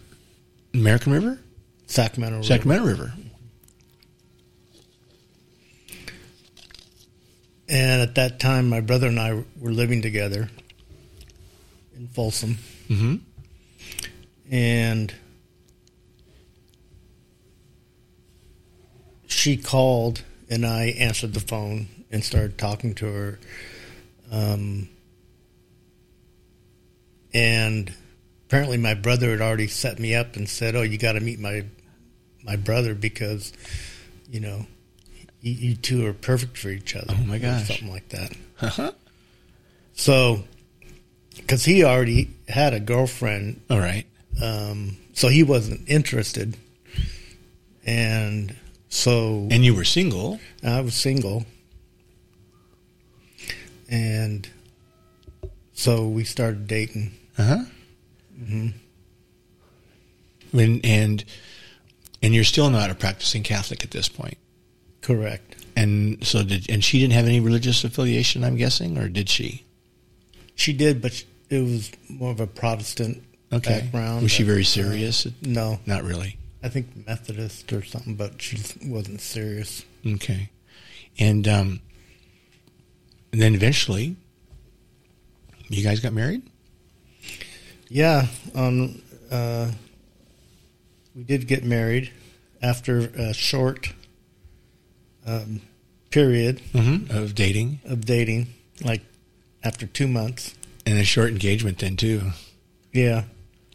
American 0.73 1.13
River, 1.13 1.39
Sacramento 1.85 2.37
River. 2.37 2.47
Sacramento 2.47 2.85
River. 2.87 3.13
And 7.67 8.01
at 8.01 8.15
that 8.15 8.39
time, 8.39 8.67
my 8.67 8.81
brother 8.81 9.05
and 9.05 9.19
I 9.19 9.43
were 9.59 9.71
living 9.71 10.01
together 10.01 10.49
in 11.95 12.07
Folsom. 12.07 12.57
Mm-hmm. 12.89 13.17
And 14.51 15.13
she 19.27 19.55
called, 19.55 20.23
and 20.49 20.65
I 20.65 20.85
answered 20.97 21.35
the 21.35 21.39
phone 21.39 21.89
and 22.09 22.23
started 22.23 22.57
talking 22.57 22.95
to 22.95 23.05
her. 23.05 23.39
Um, 24.31 24.89
and 27.33 27.93
apparently, 28.47 28.77
my 28.77 28.93
brother 28.93 29.31
had 29.31 29.41
already 29.41 29.67
set 29.67 29.99
me 29.99 30.15
up 30.15 30.35
and 30.35 30.47
said, 30.49 30.75
"Oh, 30.75 30.81
you 30.81 30.97
got 30.97 31.13
to 31.13 31.19
meet 31.19 31.39
my 31.39 31.65
my 32.43 32.55
brother 32.55 32.95
because, 32.95 33.53
you 34.31 34.39
know, 34.39 34.65
you, 35.41 35.51
you 35.53 35.75
two 35.75 36.05
are 36.05 36.13
perfect 36.13 36.57
for 36.57 36.69
each 36.69 36.95
other. 36.95 37.13
Oh, 37.19 37.23
my 37.25 37.37
gosh. 37.37 37.67
something 37.67 37.91
like 37.91 38.09
that. 38.09 38.31
Uh-huh. 38.61 38.91
So, 39.93 40.43
because 41.35 41.65
he 41.65 41.83
already 41.83 42.29
had 42.47 42.73
a 42.73 42.79
girlfriend, 42.79 43.61
All 43.69 43.79
right. 43.79 44.05
um, 44.41 44.97
so 45.13 45.27
he 45.27 45.43
wasn't 45.43 45.87
interested, 45.89 46.55
and 47.85 48.55
so 48.87 49.47
And 49.51 49.63
you 49.65 49.75
were 49.75 49.83
single. 49.83 50.39
I 50.63 50.79
was 50.81 50.95
single, 50.95 51.45
and 53.89 54.47
so 55.73 56.07
we 56.07 56.23
started 56.23 56.67
dating. 56.67 57.11
Uh 57.37 57.43
huh. 57.43 57.63
Mm-hmm. 58.39 58.67
And 60.57 60.85
and 60.85 61.23
and 62.21 62.33
you're 62.35 62.43
still 62.43 62.69
not 62.69 62.89
a 62.89 62.95
practicing 62.95 63.43
Catholic 63.43 63.83
at 63.83 63.91
this 63.91 64.09
point. 64.09 64.37
Correct. 65.01 65.55
And 65.75 66.25
so 66.25 66.43
did 66.43 66.69
and 66.69 66.83
she 66.83 66.99
didn't 66.99 67.13
have 67.13 67.25
any 67.25 67.39
religious 67.39 67.83
affiliation, 67.83 68.43
I'm 68.43 68.55
guessing, 68.57 68.97
or 68.97 69.07
did 69.07 69.29
she? 69.29 69.63
She 70.55 70.73
did, 70.73 71.01
but 71.01 71.23
it 71.49 71.61
was 71.61 71.91
more 72.09 72.31
of 72.31 72.39
a 72.39 72.47
Protestant 72.47 73.23
Okay. 73.51 73.79
background. 73.81 74.21
Was 74.23 74.31
she 74.31 74.43
very 74.43 74.61
uh, 74.61 74.65
serious? 74.65 75.25
no, 75.41 75.79
Not 75.85 76.03
really. 76.03 76.37
I 76.61 76.69
think 76.69 77.07
Methodist 77.07 77.71
or 77.71 77.83
something, 77.83 78.15
but 78.15 78.41
she 78.41 78.57
wasn't 78.85 79.21
serious. 79.21 79.85
Okay. 80.05 80.49
And 81.17 81.47
um 81.47 81.79
and 83.31 83.41
then 83.41 83.53
eventually 83.55 84.15
you 85.69 85.83
guys 85.83 85.99
got 85.99 86.13
married? 86.13 86.41
Yeah, 87.89 88.27
um, 88.55 89.01
uh, 89.31 89.71
we 91.15 91.23
did 91.23 91.47
get 91.47 91.63
married 91.63 92.11
after 92.61 92.99
a 92.99 93.33
short 93.33 93.93
um, 95.25 95.61
period 96.11 96.61
Mm-hmm. 96.73 97.15
Of 97.15 97.35
dating. 97.35 97.79
of 97.85 98.05
dating, 98.05 98.47
like 98.83 99.01
after 99.63 99.85
two 99.87 100.07
months. 100.07 100.55
And 100.85 100.97
a 100.97 101.03
short 101.03 101.29
engagement 101.29 101.77
then 101.79 101.95
too. 101.97 102.31
Yeah, 102.93 103.23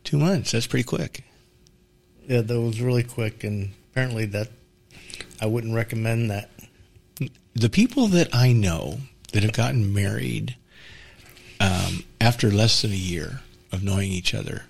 Two 0.02 0.18
months. 0.18 0.52
That's 0.52 0.66
pretty 0.66 0.84
quick. 0.84 1.24
yeah, 2.26 2.40
that 2.42 2.60
was 2.60 2.80
really 2.80 3.02
quick, 3.04 3.42
and 3.44 3.70
apparently 3.90 4.26
that 4.26 4.48
I 5.40 5.46
wouldn't 5.46 5.74
recommend 5.74 6.30
that. 6.30 6.50
the 7.54 7.70
people 7.70 8.08
that 8.08 8.34
I 8.34 8.52
know 8.52 8.98
that 9.34 9.42
have 9.42 9.52
gotten 9.52 9.92
married 9.92 10.54
um, 11.58 12.04
after 12.20 12.50
less 12.52 12.82
than 12.82 12.92
a 12.92 12.94
year 12.94 13.40
of 13.72 13.82
knowing 13.82 14.10
each 14.10 14.32
other 14.32 14.62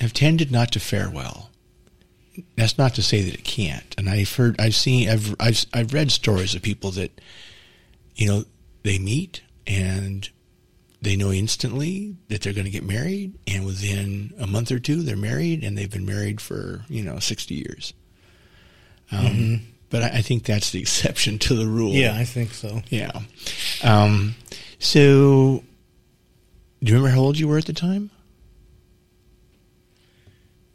have 0.00 0.12
tended 0.12 0.50
not 0.50 0.72
to 0.72 0.80
fare 0.80 1.08
well. 1.08 1.50
That's 2.56 2.76
not 2.76 2.94
to 2.96 3.02
say 3.02 3.22
that 3.22 3.32
it 3.32 3.44
can't. 3.44 3.94
And 3.96 4.10
I've 4.10 4.34
heard, 4.34 4.60
I've 4.60 4.74
seen, 4.74 5.08
I've, 5.08 5.36
I've, 5.38 5.64
I've 5.72 5.94
read 5.94 6.10
stories 6.10 6.54
of 6.56 6.62
people 6.62 6.90
that, 6.90 7.20
you 8.16 8.26
know, 8.26 8.44
they 8.82 8.98
meet 8.98 9.42
and 9.68 10.28
they 11.00 11.14
know 11.14 11.30
instantly 11.30 12.16
that 12.28 12.42
they're 12.42 12.52
going 12.52 12.64
to 12.64 12.70
get 12.70 12.82
married, 12.82 13.38
and 13.46 13.64
within 13.64 14.34
a 14.40 14.46
month 14.46 14.72
or 14.72 14.80
two, 14.80 15.02
they're 15.02 15.16
married, 15.16 15.62
and 15.62 15.78
they've 15.78 15.90
been 15.90 16.06
married 16.06 16.40
for 16.40 16.84
you 16.88 17.02
know 17.02 17.18
sixty 17.20 17.54
years. 17.54 17.92
Um, 19.12 19.60
But 19.90 20.02
I, 20.02 20.08
I 20.18 20.22
think 20.22 20.44
that's 20.44 20.70
the 20.70 20.80
exception 20.80 21.38
to 21.40 21.54
the 21.54 21.66
rule. 21.66 21.92
Yeah, 21.92 22.16
I 22.16 22.24
think 22.24 22.52
so. 22.52 22.82
Yeah. 22.88 23.12
Um, 23.82 24.34
so, 24.78 25.62
do 26.82 26.92
you 26.92 26.94
remember 26.94 27.14
how 27.14 27.20
old 27.20 27.38
you 27.38 27.48
were 27.48 27.58
at 27.58 27.66
the 27.66 27.72
time? 27.72 28.10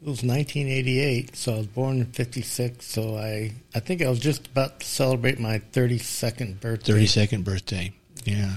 It 0.02 0.08
was 0.08 0.24
1988, 0.24 1.36
so 1.36 1.54
I 1.54 1.58
was 1.58 1.68
born 1.68 2.00
in 2.00 2.06
'56. 2.06 2.84
So 2.84 3.18
I, 3.18 3.54
I 3.76 3.80
think 3.80 4.02
I 4.02 4.10
was 4.10 4.20
just 4.20 4.48
about 4.48 4.80
to 4.80 4.86
celebrate 4.86 5.40
my 5.40 5.60
32nd 5.60 6.60
birthday. 6.60 6.94
32nd 6.94 7.44
birthday. 7.44 7.94
Yeah. 8.26 8.54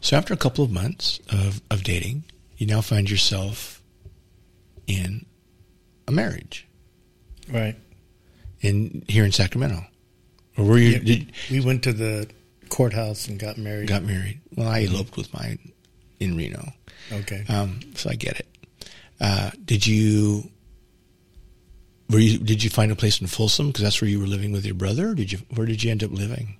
So, 0.00 0.16
after 0.16 0.34
a 0.34 0.36
couple 0.36 0.64
of 0.64 0.72
months 0.72 1.20
of, 1.30 1.62
of 1.70 1.84
dating, 1.84 2.24
you 2.56 2.66
now 2.66 2.80
find 2.80 3.08
yourself 3.08 3.80
in 4.86 5.24
a 6.06 6.12
marriage 6.12 6.66
Right. 7.48 7.76
In 8.64 9.04
here 9.08 9.24
in 9.24 9.32
Sacramento. 9.32 9.84
Or 10.56 10.64
were 10.64 10.78
you 10.78 10.90
Yeah, 10.92 10.98
did, 10.98 11.32
we 11.50 11.60
went 11.60 11.82
to 11.84 11.92
the 11.92 12.26
courthouse 12.68 13.28
and 13.28 13.38
got 13.38 13.58
married. 13.58 13.88
got 13.88 14.02
married? 14.02 14.40
Well, 14.56 14.68
I 14.68 14.84
eloped 14.84 15.16
with 15.16 15.32
mine 15.34 15.58
in 16.20 16.36
Reno. 16.36 16.72
okay. 17.12 17.44
Um, 17.48 17.80
so 17.94 18.10
I 18.10 18.14
get 18.14 18.40
it. 18.40 18.48
Uh, 19.20 19.50
did 19.64 19.86
you? 19.86 20.50
Were 22.10 22.18
you? 22.18 22.38
Did 22.38 22.62
you 22.62 22.70
find 22.70 22.92
a 22.92 22.96
place 22.96 23.20
in 23.20 23.26
Folsom 23.26 23.68
because 23.68 23.82
that's 23.82 24.00
where 24.00 24.08
you 24.10 24.20
were 24.20 24.26
living 24.26 24.52
with 24.52 24.64
your 24.64 24.74
brother? 24.74 25.08
Or 25.10 25.14
did 25.14 25.32
you? 25.32 25.38
Where 25.54 25.66
did 25.66 25.82
you 25.82 25.90
end 25.90 26.02
up 26.04 26.10
living? 26.12 26.56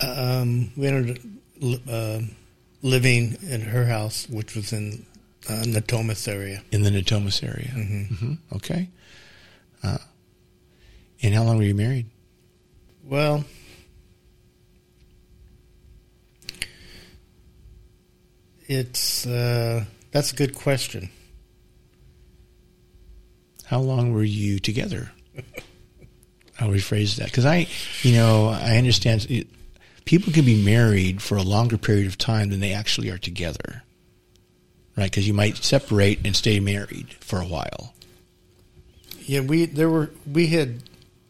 Um, 0.00 0.70
we 0.76 0.86
ended 0.86 1.18
up 1.62 1.80
uh, 1.88 2.20
living 2.82 3.36
in 3.42 3.60
her 3.62 3.84
house, 3.86 4.28
which 4.28 4.54
was 4.54 4.72
in 4.72 5.04
uh, 5.48 5.62
Natomas 5.64 6.28
area. 6.28 6.62
In 6.70 6.82
the 6.82 6.90
Natomas 6.90 7.42
area. 7.42 7.72
Mm-hmm. 7.74 8.34
Okay. 8.56 8.88
Uh, 9.82 9.98
and 11.22 11.34
how 11.34 11.44
long 11.44 11.56
were 11.56 11.64
you 11.64 11.74
married? 11.74 12.06
Well, 13.04 13.44
it's 18.66 19.26
uh, 19.26 19.84
that's 20.12 20.32
a 20.32 20.36
good 20.36 20.54
question. 20.54 21.10
How 23.64 23.80
long 23.80 24.12
were 24.12 24.24
you 24.24 24.58
together? 24.58 25.10
I'll 26.60 26.70
rephrase 26.70 27.16
that 27.16 27.26
because 27.26 27.46
I, 27.46 27.68
you 28.02 28.14
know, 28.14 28.48
I 28.48 28.76
understand 28.78 29.26
it, 29.30 29.46
people 30.04 30.32
can 30.32 30.44
be 30.44 30.62
married 30.62 31.22
for 31.22 31.36
a 31.36 31.42
longer 31.42 31.78
period 31.78 32.06
of 32.06 32.18
time 32.18 32.50
than 32.50 32.60
they 32.60 32.72
actually 32.72 33.10
are 33.10 33.18
together, 33.18 33.82
right? 34.96 35.10
Because 35.10 35.28
you 35.28 35.34
might 35.34 35.58
separate 35.58 36.26
and 36.26 36.34
stay 36.34 36.60
married 36.60 37.14
for 37.20 37.40
a 37.40 37.46
while. 37.46 37.94
Yeah, 39.28 39.40
we 39.40 39.66
there 39.66 39.90
were 39.90 40.10
we 40.30 40.46
had 40.46 40.82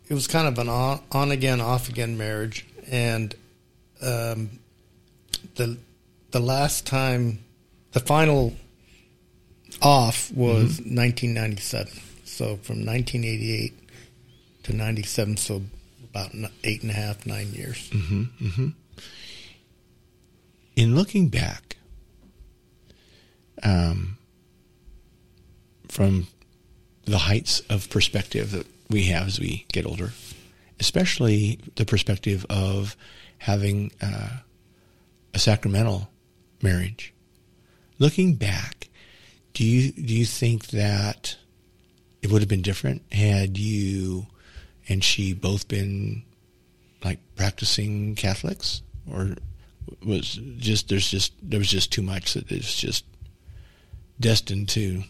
it 0.08 0.14
was 0.14 0.28
kind 0.28 0.46
of 0.46 0.56
an 0.58 0.68
on, 0.68 1.00
on 1.10 1.32
again 1.32 1.60
off 1.60 1.88
again 1.88 2.16
marriage, 2.16 2.64
and 2.88 3.34
um, 4.00 4.50
the 5.56 5.76
the 6.30 6.38
last 6.38 6.86
time 6.86 7.40
the 7.92 7.98
final 7.98 8.54
off 9.82 10.30
was 10.32 10.78
1997. 10.78 11.92
So 12.24 12.56
from 12.62 12.86
1988 12.86 13.72
to 14.62 14.72
97, 14.72 15.36
so 15.36 15.62
about 16.04 16.30
eight 16.62 16.82
and 16.82 16.92
a 16.92 16.94
half 16.94 17.26
nine 17.26 17.52
years. 17.52 17.90
in 20.76 20.94
looking 20.94 21.28
back 21.30 21.76
um, 23.64 24.16
from 25.88 26.28
the 27.08 27.18
heights 27.18 27.60
of 27.70 27.88
perspective 27.90 28.52
that 28.52 28.66
we 28.90 29.04
have 29.04 29.26
as 29.26 29.40
we 29.40 29.66
get 29.72 29.86
older, 29.86 30.12
especially 30.78 31.58
the 31.76 31.84
perspective 31.84 32.44
of 32.50 32.96
having 33.38 33.90
uh, 34.00 34.38
a 35.34 35.38
sacramental 35.38 36.10
marriage, 36.62 37.14
looking 37.98 38.34
back, 38.34 38.88
do 39.54 39.64
you 39.64 39.92
do 39.92 40.14
you 40.14 40.24
think 40.24 40.68
that 40.68 41.36
it 42.22 42.30
would 42.30 42.42
have 42.42 42.48
been 42.48 42.62
different 42.62 43.02
had 43.12 43.56
you 43.56 44.26
and 44.88 45.04
she 45.04 45.32
both 45.34 45.68
been 45.68 46.22
like 47.04 47.18
practicing 47.36 48.14
Catholics, 48.14 48.82
or 49.10 49.36
was 50.04 50.38
just 50.58 50.88
there's 50.88 51.10
just 51.10 51.32
there 51.42 51.58
was 51.58 51.70
just 51.70 51.92
too 51.92 52.02
much 52.02 52.34
that 52.34 52.50
it's 52.50 52.78
just 52.78 53.04
destined 54.20 54.68
to 54.70 55.02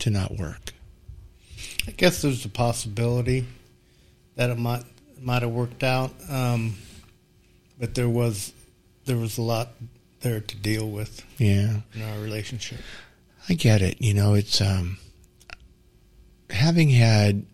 to 0.00 0.10
not 0.10 0.36
work. 0.36 0.72
I 1.86 1.90
guess 1.92 2.22
there's 2.22 2.44
a 2.44 2.48
possibility 2.48 3.46
that 4.36 4.50
it 4.50 4.58
might 4.58 4.84
might 5.20 5.42
have 5.42 5.50
worked 5.50 5.82
out, 5.82 6.12
um, 6.28 6.74
but 7.78 7.94
there 7.94 8.08
was 8.08 8.52
there 9.04 9.16
was 9.16 9.38
a 9.38 9.42
lot 9.42 9.70
there 10.20 10.40
to 10.40 10.56
deal 10.56 10.88
with 10.88 11.22
Yeah, 11.38 11.80
in 11.94 12.02
our 12.02 12.18
relationship. 12.20 12.78
I 13.48 13.54
get 13.54 13.82
it. 13.82 14.00
You 14.00 14.14
know, 14.14 14.34
it's 14.34 14.60
um, 14.60 14.96
having 16.50 16.88
had 16.88 17.44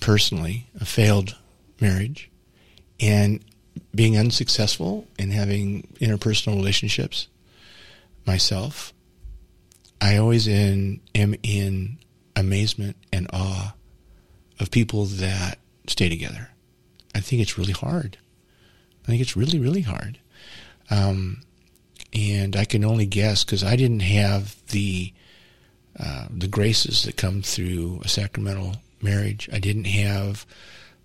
personally 0.00 0.66
a 0.80 0.84
failed 0.84 1.36
marriage 1.80 2.30
and 3.00 3.42
being 3.94 4.16
unsuccessful 4.18 5.06
in 5.18 5.30
having 5.30 5.86
interpersonal 6.00 6.56
relationships 6.56 7.28
myself, 8.26 8.92
I 10.00 10.16
always 10.16 10.46
in, 10.46 11.00
am 11.14 11.34
in 11.42 11.98
amazement 12.36 12.96
and 13.12 13.28
awe 13.32 13.74
of 14.60 14.70
people 14.70 15.06
that 15.06 15.58
stay 15.86 16.08
together. 16.08 16.50
I 17.14 17.20
think 17.20 17.42
it's 17.42 17.58
really 17.58 17.72
hard. 17.72 18.18
I 19.04 19.06
think 19.06 19.20
it's 19.20 19.36
really, 19.36 19.58
really 19.58 19.82
hard. 19.82 20.18
Um, 20.90 21.42
and 22.12 22.56
I 22.56 22.64
can 22.64 22.84
only 22.84 23.06
guess 23.06 23.44
because 23.44 23.64
I 23.64 23.76
didn't 23.76 24.00
have 24.00 24.56
the 24.68 25.12
uh, 25.98 26.26
the 26.28 26.48
graces 26.48 27.04
that 27.04 27.16
come 27.16 27.40
through 27.42 28.00
a 28.04 28.08
sacramental 28.08 28.76
marriage. 29.00 29.48
I 29.52 29.60
didn't 29.60 29.84
have 29.84 30.44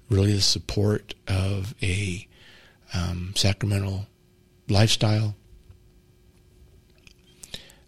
really 0.09 0.33
the 0.33 0.41
support 0.41 1.13
of 1.27 1.75
a 1.83 2.27
um, 2.93 3.33
sacramental 3.35 4.07
lifestyle. 4.67 5.35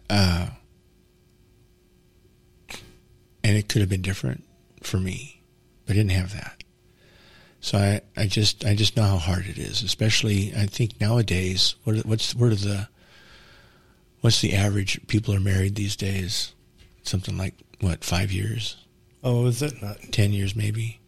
Uh, 0.08 0.48
and 3.44 3.56
it 3.56 3.68
could 3.68 3.80
have 3.80 3.88
been 3.88 4.02
different 4.02 4.44
for 4.82 4.98
me, 4.98 5.42
but 5.86 5.92
I 5.92 5.96
didn't 5.96 6.12
have 6.12 6.32
that. 6.32 6.62
So 7.60 7.78
I, 7.78 8.00
I 8.16 8.26
just 8.26 8.64
I 8.64 8.74
just 8.74 8.96
know 8.96 9.04
how 9.04 9.18
hard 9.18 9.46
it 9.46 9.58
is, 9.58 9.82
especially 9.82 10.52
I 10.56 10.66
think 10.66 11.00
nowadays. 11.00 11.76
What 11.84 12.04
what's 12.04 12.34
what 12.34 12.50
are 12.50 12.56
the 12.56 12.88
what's 14.20 14.40
the 14.40 14.54
average 14.54 15.00
people 15.06 15.34
are 15.34 15.40
married 15.40 15.76
these 15.76 15.94
days? 15.94 16.54
Something 17.02 17.38
like 17.38 17.54
what 17.80 18.02
five 18.02 18.32
years? 18.32 18.76
Oh, 19.22 19.46
is 19.46 19.62
it 19.62 19.80
not? 19.80 19.98
Ten 20.10 20.32
years 20.32 20.56
maybe, 20.56 21.00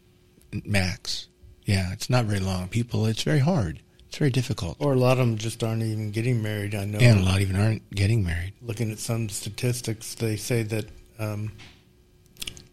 max. 0.65 1.29
Yeah, 1.65 1.93
it's 1.93 2.11
not 2.11 2.27
very 2.27 2.41
long. 2.41 2.69
People, 2.69 3.07
it's 3.07 3.23
very 3.23 3.39
hard. 3.39 3.81
It's 4.09 4.19
very 4.19 4.31
difficult. 4.31 4.77
Or 4.79 4.93
a 4.93 4.97
lot 4.97 5.19
of 5.19 5.27
them 5.27 5.39
just 5.39 5.65
aren't 5.65 5.83
even 5.83 6.13
getting 6.13 6.41
married. 6.41 6.75
I 6.75 6.85
know. 6.85 6.99
And 6.99 7.21
a 7.21 7.23
lot 7.25 7.41
even 7.41 7.57
aren't 7.57 7.91
getting 7.91 8.23
married. 8.23 8.53
Looking 8.63 8.93
at 8.93 8.99
some 8.99 9.29
statistics, 9.29 10.15
they 10.15 10.37
say 10.37 10.63
that 10.63 10.87
um, 11.19 11.51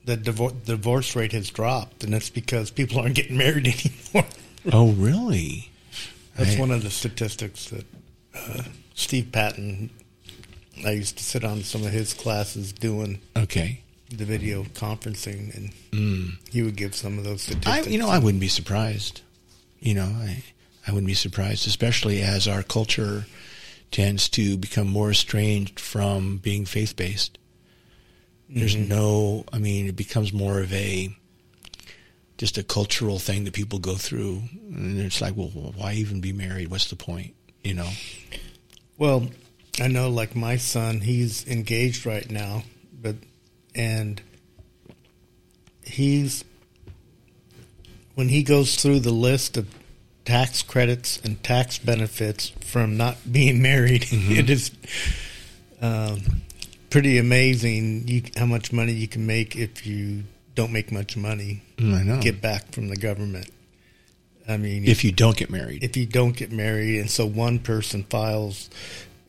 the 0.06 0.18
divor- 0.18 0.64
divorce 0.66 1.16
rate 1.16 1.32
has 1.32 1.50
dropped, 1.50 2.04
and 2.04 2.14
that's 2.14 2.30
because 2.30 2.72
people 2.72 3.00
aren't 3.00 3.16
getting 3.16 3.38
married 3.38 3.68
anymore. 4.14 4.30
oh, 4.72 4.92
really? 4.94 5.72
That's 6.38 6.56
I, 6.56 6.60
one 6.60 6.72
of 6.72 6.84
the 6.84 6.90
statistics 6.90 7.70
that 7.70 7.86
uh, 8.36 8.64
Steve 8.96 9.32
Patton. 9.32 9.90
I 10.86 10.92
used 10.92 11.18
to 11.18 11.24
sit 11.24 11.44
on 11.44 11.62
some 11.64 11.86
of 11.86 11.92
his 11.92 12.14
classes 12.14 12.72
doing. 12.72 13.22
Okay 13.36 13.82
the 14.18 14.26
video 14.26 14.64
conferencing, 14.64 15.56
and 15.56 15.72
mm. 15.92 16.50
he 16.50 16.62
would 16.62 16.76
give 16.76 16.96
some 16.96 17.18
of 17.18 17.24
those 17.24 17.42
statistics. 17.42 17.88
I, 17.88 17.90
you 17.90 17.98
know, 17.98 18.10
I 18.10 18.20
wouldn't 18.20 18.42
be 18.42 18.48
surprised. 18.48 19.22
You 19.80 19.96
know, 19.96 20.04
I 20.06 20.44
I 20.88 20.92
wouldn't 20.92 21.08
be 21.08 21.14
surprised, 21.14 21.68
especially 21.68 22.22
as 22.22 22.48
our 22.48 22.64
culture 22.64 23.26
tends 23.92 24.30
to 24.30 24.58
become 24.58 24.88
more 24.88 25.12
estranged 25.12 25.80
from 25.80 26.38
being 26.38 26.66
faith 26.66 26.96
based. 26.96 27.38
There's 28.54 28.76
mm-hmm. 28.76 28.90
no, 28.90 29.46
I 29.54 29.60
mean, 29.60 29.88
it 29.88 29.96
becomes 29.96 30.34
more 30.34 30.60
of 30.60 30.72
a 30.74 31.16
just 32.38 32.58
a 32.58 32.64
cultural 32.64 33.20
thing 33.20 33.44
that 33.46 33.54
people 33.54 33.80
go 33.80 33.96
through, 33.96 34.42
and 34.74 35.00
it's 35.00 35.22
like, 35.22 35.38
well, 35.38 35.48
why 35.48 35.94
even 35.94 36.22
be 36.22 36.34
married? 36.34 36.70
What's 36.70 36.90
the 36.90 36.96
point? 36.96 37.36
You 37.64 37.76
know. 37.76 37.90
Well, 38.98 39.28
I 39.80 39.88
know, 39.88 40.10
like 40.10 40.36
my 40.36 40.58
son, 40.58 41.02
he's 41.02 41.48
engaged 41.48 42.06
right 42.06 42.30
now, 42.30 42.64
but 43.00 43.16
and 43.74 44.22
he's 45.84 46.44
when 48.16 48.30
he 48.30 48.44
goes 48.44 48.76
through 48.76 49.00
the 49.00 49.12
list 49.12 49.56
of 49.56 49.74
tax 50.26 50.62
credits 50.62 51.20
and 51.24 51.42
tax 51.44 51.78
benefits 51.78 52.50
from 52.62 52.98
not 52.98 53.18
being 53.32 53.62
married, 53.62 54.04
mm-hmm. 54.04 54.34
it 54.34 54.50
is 54.50 54.72
um, 55.82 56.42
pretty 56.92 57.18
amazing 57.18 58.08
you, 58.08 58.22
how 58.38 58.46
much 58.46 58.72
money 58.72 58.92
you 58.92 59.08
can 59.08 59.26
make 59.26 59.56
if 59.56 59.88
you 59.88 60.24
don't 60.54 60.72
make 60.72 60.92
much 60.92 61.18
money. 61.18 61.64
Mm, 61.78 61.94
I 61.96 62.04
know. 62.04 62.22
Get 62.22 62.42
back 62.42 62.72
from 62.72 62.90
the 62.90 62.98
government. 62.98 63.50
I 64.48 64.58
mean, 64.58 64.86
if 64.86 65.04
you 65.04 65.12
don't 65.12 65.38
get 65.38 65.50
married, 65.50 65.84
if 65.84 65.98
you 65.98 66.06
don't 66.06 66.36
get 66.36 66.52
married, 66.52 67.00
and 67.00 67.10
so 67.10 67.26
one 67.26 67.60
person 67.60 68.04
files 68.04 68.70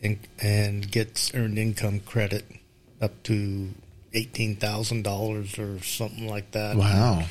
and 0.03 0.19
and 0.41 0.91
gets 0.91 1.35
earned 1.35 1.59
income 1.59 2.01
credit 2.01 2.45
up 3.01 3.23
to 3.25 3.69
eighteen 4.15 4.57
thousand 4.57 5.05
dollars 5.05 5.59
or 5.59 5.81
something 5.83 6.29
like 6.29 6.51
that. 6.53 6.77
Wow, 6.77 7.25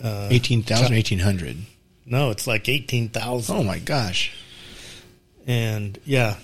uh, 0.00 0.28
eighteen 0.30 0.62
thousand, 0.62 0.94
eighteen 0.94 1.18
hundred. 1.18 1.56
No, 2.06 2.30
it's 2.30 2.46
like 2.46 2.68
eighteen 2.68 3.08
thousand. 3.08 3.56
Oh 3.56 3.64
my 3.64 3.78
gosh! 3.78 4.32
And 5.46 5.98
yeah, 6.04 6.36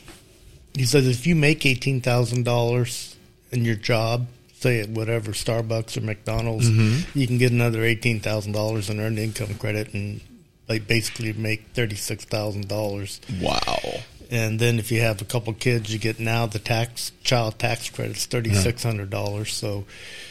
he 0.75 0.85
says 0.85 1.07
if 1.07 1.27
you 1.27 1.35
make 1.35 1.64
eighteen 1.66 2.01
thousand 2.01 2.45
dollars 2.45 3.16
in 3.51 3.64
your 3.64 3.77
job, 3.77 4.27
say 4.55 4.81
at 4.81 4.89
whatever 4.89 5.33
Starbucks 5.33 5.97
or 5.97 6.01
McDonald's, 6.01 6.68
mm-hmm. 6.68 7.18
you 7.18 7.27
can 7.27 7.39
get 7.39 7.53
another 7.53 7.85
eighteen 7.85 8.20
thousand 8.20 8.53
dollars 8.53 8.91
in 8.91 9.01
earned 9.01 9.18
income 9.18 9.55
credit 9.55 9.95
and 9.95 10.20
like 10.68 10.87
basically 10.87 11.33
make 11.33 11.68
thirty 11.75 11.97
six 11.97 12.25
thousand 12.25 12.68
dollars. 12.68 13.20
Wow 13.41 14.03
and 14.31 14.59
then 14.59 14.79
if 14.79 14.91
you 14.91 15.01
have 15.01 15.20
a 15.20 15.25
couple 15.25 15.53
kids, 15.53 15.93
you 15.93 15.99
get 15.99 16.18
now 16.18 16.47
the 16.47 16.59
tax 16.59 17.12
child 17.22 17.59
tax 17.59 17.91
credit's 17.91 18.27
thirty 18.27 18.53
six 18.55 18.83
hundred 18.83 19.11
dollars. 19.11 19.53
So, 19.53 19.85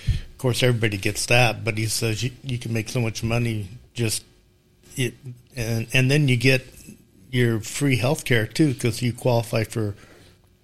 of 0.07 0.37
course, 0.37 0.63
everybody 0.63 0.97
gets 0.97 1.25
that. 1.27 1.63
But 1.63 1.77
he 1.77 1.85
says 1.85 2.23
you, 2.23 2.31
you 2.43 2.57
can 2.57 2.73
make 2.73 2.89
so 2.89 2.99
much 2.99 3.23
money 3.23 3.69
just 3.93 4.23
it, 4.95 5.13
and 5.55 5.87
and 5.93 6.09
then 6.09 6.27
you 6.27 6.37
get 6.37 6.65
your 7.31 7.59
free 7.59 7.95
health 7.95 8.25
care 8.25 8.45
too 8.45 8.73
because 8.73 9.01
you 9.01 9.13
qualify 9.13 9.63
for 9.63 9.95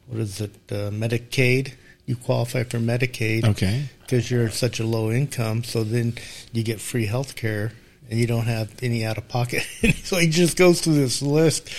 what 0.09 0.19
is 0.19 0.41
it 0.41 0.51
uh, 0.71 0.89
Medicaid. 0.91 1.73
You 2.05 2.15
qualify 2.15 2.63
for 2.63 2.79
Medicaid, 2.79 3.45
okay, 3.45 3.85
because 4.01 4.31
you're 4.31 4.49
such 4.49 4.79
a 4.79 4.83
low 4.83 5.11
income. 5.11 5.63
So 5.63 5.83
then 5.83 6.15
you 6.51 6.63
get 6.63 6.81
free 6.81 7.05
health 7.05 7.35
care 7.35 7.71
and 8.09 8.19
you 8.19 8.25
don't 8.25 8.45
have 8.45 8.71
any 8.81 9.05
out 9.05 9.17
of 9.17 9.27
pocket. 9.27 9.63
so 10.03 10.17
he 10.17 10.27
just 10.27 10.57
goes 10.57 10.81
through 10.81 10.95
this 10.95 11.21
list, 11.21 11.69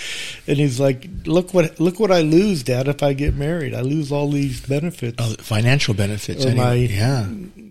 and 0.46 0.56
he's 0.56 0.78
like, 0.78 1.08
"Look 1.24 1.52
what 1.52 1.80
look 1.80 1.98
what 1.98 2.12
I 2.12 2.22
lose, 2.22 2.62
Dad, 2.62 2.88
if 2.88 3.02
I 3.02 3.12
get 3.12 3.34
married. 3.34 3.74
I 3.74 3.80
lose 3.80 4.12
all 4.12 4.30
these 4.30 4.64
benefits, 4.64 5.16
oh, 5.18 5.34
financial 5.40 5.94
benefits. 5.94 6.44
Or 6.46 6.54
my 6.54 6.74
yeah. 6.74 7.28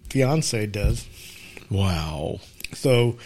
fiance 0.10 0.66
does. 0.68 1.08
Wow. 1.70 2.42
So, 2.74 3.18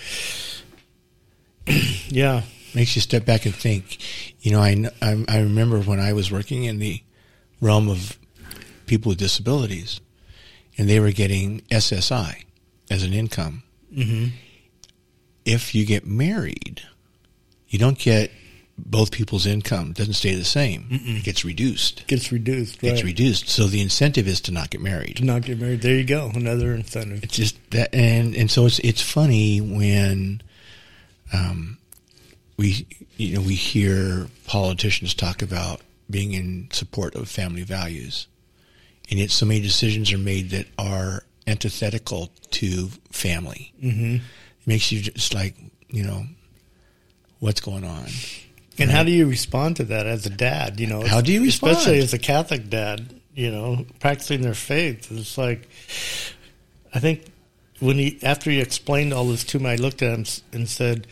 yeah, 2.08 2.44
makes 2.76 2.96
you 2.96 3.02
step 3.02 3.26
back 3.26 3.46
and 3.46 3.56
think. 3.56 3.98
You 4.42 4.52
know, 4.52 4.60
I 4.60 4.90
I, 5.02 5.26
I 5.28 5.40
remember 5.40 5.80
when 5.80 6.00
I 6.00 6.14
was 6.14 6.32
working 6.32 6.66
in 6.66 6.78
the 6.78 7.02
realm 7.64 7.90
of 7.90 8.18
people 8.86 9.10
with 9.10 9.18
disabilities, 9.18 10.02
and 10.78 10.90
they 10.90 11.00
were 11.00 11.12
getting 11.12 11.62
SSI 11.72 12.44
as 12.90 13.04
an 13.04 13.14
income. 13.14 13.64
Mm-hmm 13.94 14.36
if 15.46 15.76
you 15.76 15.86
get 15.86 16.06
married, 16.06 16.82
you 17.68 17.80
don't 17.80 17.98
get 17.98 18.32
both 18.76 19.12
people's 19.12 19.46
income 19.46 19.92
it 19.92 19.98
doesn't 19.98 20.14
stay 20.14 20.34
the 20.34 20.44
same. 20.44 20.88
Mm-mm. 20.90 21.20
It 21.20 21.24
gets 21.24 21.46
reduced. 21.46 22.08
Gets 22.08 22.32
reduced. 22.32 22.82
Right. 22.82 22.90
Gets 22.90 23.04
reduced. 23.04 23.48
So 23.48 23.68
the 23.68 23.82
incentive 23.82 24.28
is 24.28 24.42
to 24.42 24.52
not 24.52 24.72
get 24.72 24.82
married. 24.82 25.18
To 25.18 25.26
not 25.26 25.44
get 25.44 25.60
married. 25.60 25.82
There 25.82 25.96
you 25.96 26.04
go. 26.04 26.32
Another 26.34 26.74
incentive. 26.74 27.24
It's 27.24 27.36
just 27.36 27.58
that, 27.72 27.94
and 27.94 28.36
and 28.36 28.50
so 28.50 28.66
it's 28.66 28.80
it's 28.80 29.02
funny 29.02 29.62
when, 29.62 30.42
um, 31.32 31.78
we 32.58 32.88
you 33.18 33.36
know 33.36 33.42
we 33.42 33.56
hear 33.56 34.28
politicians 34.48 35.14
talk 35.14 35.42
about 35.42 35.82
being 36.10 36.34
in 36.34 36.70
support 36.72 37.16
of 37.16 37.28
family 37.30 37.64
values, 37.64 38.28
and 39.10 39.20
yet 39.20 39.32
so 39.32 39.46
many 39.46 39.62
decisions 39.62 40.12
are 40.12 40.18
made 40.18 40.50
that 40.52 40.68
are 40.78 41.24
antithetical 41.48 42.32
to 42.52 42.88
family. 43.12 43.74
Mm-hmm 43.84 44.18
it 44.64 44.68
makes 44.68 44.92
you 44.92 45.02
just 45.02 45.34
like, 45.34 45.56
you 45.90 46.04
know, 46.04 46.24
what's 47.40 47.60
going 47.60 47.84
on. 47.84 48.06
And 48.80 48.88
right? 48.88 48.90
how 48.90 49.04
do 49.04 49.12
you 49.12 49.28
respond 49.28 49.76
to 49.78 49.84
that 49.86 50.08
as 50.08 50.26
a 50.26 50.30
dad? 50.30 50.80
You 50.80 50.88
know, 50.88 51.06
how 51.06 51.20
do 51.20 51.34
you 51.34 51.44
respond? 51.44 51.74
Especially 51.74 52.00
as 52.00 52.14
a 52.14 52.18
Catholic 52.18 52.70
dad, 52.70 53.14
you 53.36 53.52
know, 53.52 53.86
practicing 54.00 54.42
their 54.42 54.54
faith. 54.54 55.12
It's 55.12 55.38
like, 55.38 55.68
I 56.94 57.00
think 57.00 57.26
when 57.80 57.98
he, 57.98 58.20
after 58.24 58.50
he 58.50 58.62
explained 58.62 59.14
all 59.14 59.26
this 59.26 59.44
to 59.46 59.60
me, 59.60 59.72
I 59.72 59.76
looked 59.76 60.02
at 60.02 60.18
him 60.18 60.26
and 60.54 60.70
said, 60.70 61.08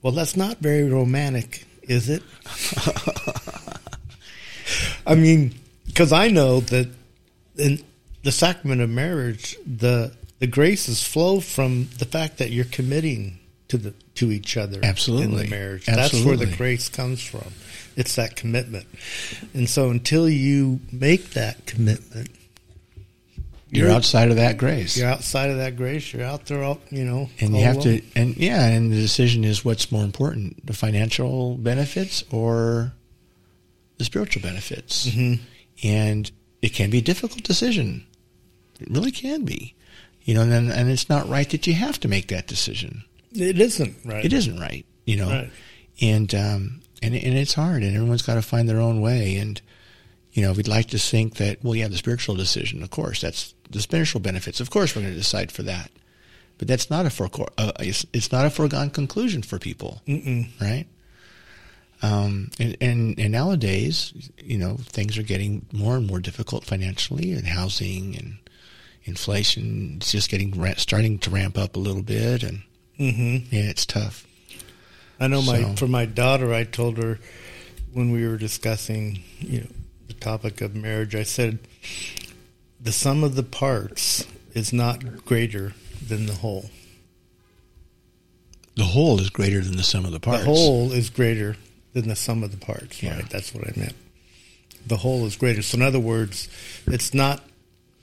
well, 0.00 0.12
that's 0.12 0.36
not 0.36 0.58
very 0.58 0.88
romantic, 0.88 1.66
is 1.82 2.08
it? 2.08 2.22
I 5.06 5.14
mean, 5.14 5.54
because 5.86 6.12
I 6.12 6.28
know 6.28 6.60
that 6.60 6.88
in 7.56 7.82
the 8.22 8.32
sacrament 8.32 8.80
of 8.80 8.90
marriage, 8.90 9.56
the 9.66 10.12
the 10.38 10.46
graces 10.46 11.02
flow 11.06 11.40
from 11.40 11.88
the 11.98 12.04
fact 12.04 12.38
that 12.38 12.50
you're 12.50 12.64
committing 12.64 13.38
to 13.68 13.78
the 13.78 13.94
to 14.14 14.30
each 14.30 14.56
other 14.56 14.80
absolutely 14.82 15.44
in 15.44 15.44
the 15.44 15.48
marriage. 15.48 15.88
Absolutely. 15.88 16.18
that's 16.18 16.26
where 16.26 16.36
the 16.36 16.56
grace 16.56 16.88
comes 16.88 17.22
from. 17.22 17.52
It's 17.96 18.16
that 18.16 18.36
commitment. 18.36 18.86
And 19.54 19.68
so 19.68 19.90
until 19.90 20.28
you 20.28 20.80
make 20.90 21.30
that 21.30 21.66
commitment 21.66 22.30
you're, 23.72 23.86
you're 23.86 23.96
outside 23.96 24.28
of 24.28 24.36
that 24.36 24.58
grace. 24.58 24.98
You're 24.98 25.08
outside 25.08 25.48
of 25.48 25.56
that 25.56 25.76
grace. 25.76 26.12
You're 26.12 26.26
out 26.26 26.44
there 26.44 26.76
you 26.90 27.04
know 27.04 27.30
and 27.40 27.56
you 27.56 27.64
have 27.64 27.76
alone. 27.76 28.00
to 28.00 28.02
and 28.14 28.36
yeah 28.36 28.66
and 28.66 28.92
the 28.92 28.96
decision 28.96 29.44
is 29.44 29.64
what's 29.64 29.90
more 29.90 30.04
important 30.04 30.64
the 30.66 30.74
financial 30.74 31.56
benefits 31.56 32.22
or 32.30 32.92
the 34.02 34.06
spiritual 34.06 34.42
benefits 34.42 35.06
mm-hmm. 35.06 35.42
and 35.82 36.30
it 36.60 36.70
can 36.70 36.90
be 36.90 36.98
a 36.98 37.02
difficult 37.02 37.42
decision 37.42 38.06
it 38.80 38.88
really 38.90 39.12
can 39.12 39.44
be 39.44 39.74
you 40.24 40.34
know, 40.34 40.42
and, 40.42 40.70
and 40.70 40.90
it's 40.90 41.08
not 41.08 41.28
right 41.28 41.48
that 41.50 41.66
you 41.66 41.74
have 41.74 41.98
to 42.00 42.08
make 42.08 42.28
that 42.28 42.46
decision. 42.46 43.04
It 43.32 43.60
isn't 43.60 43.96
right. 44.04 44.24
It 44.24 44.32
isn't 44.32 44.58
right, 44.58 44.84
you 45.04 45.16
know, 45.16 45.28
right. 45.28 45.50
and 46.00 46.34
um, 46.34 46.80
and 47.02 47.14
and 47.14 47.36
it's 47.36 47.54
hard, 47.54 47.82
and 47.82 47.94
everyone's 47.94 48.22
got 48.22 48.34
to 48.34 48.42
find 48.42 48.68
their 48.68 48.80
own 48.80 49.00
way, 49.00 49.36
and 49.36 49.60
you 50.32 50.42
know, 50.42 50.52
we'd 50.52 50.68
like 50.68 50.88
to 50.88 50.98
think 50.98 51.36
that 51.36 51.62
well, 51.64 51.74
yeah, 51.74 51.88
the 51.88 51.96
spiritual 51.96 52.36
decision, 52.36 52.82
of 52.82 52.90
course, 52.90 53.20
that's 53.22 53.54
the 53.70 53.80
spiritual 53.80 54.20
benefits. 54.20 54.60
Of 54.60 54.70
course, 54.70 54.94
we're 54.94 55.02
going 55.02 55.14
to 55.14 55.18
decide 55.18 55.50
for 55.50 55.62
that, 55.62 55.90
but 56.58 56.68
that's 56.68 56.90
not 56.90 57.06
a 57.06 57.10
for, 57.10 57.28
uh, 57.58 57.72
it's, 57.80 58.06
it's 58.12 58.30
not 58.30 58.46
a 58.46 58.50
foregone 58.50 58.90
conclusion 58.90 59.42
for 59.42 59.58
people, 59.58 60.02
Mm-mm. 60.06 60.48
right? 60.60 60.86
Um, 62.02 62.50
and, 62.58 62.76
and, 62.80 63.18
and 63.18 63.30
nowadays, 63.32 64.12
you 64.42 64.58
know, 64.58 64.76
things 64.76 65.16
are 65.16 65.22
getting 65.22 65.66
more 65.72 65.96
and 65.96 66.06
more 66.06 66.18
difficult 66.18 66.64
financially, 66.64 67.32
and 67.32 67.46
housing 67.46 68.16
and 68.16 68.38
inflation 69.04 69.98
is 70.00 70.10
just 70.10 70.28
getting 70.28 70.52
starting 70.76 71.18
to 71.20 71.30
ramp 71.30 71.56
up 71.56 71.76
a 71.76 71.80
little 71.80 72.02
bit, 72.02 72.42
and 72.42 72.62
Mm-hmm. 72.98 73.54
yeah, 73.54 73.70
it's 73.70 73.86
tough. 73.86 74.26
I 75.18 75.26
know 75.26 75.42
my 75.42 75.74
for 75.76 75.86
my 75.88 76.04
daughter. 76.04 76.52
I 76.52 76.64
told 76.64 76.98
her 76.98 77.18
when 77.92 78.12
we 78.12 78.26
were 78.26 78.36
discussing, 78.36 79.22
you 79.38 79.60
know, 79.62 79.66
the 80.08 80.14
topic 80.14 80.60
of 80.60 80.74
marriage. 80.76 81.14
I 81.14 81.22
said 81.22 81.58
the 82.80 82.92
sum 82.92 83.24
of 83.24 83.34
the 83.34 83.42
parts 83.42 84.26
is 84.54 84.72
not 84.72 85.24
greater 85.24 85.72
than 86.06 86.26
the 86.26 86.34
whole. 86.34 86.70
The 88.76 88.84
whole 88.84 89.20
is 89.20 89.30
greater 89.30 89.60
than 89.60 89.76
the 89.76 89.82
sum 89.82 90.04
of 90.04 90.12
the 90.12 90.20
parts. 90.20 90.40
The 90.40 90.46
whole 90.50 90.92
is 90.92 91.10
greater 91.10 91.56
than 91.92 92.08
the 92.08 92.16
sum 92.16 92.42
of 92.42 92.50
the 92.50 92.56
parts. 92.64 93.02
Yeah. 93.02 93.16
Right. 93.16 93.28
That's 93.30 93.54
what 93.54 93.66
I 93.66 93.72
meant. 93.78 93.94
The 94.86 94.96
whole 94.98 95.24
is 95.26 95.36
greater. 95.36 95.62
So 95.62 95.76
in 95.76 95.82
other 95.82 96.00
words, 96.00 96.48
it's 96.86 97.14
not 97.14 97.42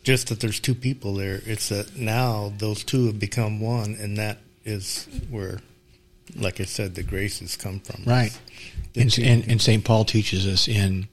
just 0.04 0.28
that 0.30 0.40
there's 0.40 0.60
two 0.60 0.76
people 0.76 1.16
there. 1.16 1.42
It's 1.46 1.70
that 1.70 1.98
now 1.98 2.54
those 2.58 2.84
two 2.84 3.08
have 3.08 3.20
become 3.20 3.60
one, 3.60 3.98
and 4.00 4.18
that 4.18 4.38
is 4.64 5.08
where, 5.30 5.60
like 6.36 6.62
I 6.62 6.66
said, 6.66 6.96
the 6.96 7.04
graces 7.04 7.58
come 7.58 7.80
from. 7.82 8.04
Right. 8.06 8.38
And, 8.96 9.18
and, 9.20 9.48
and 9.48 9.62
St. 9.62 9.84
Paul 9.84 10.06
teaches 10.06 10.48
us 10.48 10.68
in 10.68 11.08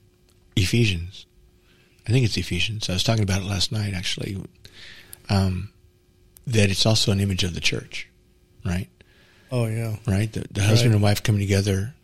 Ephesians. 0.55 1.27
I 2.09 2.13
think 2.13 2.25
it's 2.25 2.37
Ephesians. 2.37 2.89
I 2.89 2.93
was 2.93 3.03
talking 3.03 3.25
about 3.25 3.43
it 3.43 3.47
last 3.47 3.73
night, 3.73 3.93
actually. 3.93 4.41
Um, 5.29 5.71
that 6.47 6.71
it's 6.71 6.87
also 6.87 7.11
an 7.11 7.19
image 7.19 7.43
of 7.43 7.55
the 7.55 7.61
church, 7.61 8.09
right? 8.65 8.89
oh 9.51 9.67
yeah. 9.67 9.97
Right. 10.07 10.33
The, 10.33 10.45
the 10.51 10.63
husband 10.63 10.91
Right. 10.91 10.95
and 10.97 11.03
wife 11.03 11.23
coming 11.25 11.41
together 11.41 11.95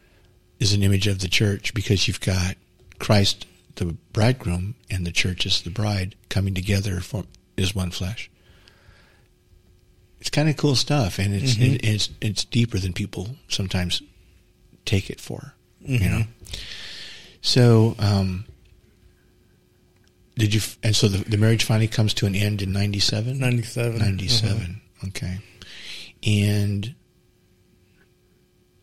is 0.62 0.72
an 0.72 0.82
image 0.82 1.06
of 1.06 1.18
the 1.18 1.28
church 1.28 1.74
because 1.74 2.06
you've 2.06 2.20
got 2.20 2.56
Christ, 2.98 3.46
the 3.76 3.96
bridegroom, 4.12 4.74
and 4.90 5.06
the 5.06 5.12
church 5.12 5.44
is 5.44 5.60
the 5.62 5.70
bride 5.70 6.14
coming 6.28 6.54
together 6.54 7.00
for 7.00 7.24
is 7.56 7.74
one 7.74 7.90
flesh. 7.90 8.30
It's 10.20 10.30
kind 10.30 10.48
of 10.48 10.56
cool 10.56 10.76
stuff, 10.76 11.18
and 11.18 11.34
it's 11.34 11.54
Mhm. 11.56 11.74
it, 11.74 11.84
it's 11.84 12.10
it's 12.20 12.44
deeper 12.44 12.78
than 12.78 12.92
people 12.92 13.36
sometimes 13.48 14.00
take 14.84 15.10
it 15.10 15.20
for. 15.20 15.54
You 15.84 15.98
Mhm. 15.98 16.10
know. 16.10 16.26
So, 17.40 17.96
um, 17.98 18.44
did 20.36 20.54
you? 20.54 20.60
And 20.82 20.94
so 20.94 21.08
the, 21.08 21.28
the 21.28 21.36
marriage 21.36 21.64
finally 21.64 21.88
comes 21.88 22.14
to 22.14 22.26
an 22.26 22.34
end 22.36 22.62
in 22.62 22.72
ninety 22.72 23.00
seven. 23.00 23.38
97. 23.40 23.98
97. 23.98 24.80
Okay. 25.08 25.38
And 26.24 26.94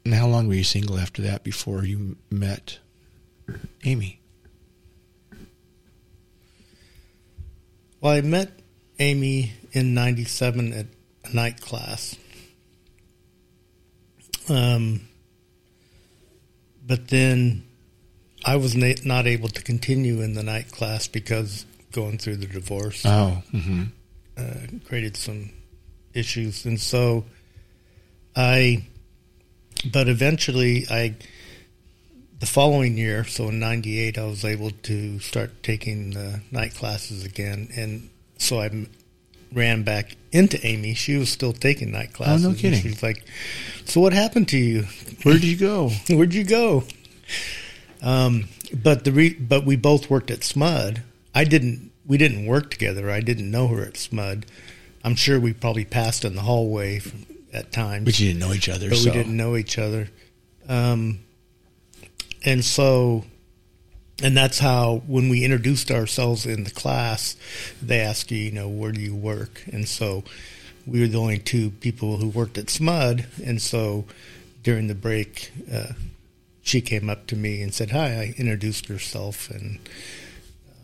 and 0.05 0.13
how 0.13 0.27
long 0.27 0.47
were 0.47 0.53
you 0.55 0.63
single 0.63 0.97
after 0.97 1.21
that 1.23 1.43
before 1.43 1.83
you 1.85 2.17
met 2.31 2.79
Amy? 3.83 4.19
Well, 8.01 8.13
I 8.13 8.21
met 8.21 8.51
Amy 8.99 9.53
in 9.71 9.93
'97 9.93 10.73
at 10.73 10.85
a 11.29 11.35
night 11.35 11.59
class. 11.61 12.15
Um, 14.47 15.01
but 16.85 17.09
then 17.09 17.63
I 18.45 18.55
was 18.55 18.75
na- 18.75 18.93
not 19.03 19.27
able 19.27 19.49
to 19.49 19.61
continue 19.61 20.21
in 20.21 20.33
the 20.33 20.41
night 20.43 20.71
class 20.71 21.07
because 21.07 21.65
going 21.91 22.17
through 22.17 22.37
the 22.37 22.47
divorce 22.47 23.03
Oh, 23.05 23.43
hmm 23.51 23.83
uh, 24.37 24.53
created 24.85 25.17
some 25.17 25.49
issues, 26.13 26.65
and 26.65 26.79
so 26.79 27.25
I. 28.35 28.85
But 29.91 30.07
eventually, 30.07 30.85
I. 30.89 31.15
The 32.39 32.45
following 32.45 32.97
year, 32.97 33.25
so 33.25 33.49
in 33.49 33.59
'98, 33.59 34.17
I 34.17 34.23
was 34.25 34.45
able 34.45 34.71
to 34.71 35.19
start 35.19 35.61
taking 35.61 36.11
the 36.11 36.39
night 36.51 36.73
classes 36.73 37.25
again, 37.25 37.67
and 37.75 38.09
so 38.37 38.61
I 38.61 38.87
ran 39.51 39.83
back 39.83 40.15
into 40.31 40.65
Amy. 40.65 40.93
She 40.93 41.17
was 41.17 41.29
still 41.29 41.51
taking 41.51 41.91
night 41.91 42.13
classes. 42.13 42.45
Oh, 42.45 42.53
kidding. 42.53 42.79
She's 42.81 43.03
like, 43.03 43.25
"So 43.83 43.99
what 43.99 44.13
happened 44.13 44.47
to 44.49 44.57
you? 44.57 44.83
Where 45.23 45.33
did 45.33 45.43
you 45.43 45.57
go? 45.57 45.89
Where'd 46.09 46.33
you 46.33 46.45
go?" 46.45 46.83
Um, 48.01 48.47
but 48.73 49.03
the 49.03 49.11
re- 49.11 49.33
but 49.33 49.65
we 49.65 49.75
both 49.75 50.09
worked 50.09 50.31
at 50.31 50.39
SMUD. 50.39 51.01
I 51.35 51.43
didn't. 51.43 51.91
We 52.05 52.17
didn't 52.17 52.45
work 52.45 52.71
together. 52.71 53.11
I 53.11 53.19
didn't 53.19 53.51
know 53.51 53.67
her 53.67 53.81
at 53.83 53.93
SMUD. 53.95 54.45
I'm 55.03 55.15
sure 55.15 55.39
we 55.39 55.51
probably 55.53 55.85
passed 55.85 56.23
in 56.23 56.35
the 56.35 56.41
hallway 56.43 56.97
f- 56.97 57.13
at 57.53 57.71
times, 57.71 58.05
But 58.05 58.19
you 58.19 58.27
didn't 58.27 58.39
know 58.39 58.53
each 58.53 58.69
other, 58.69 58.89
but 58.89 58.97
so 58.97 59.09
we 59.09 59.11
didn't 59.11 59.35
know 59.35 59.55
each 59.55 59.77
other. 59.77 60.09
Um, 60.67 61.19
and 62.45 62.63
so, 62.63 63.25
and 64.21 64.35
that's 64.37 64.59
how 64.59 65.01
when 65.07 65.29
we 65.29 65.43
introduced 65.43 65.91
ourselves 65.91 66.45
in 66.45 66.63
the 66.63 66.71
class, 66.71 67.35
they 67.81 67.99
asked 67.99 68.31
you, 68.31 68.37
you 68.37 68.51
know, 68.51 68.69
where 68.69 68.91
do 68.91 69.01
you 69.01 69.15
work? 69.15 69.63
And 69.71 69.87
so, 69.87 70.23
we 70.85 71.01
were 71.01 71.07
the 71.07 71.19
only 71.19 71.37
two 71.37 71.71
people 71.71 72.17
who 72.17 72.29
worked 72.29 72.57
at 72.57 72.65
SMUD, 72.65 73.25
and 73.43 73.61
so 73.61 74.05
during 74.63 74.87
the 74.87 74.95
break, 74.95 75.51
uh, 75.71 75.93
she 76.61 76.81
came 76.81 77.09
up 77.09 77.27
to 77.27 77.35
me 77.35 77.61
and 77.61 77.73
said, 77.73 77.91
"Hi." 77.91 78.21
I 78.21 78.33
introduced 78.37 78.87
herself, 78.87 79.49
and 79.49 79.79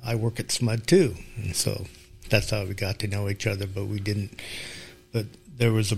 I 0.04 0.16
work 0.16 0.40
at 0.40 0.48
SMUD 0.48 0.86
too, 0.86 1.16
and 1.38 1.56
so 1.56 1.86
that's 2.30 2.50
how 2.50 2.66
we 2.66 2.74
got 2.74 3.00
to 3.00 3.08
know 3.08 3.30
each 3.30 3.48
other. 3.48 3.68
But 3.68 3.86
we 3.86 4.00
didn't. 4.00 4.40
But 5.12 5.28
there 5.58 5.72
was 5.72 5.92
a 5.92 5.98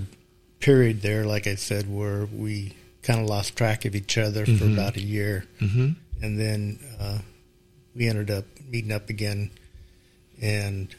period 0.59 1.01
there, 1.01 1.25
like 1.25 1.47
I 1.47 1.55
said, 1.55 1.89
where 1.93 2.25
we 2.25 2.73
kind 3.03 3.19
of 3.21 3.27
lost 3.27 3.55
track 3.55 3.85
of 3.85 3.95
each 3.95 4.17
other 4.17 4.45
for 4.45 4.51
Mhm. 4.51 4.73
about 4.73 4.95
a 4.97 5.01
year, 5.01 5.45
hmm 5.59 5.91
and 6.21 6.39
then 6.39 6.79
uh, 6.99 7.19
we 7.95 8.07
ended 8.07 8.31
up 8.31 8.45
meeting 8.69 8.91
up 8.91 9.09
again, 9.09 9.51
and 10.41 10.93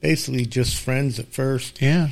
basically 0.00 0.46
just 0.46 0.76
friends 0.76 1.18
at 1.18 1.32
first. 1.32 1.80
Yeah. 1.80 2.10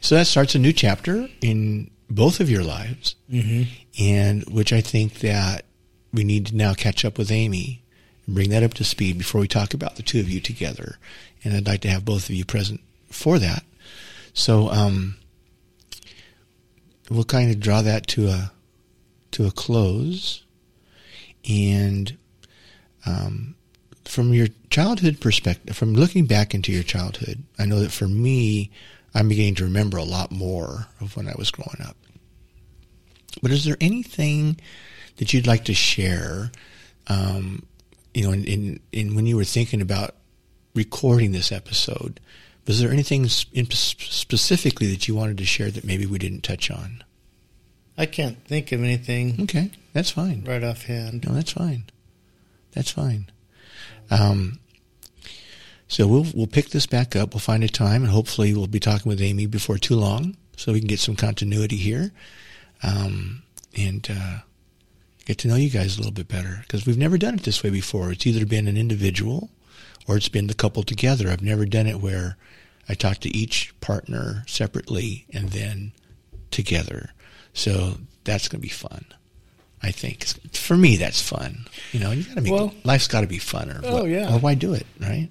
So 0.00 0.14
that 0.14 0.26
starts 0.26 0.54
a 0.54 0.58
new 0.58 0.72
chapter 0.72 1.28
in 1.40 1.90
both 2.10 2.40
of 2.40 2.48
your 2.50 2.62
lives, 2.64 3.14
Mm-hmm. 3.30 3.62
and 4.02 4.44
which 4.48 4.72
I 4.72 4.80
think 4.80 5.20
that 5.20 5.64
we 6.12 6.24
need 6.24 6.46
to 6.46 6.56
now 6.56 6.72
catch 6.74 7.04
up 7.04 7.18
with 7.18 7.30
Amy 7.30 7.82
and 8.26 8.34
bring 8.34 8.48
that 8.50 8.62
up 8.62 8.74
to 8.74 8.84
speed 8.84 9.18
before 9.18 9.40
we 9.42 9.48
talk 9.48 9.74
about 9.74 9.96
the 9.96 10.02
two 10.02 10.20
of 10.20 10.28
you 10.30 10.40
together. 10.40 10.98
And 11.44 11.54
I'd 11.54 11.66
like 11.66 11.82
to 11.82 11.90
have 11.90 12.04
both 12.04 12.28
of 12.30 12.34
you 12.34 12.44
present 12.44 12.80
for 13.10 13.38
that. 13.38 13.62
So 14.38 14.70
um, 14.70 15.16
we'll 17.10 17.24
kind 17.24 17.50
of 17.50 17.58
draw 17.58 17.82
that 17.82 18.06
to 18.08 18.28
a 18.28 18.52
to 19.32 19.46
a 19.46 19.50
close, 19.50 20.44
and 21.46 22.16
um, 23.04 23.56
from 24.04 24.32
your 24.32 24.46
childhood 24.70 25.20
perspective, 25.20 25.76
from 25.76 25.92
looking 25.92 26.26
back 26.26 26.54
into 26.54 26.70
your 26.70 26.84
childhood, 26.84 27.42
I 27.58 27.66
know 27.66 27.80
that 27.80 27.90
for 27.90 28.06
me, 28.06 28.70
I'm 29.12 29.28
beginning 29.28 29.56
to 29.56 29.64
remember 29.64 29.98
a 29.98 30.04
lot 30.04 30.30
more 30.30 30.86
of 31.00 31.16
when 31.16 31.26
I 31.26 31.34
was 31.36 31.50
growing 31.50 31.82
up. 31.84 31.96
But 33.42 33.50
is 33.50 33.64
there 33.64 33.76
anything 33.80 34.60
that 35.16 35.34
you'd 35.34 35.48
like 35.48 35.64
to 35.64 35.74
share? 35.74 36.52
Um, 37.08 37.66
you 38.14 38.22
know, 38.22 38.30
in, 38.30 38.44
in, 38.44 38.80
in 38.92 39.14
when 39.16 39.26
you 39.26 39.36
were 39.36 39.44
thinking 39.44 39.82
about 39.82 40.14
recording 40.76 41.32
this 41.32 41.50
episode, 41.50 42.20
was 42.68 42.80
there 42.80 42.92
anything 42.92 43.26
specifically 43.28 44.86
that 44.92 45.08
you 45.08 45.14
wanted 45.14 45.38
to 45.38 45.44
share 45.44 45.70
that 45.70 45.84
maybe 45.84 46.06
we 46.06 46.18
didn't 46.18 46.42
touch 46.42 46.70
on? 46.70 47.02
I 47.96 48.06
can't 48.06 48.44
think 48.44 48.70
of 48.70 48.82
anything 48.84 49.36
Okay, 49.42 49.72
that's 49.92 50.10
fine. 50.10 50.44
right 50.46 50.62
offhand. 50.62 51.26
No, 51.26 51.34
that's 51.34 51.50
fine. 51.52 51.84
That's 52.72 52.90
fine. 52.90 53.30
Um, 54.10 54.60
so 55.88 56.06
we'll 56.06 56.26
we'll 56.34 56.46
pick 56.46 56.68
this 56.68 56.86
back 56.86 57.16
up. 57.16 57.32
We'll 57.34 57.40
find 57.40 57.64
a 57.64 57.68
time, 57.68 58.02
and 58.04 58.12
hopefully 58.12 58.54
we'll 58.54 58.66
be 58.66 58.78
talking 58.80 59.08
with 59.08 59.20
Amy 59.22 59.46
before 59.46 59.78
too 59.78 59.96
long, 59.96 60.36
so 60.56 60.72
we 60.72 60.78
can 60.80 60.86
get 60.88 61.00
some 61.00 61.16
continuity 61.16 61.76
here, 61.76 62.12
um, 62.82 63.42
and 63.76 64.06
uh, 64.10 64.38
get 65.24 65.38
to 65.38 65.48
know 65.48 65.56
you 65.56 65.70
guys 65.70 65.96
a 65.96 65.98
little 65.98 66.12
bit 66.12 66.28
better 66.28 66.58
because 66.60 66.84
we've 66.86 66.98
never 66.98 67.16
done 67.16 67.34
it 67.34 67.42
this 67.44 67.62
way 67.62 67.70
before. 67.70 68.12
It's 68.12 68.26
either 68.26 68.44
been 68.46 68.68
an 68.68 68.76
individual 68.76 69.48
or 70.06 70.16
it's 70.16 70.28
been 70.28 70.46
the 70.46 70.54
couple 70.54 70.82
together. 70.82 71.30
I've 71.30 71.42
never 71.42 71.64
done 71.66 71.86
it 71.86 72.00
where 72.00 72.36
I 72.88 72.94
talk 72.94 73.18
to 73.18 73.36
each 73.36 73.74
partner 73.80 74.44
separately 74.46 75.26
and 75.32 75.50
then 75.50 75.92
together. 76.50 77.10
So 77.52 77.98
that's 78.24 78.48
going 78.48 78.60
to 78.60 78.66
be 78.66 78.68
fun. 78.72 79.04
I 79.82 79.90
think 79.92 80.24
for 80.54 80.76
me 80.76 80.96
that's 80.96 81.20
fun. 81.22 81.66
You 81.92 82.00
know, 82.00 82.10
you 82.10 82.24
got 82.24 82.34
to 82.36 82.40
make 82.40 82.52
Well- 82.52 82.74
life's 82.84 83.06
got 83.08 83.20
to 83.20 83.26
be 83.26 83.38
fun, 83.38 83.70
or 83.70 83.80
Oh, 83.84 84.02
what- 84.02 84.10
yeah. 84.10 84.34
or 84.34 84.38
why 84.40 84.54
do 84.54 84.72
it, 84.72 84.86
right? 85.00 85.28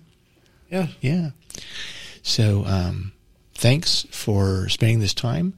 Yeah. 0.72 0.88
Yeah. 1.02 1.32
So 2.22 2.64
um, 2.66 3.12
thanks 3.56 4.06
for 4.12 4.70
spending 4.70 5.00
this 5.00 5.14
time. 5.14 5.54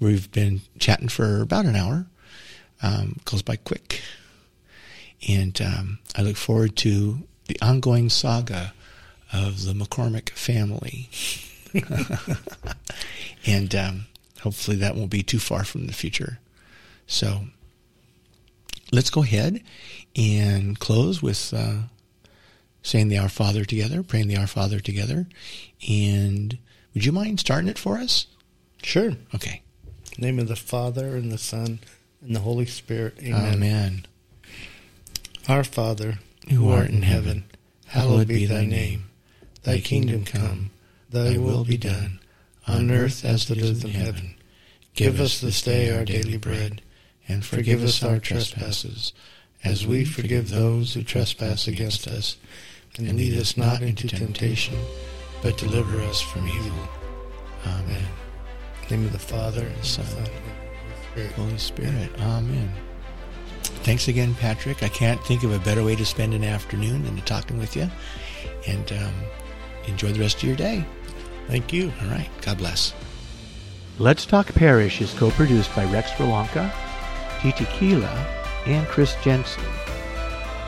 We've 0.00 0.30
been 0.30 0.60
chatting 0.78 1.08
for 1.08 1.40
about 1.40 1.64
an 1.66 1.74
hour. 1.76 2.06
Um, 2.82 3.16
goes 3.24 3.42
by 3.42 3.56
quick, 3.56 4.02
and 5.28 5.60
um, 5.60 5.98
I 6.14 6.22
look 6.22 6.36
forward 6.36 6.76
to 6.76 7.26
the 7.46 7.56
ongoing 7.60 8.08
saga 8.08 8.72
of 9.32 9.64
the 9.64 9.72
McCormick 9.72 10.30
family. 10.30 11.08
and 13.46 13.74
um, 13.74 14.06
hopefully 14.40 14.76
that 14.78 14.96
won't 14.96 15.10
be 15.10 15.22
too 15.22 15.38
far 15.38 15.64
from 15.64 15.86
the 15.86 15.92
future. 15.92 16.38
So 17.06 17.42
let's 18.92 19.10
go 19.10 19.22
ahead 19.22 19.62
and 20.16 20.78
close 20.78 21.22
with 21.22 21.52
uh, 21.54 21.82
saying 22.82 23.08
the 23.08 23.18
Our 23.18 23.28
Father 23.28 23.64
together, 23.64 24.02
praying 24.02 24.28
the 24.28 24.36
Our 24.36 24.46
Father 24.46 24.80
together. 24.80 25.26
And 25.88 26.58
would 26.94 27.04
you 27.04 27.12
mind 27.12 27.40
starting 27.40 27.68
it 27.68 27.78
for 27.78 27.98
us? 27.98 28.26
Sure. 28.82 29.12
Okay. 29.34 29.62
name 30.16 30.38
of 30.38 30.48
the 30.48 30.56
Father 30.56 31.16
and 31.16 31.30
the 31.30 31.38
Son 31.38 31.80
and 32.22 32.34
the 32.34 32.40
Holy 32.40 32.66
Spirit. 32.66 33.18
Amen. 33.22 33.54
Amen. 33.54 34.06
Our 35.48 35.64
Father, 35.64 36.18
Who 36.50 36.70
art 36.70 36.90
in 36.90 37.02
heaven, 37.02 37.44
hallowed 37.86 38.28
be 38.28 38.44
thy 38.46 38.66
name. 38.66 39.04
Thy 39.62 39.80
kingdom 39.80 40.24
come, 40.24 40.70
thy 41.10 41.36
will 41.36 41.64
be 41.64 41.76
done, 41.76 42.20
on 42.66 42.90
earth 42.90 43.24
as 43.24 43.50
it 43.50 43.58
is 43.58 43.84
in 43.84 43.90
heaven. 43.90 44.34
Give 44.94 45.20
us 45.20 45.40
this 45.40 45.62
day 45.62 45.96
our 45.96 46.04
daily 46.04 46.38
bread, 46.38 46.82
and 47.28 47.44
forgive 47.44 47.82
us 47.82 48.02
our 48.02 48.18
trespasses, 48.18 49.12
as 49.64 49.86
we 49.86 50.04
forgive 50.04 50.50
those 50.50 50.94
who 50.94 51.02
trespass 51.02 51.68
against 51.68 52.06
us. 52.06 52.36
and 52.96 53.16
lead 53.16 53.38
us 53.38 53.56
not 53.56 53.80
into 53.80 54.08
temptation, 54.08 54.76
but 55.42 55.56
deliver 55.56 56.00
us 56.02 56.20
from 56.20 56.48
evil. 56.48 56.88
Amen. 57.66 58.06
name 58.90 59.04
of 59.04 59.12
the 59.12 59.18
Father, 59.18 59.66
and 59.66 59.76
the 59.76 59.84
Son, 59.84 60.06
and 60.16 60.26
the 60.26 60.30
Holy 60.30 61.12
Spirit. 61.12 61.32
Holy 61.32 61.58
Spirit. 61.58 62.10
Amen. 62.20 62.72
Thanks 63.62 64.08
again, 64.08 64.34
Patrick. 64.34 64.82
I 64.82 64.88
can't 64.88 65.22
think 65.24 65.44
of 65.44 65.52
a 65.52 65.58
better 65.60 65.84
way 65.84 65.94
to 65.96 66.04
spend 66.04 66.34
an 66.34 66.44
afternoon 66.44 67.04
than 67.04 67.16
to 67.16 67.22
talking 67.22 67.58
with 67.58 67.76
you. 67.76 67.88
And 68.66 68.92
um, 68.92 69.14
enjoy 69.88 70.12
the 70.12 70.20
rest 70.20 70.36
of 70.38 70.44
your 70.44 70.56
day. 70.56 70.84
Thank 71.48 71.72
you. 71.72 71.92
All 72.02 72.08
right. 72.08 72.28
God 72.42 72.58
bless. 72.58 72.94
Let's 73.98 74.26
Talk 74.26 74.54
Parish 74.54 75.00
is 75.00 75.12
co-produced 75.14 75.74
by 75.74 75.84
Rex 75.86 76.10
Verlanca, 76.12 76.70
Titi 77.40 77.64
Keela, 77.64 78.14
and 78.66 78.86
Chris 78.86 79.16
Jensen. 79.24 79.64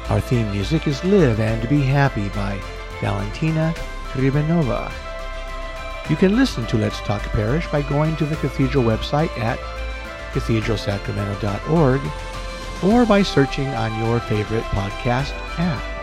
Our 0.08 0.20
theme 0.20 0.50
music 0.50 0.88
is 0.88 1.04
Live 1.04 1.38
and 1.38 1.68
Be 1.68 1.80
Happy 1.80 2.28
by 2.30 2.60
Valentina 3.00 3.72
Kribanova. 4.08 4.90
You 6.10 6.16
can 6.16 6.34
listen 6.34 6.66
to 6.66 6.76
Let's 6.76 6.98
Talk 7.02 7.22
Parish 7.22 7.68
by 7.68 7.82
going 7.82 8.16
to 8.16 8.26
the 8.26 8.34
Cathedral 8.36 8.82
website 8.82 9.30
at 9.38 9.60
cathedralsacramento.org 10.32 12.00
or 12.82 13.06
by 13.06 13.22
searching 13.22 13.68
on 13.68 13.96
your 14.04 14.18
favorite 14.20 14.64
podcast 14.64 15.32
app. 15.58 15.99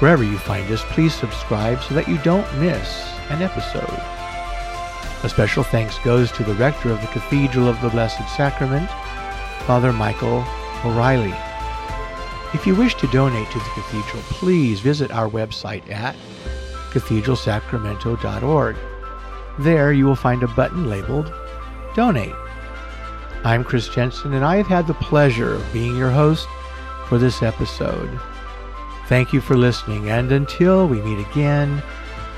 Wherever 0.00 0.22
you 0.22 0.38
find 0.38 0.70
us, 0.70 0.84
please 0.90 1.12
subscribe 1.12 1.82
so 1.82 1.94
that 1.94 2.08
you 2.08 2.18
don't 2.18 2.46
miss 2.60 3.04
an 3.30 3.42
episode. 3.42 4.00
A 5.24 5.28
special 5.28 5.64
thanks 5.64 5.98
goes 5.98 6.30
to 6.32 6.44
the 6.44 6.54
rector 6.54 6.90
of 6.90 7.00
the 7.00 7.08
Cathedral 7.08 7.68
of 7.68 7.80
the 7.80 7.88
Blessed 7.88 8.28
Sacrament, 8.36 8.88
Father 9.66 9.92
Michael 9.92 10.44
O'Reilly. 10.84 11.34
If 12.54 12.64
you 12.64 12.76
wish 12.76 12.94
to 12.94 13.08
donate 13.08 13.50
to 13.50 13.58
the 13.58 13.70
cathedral, 13.74 14.22
please 14.30 14.80
visit 14.80 15.10
our 15.10 15.28
website 15.28 15.90
at 15.90 16.14
cathedralsacramento.org. 16.90 18.76
There 19.58 19.92
you 19.92 20.06
will 20.06 20.16
find 20.16 20.44
a 20.44 20.48
button 20.48 20.88
labeled 20.88 21.32
Donate. 21.96 22.34
I'm 23.44 23.64
Chris 23.64 23.88
Jensen, 23.88 24.32
and 24.34 24.44
I 24.44 24.56
have 24.56 24.68
had 24.68 24.86
the 24.86 24.94
pleasure 24.94 25.54
of 25.54 25.72
being 25.72 25.96
your 25.96 26.10
host 26.10 26.46
for 27.08 27.18
this 27.18 27.42
episode. 27.42 28.08
Thank 29.08 29.32
you 29.32 29.40
for 29.40 29.56
listening, 29.56 30.10
and 30.10 30.30
until 30.32 30.86
we 30.86 31.00
meet 31.00 31.26
again, 31.30 31.82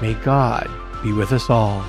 may 0.00 0.14
God 0.14 0.70
be 1.02 1.12
with 1.12 1.32
us 1.32 1.50
all. 1.50 1.84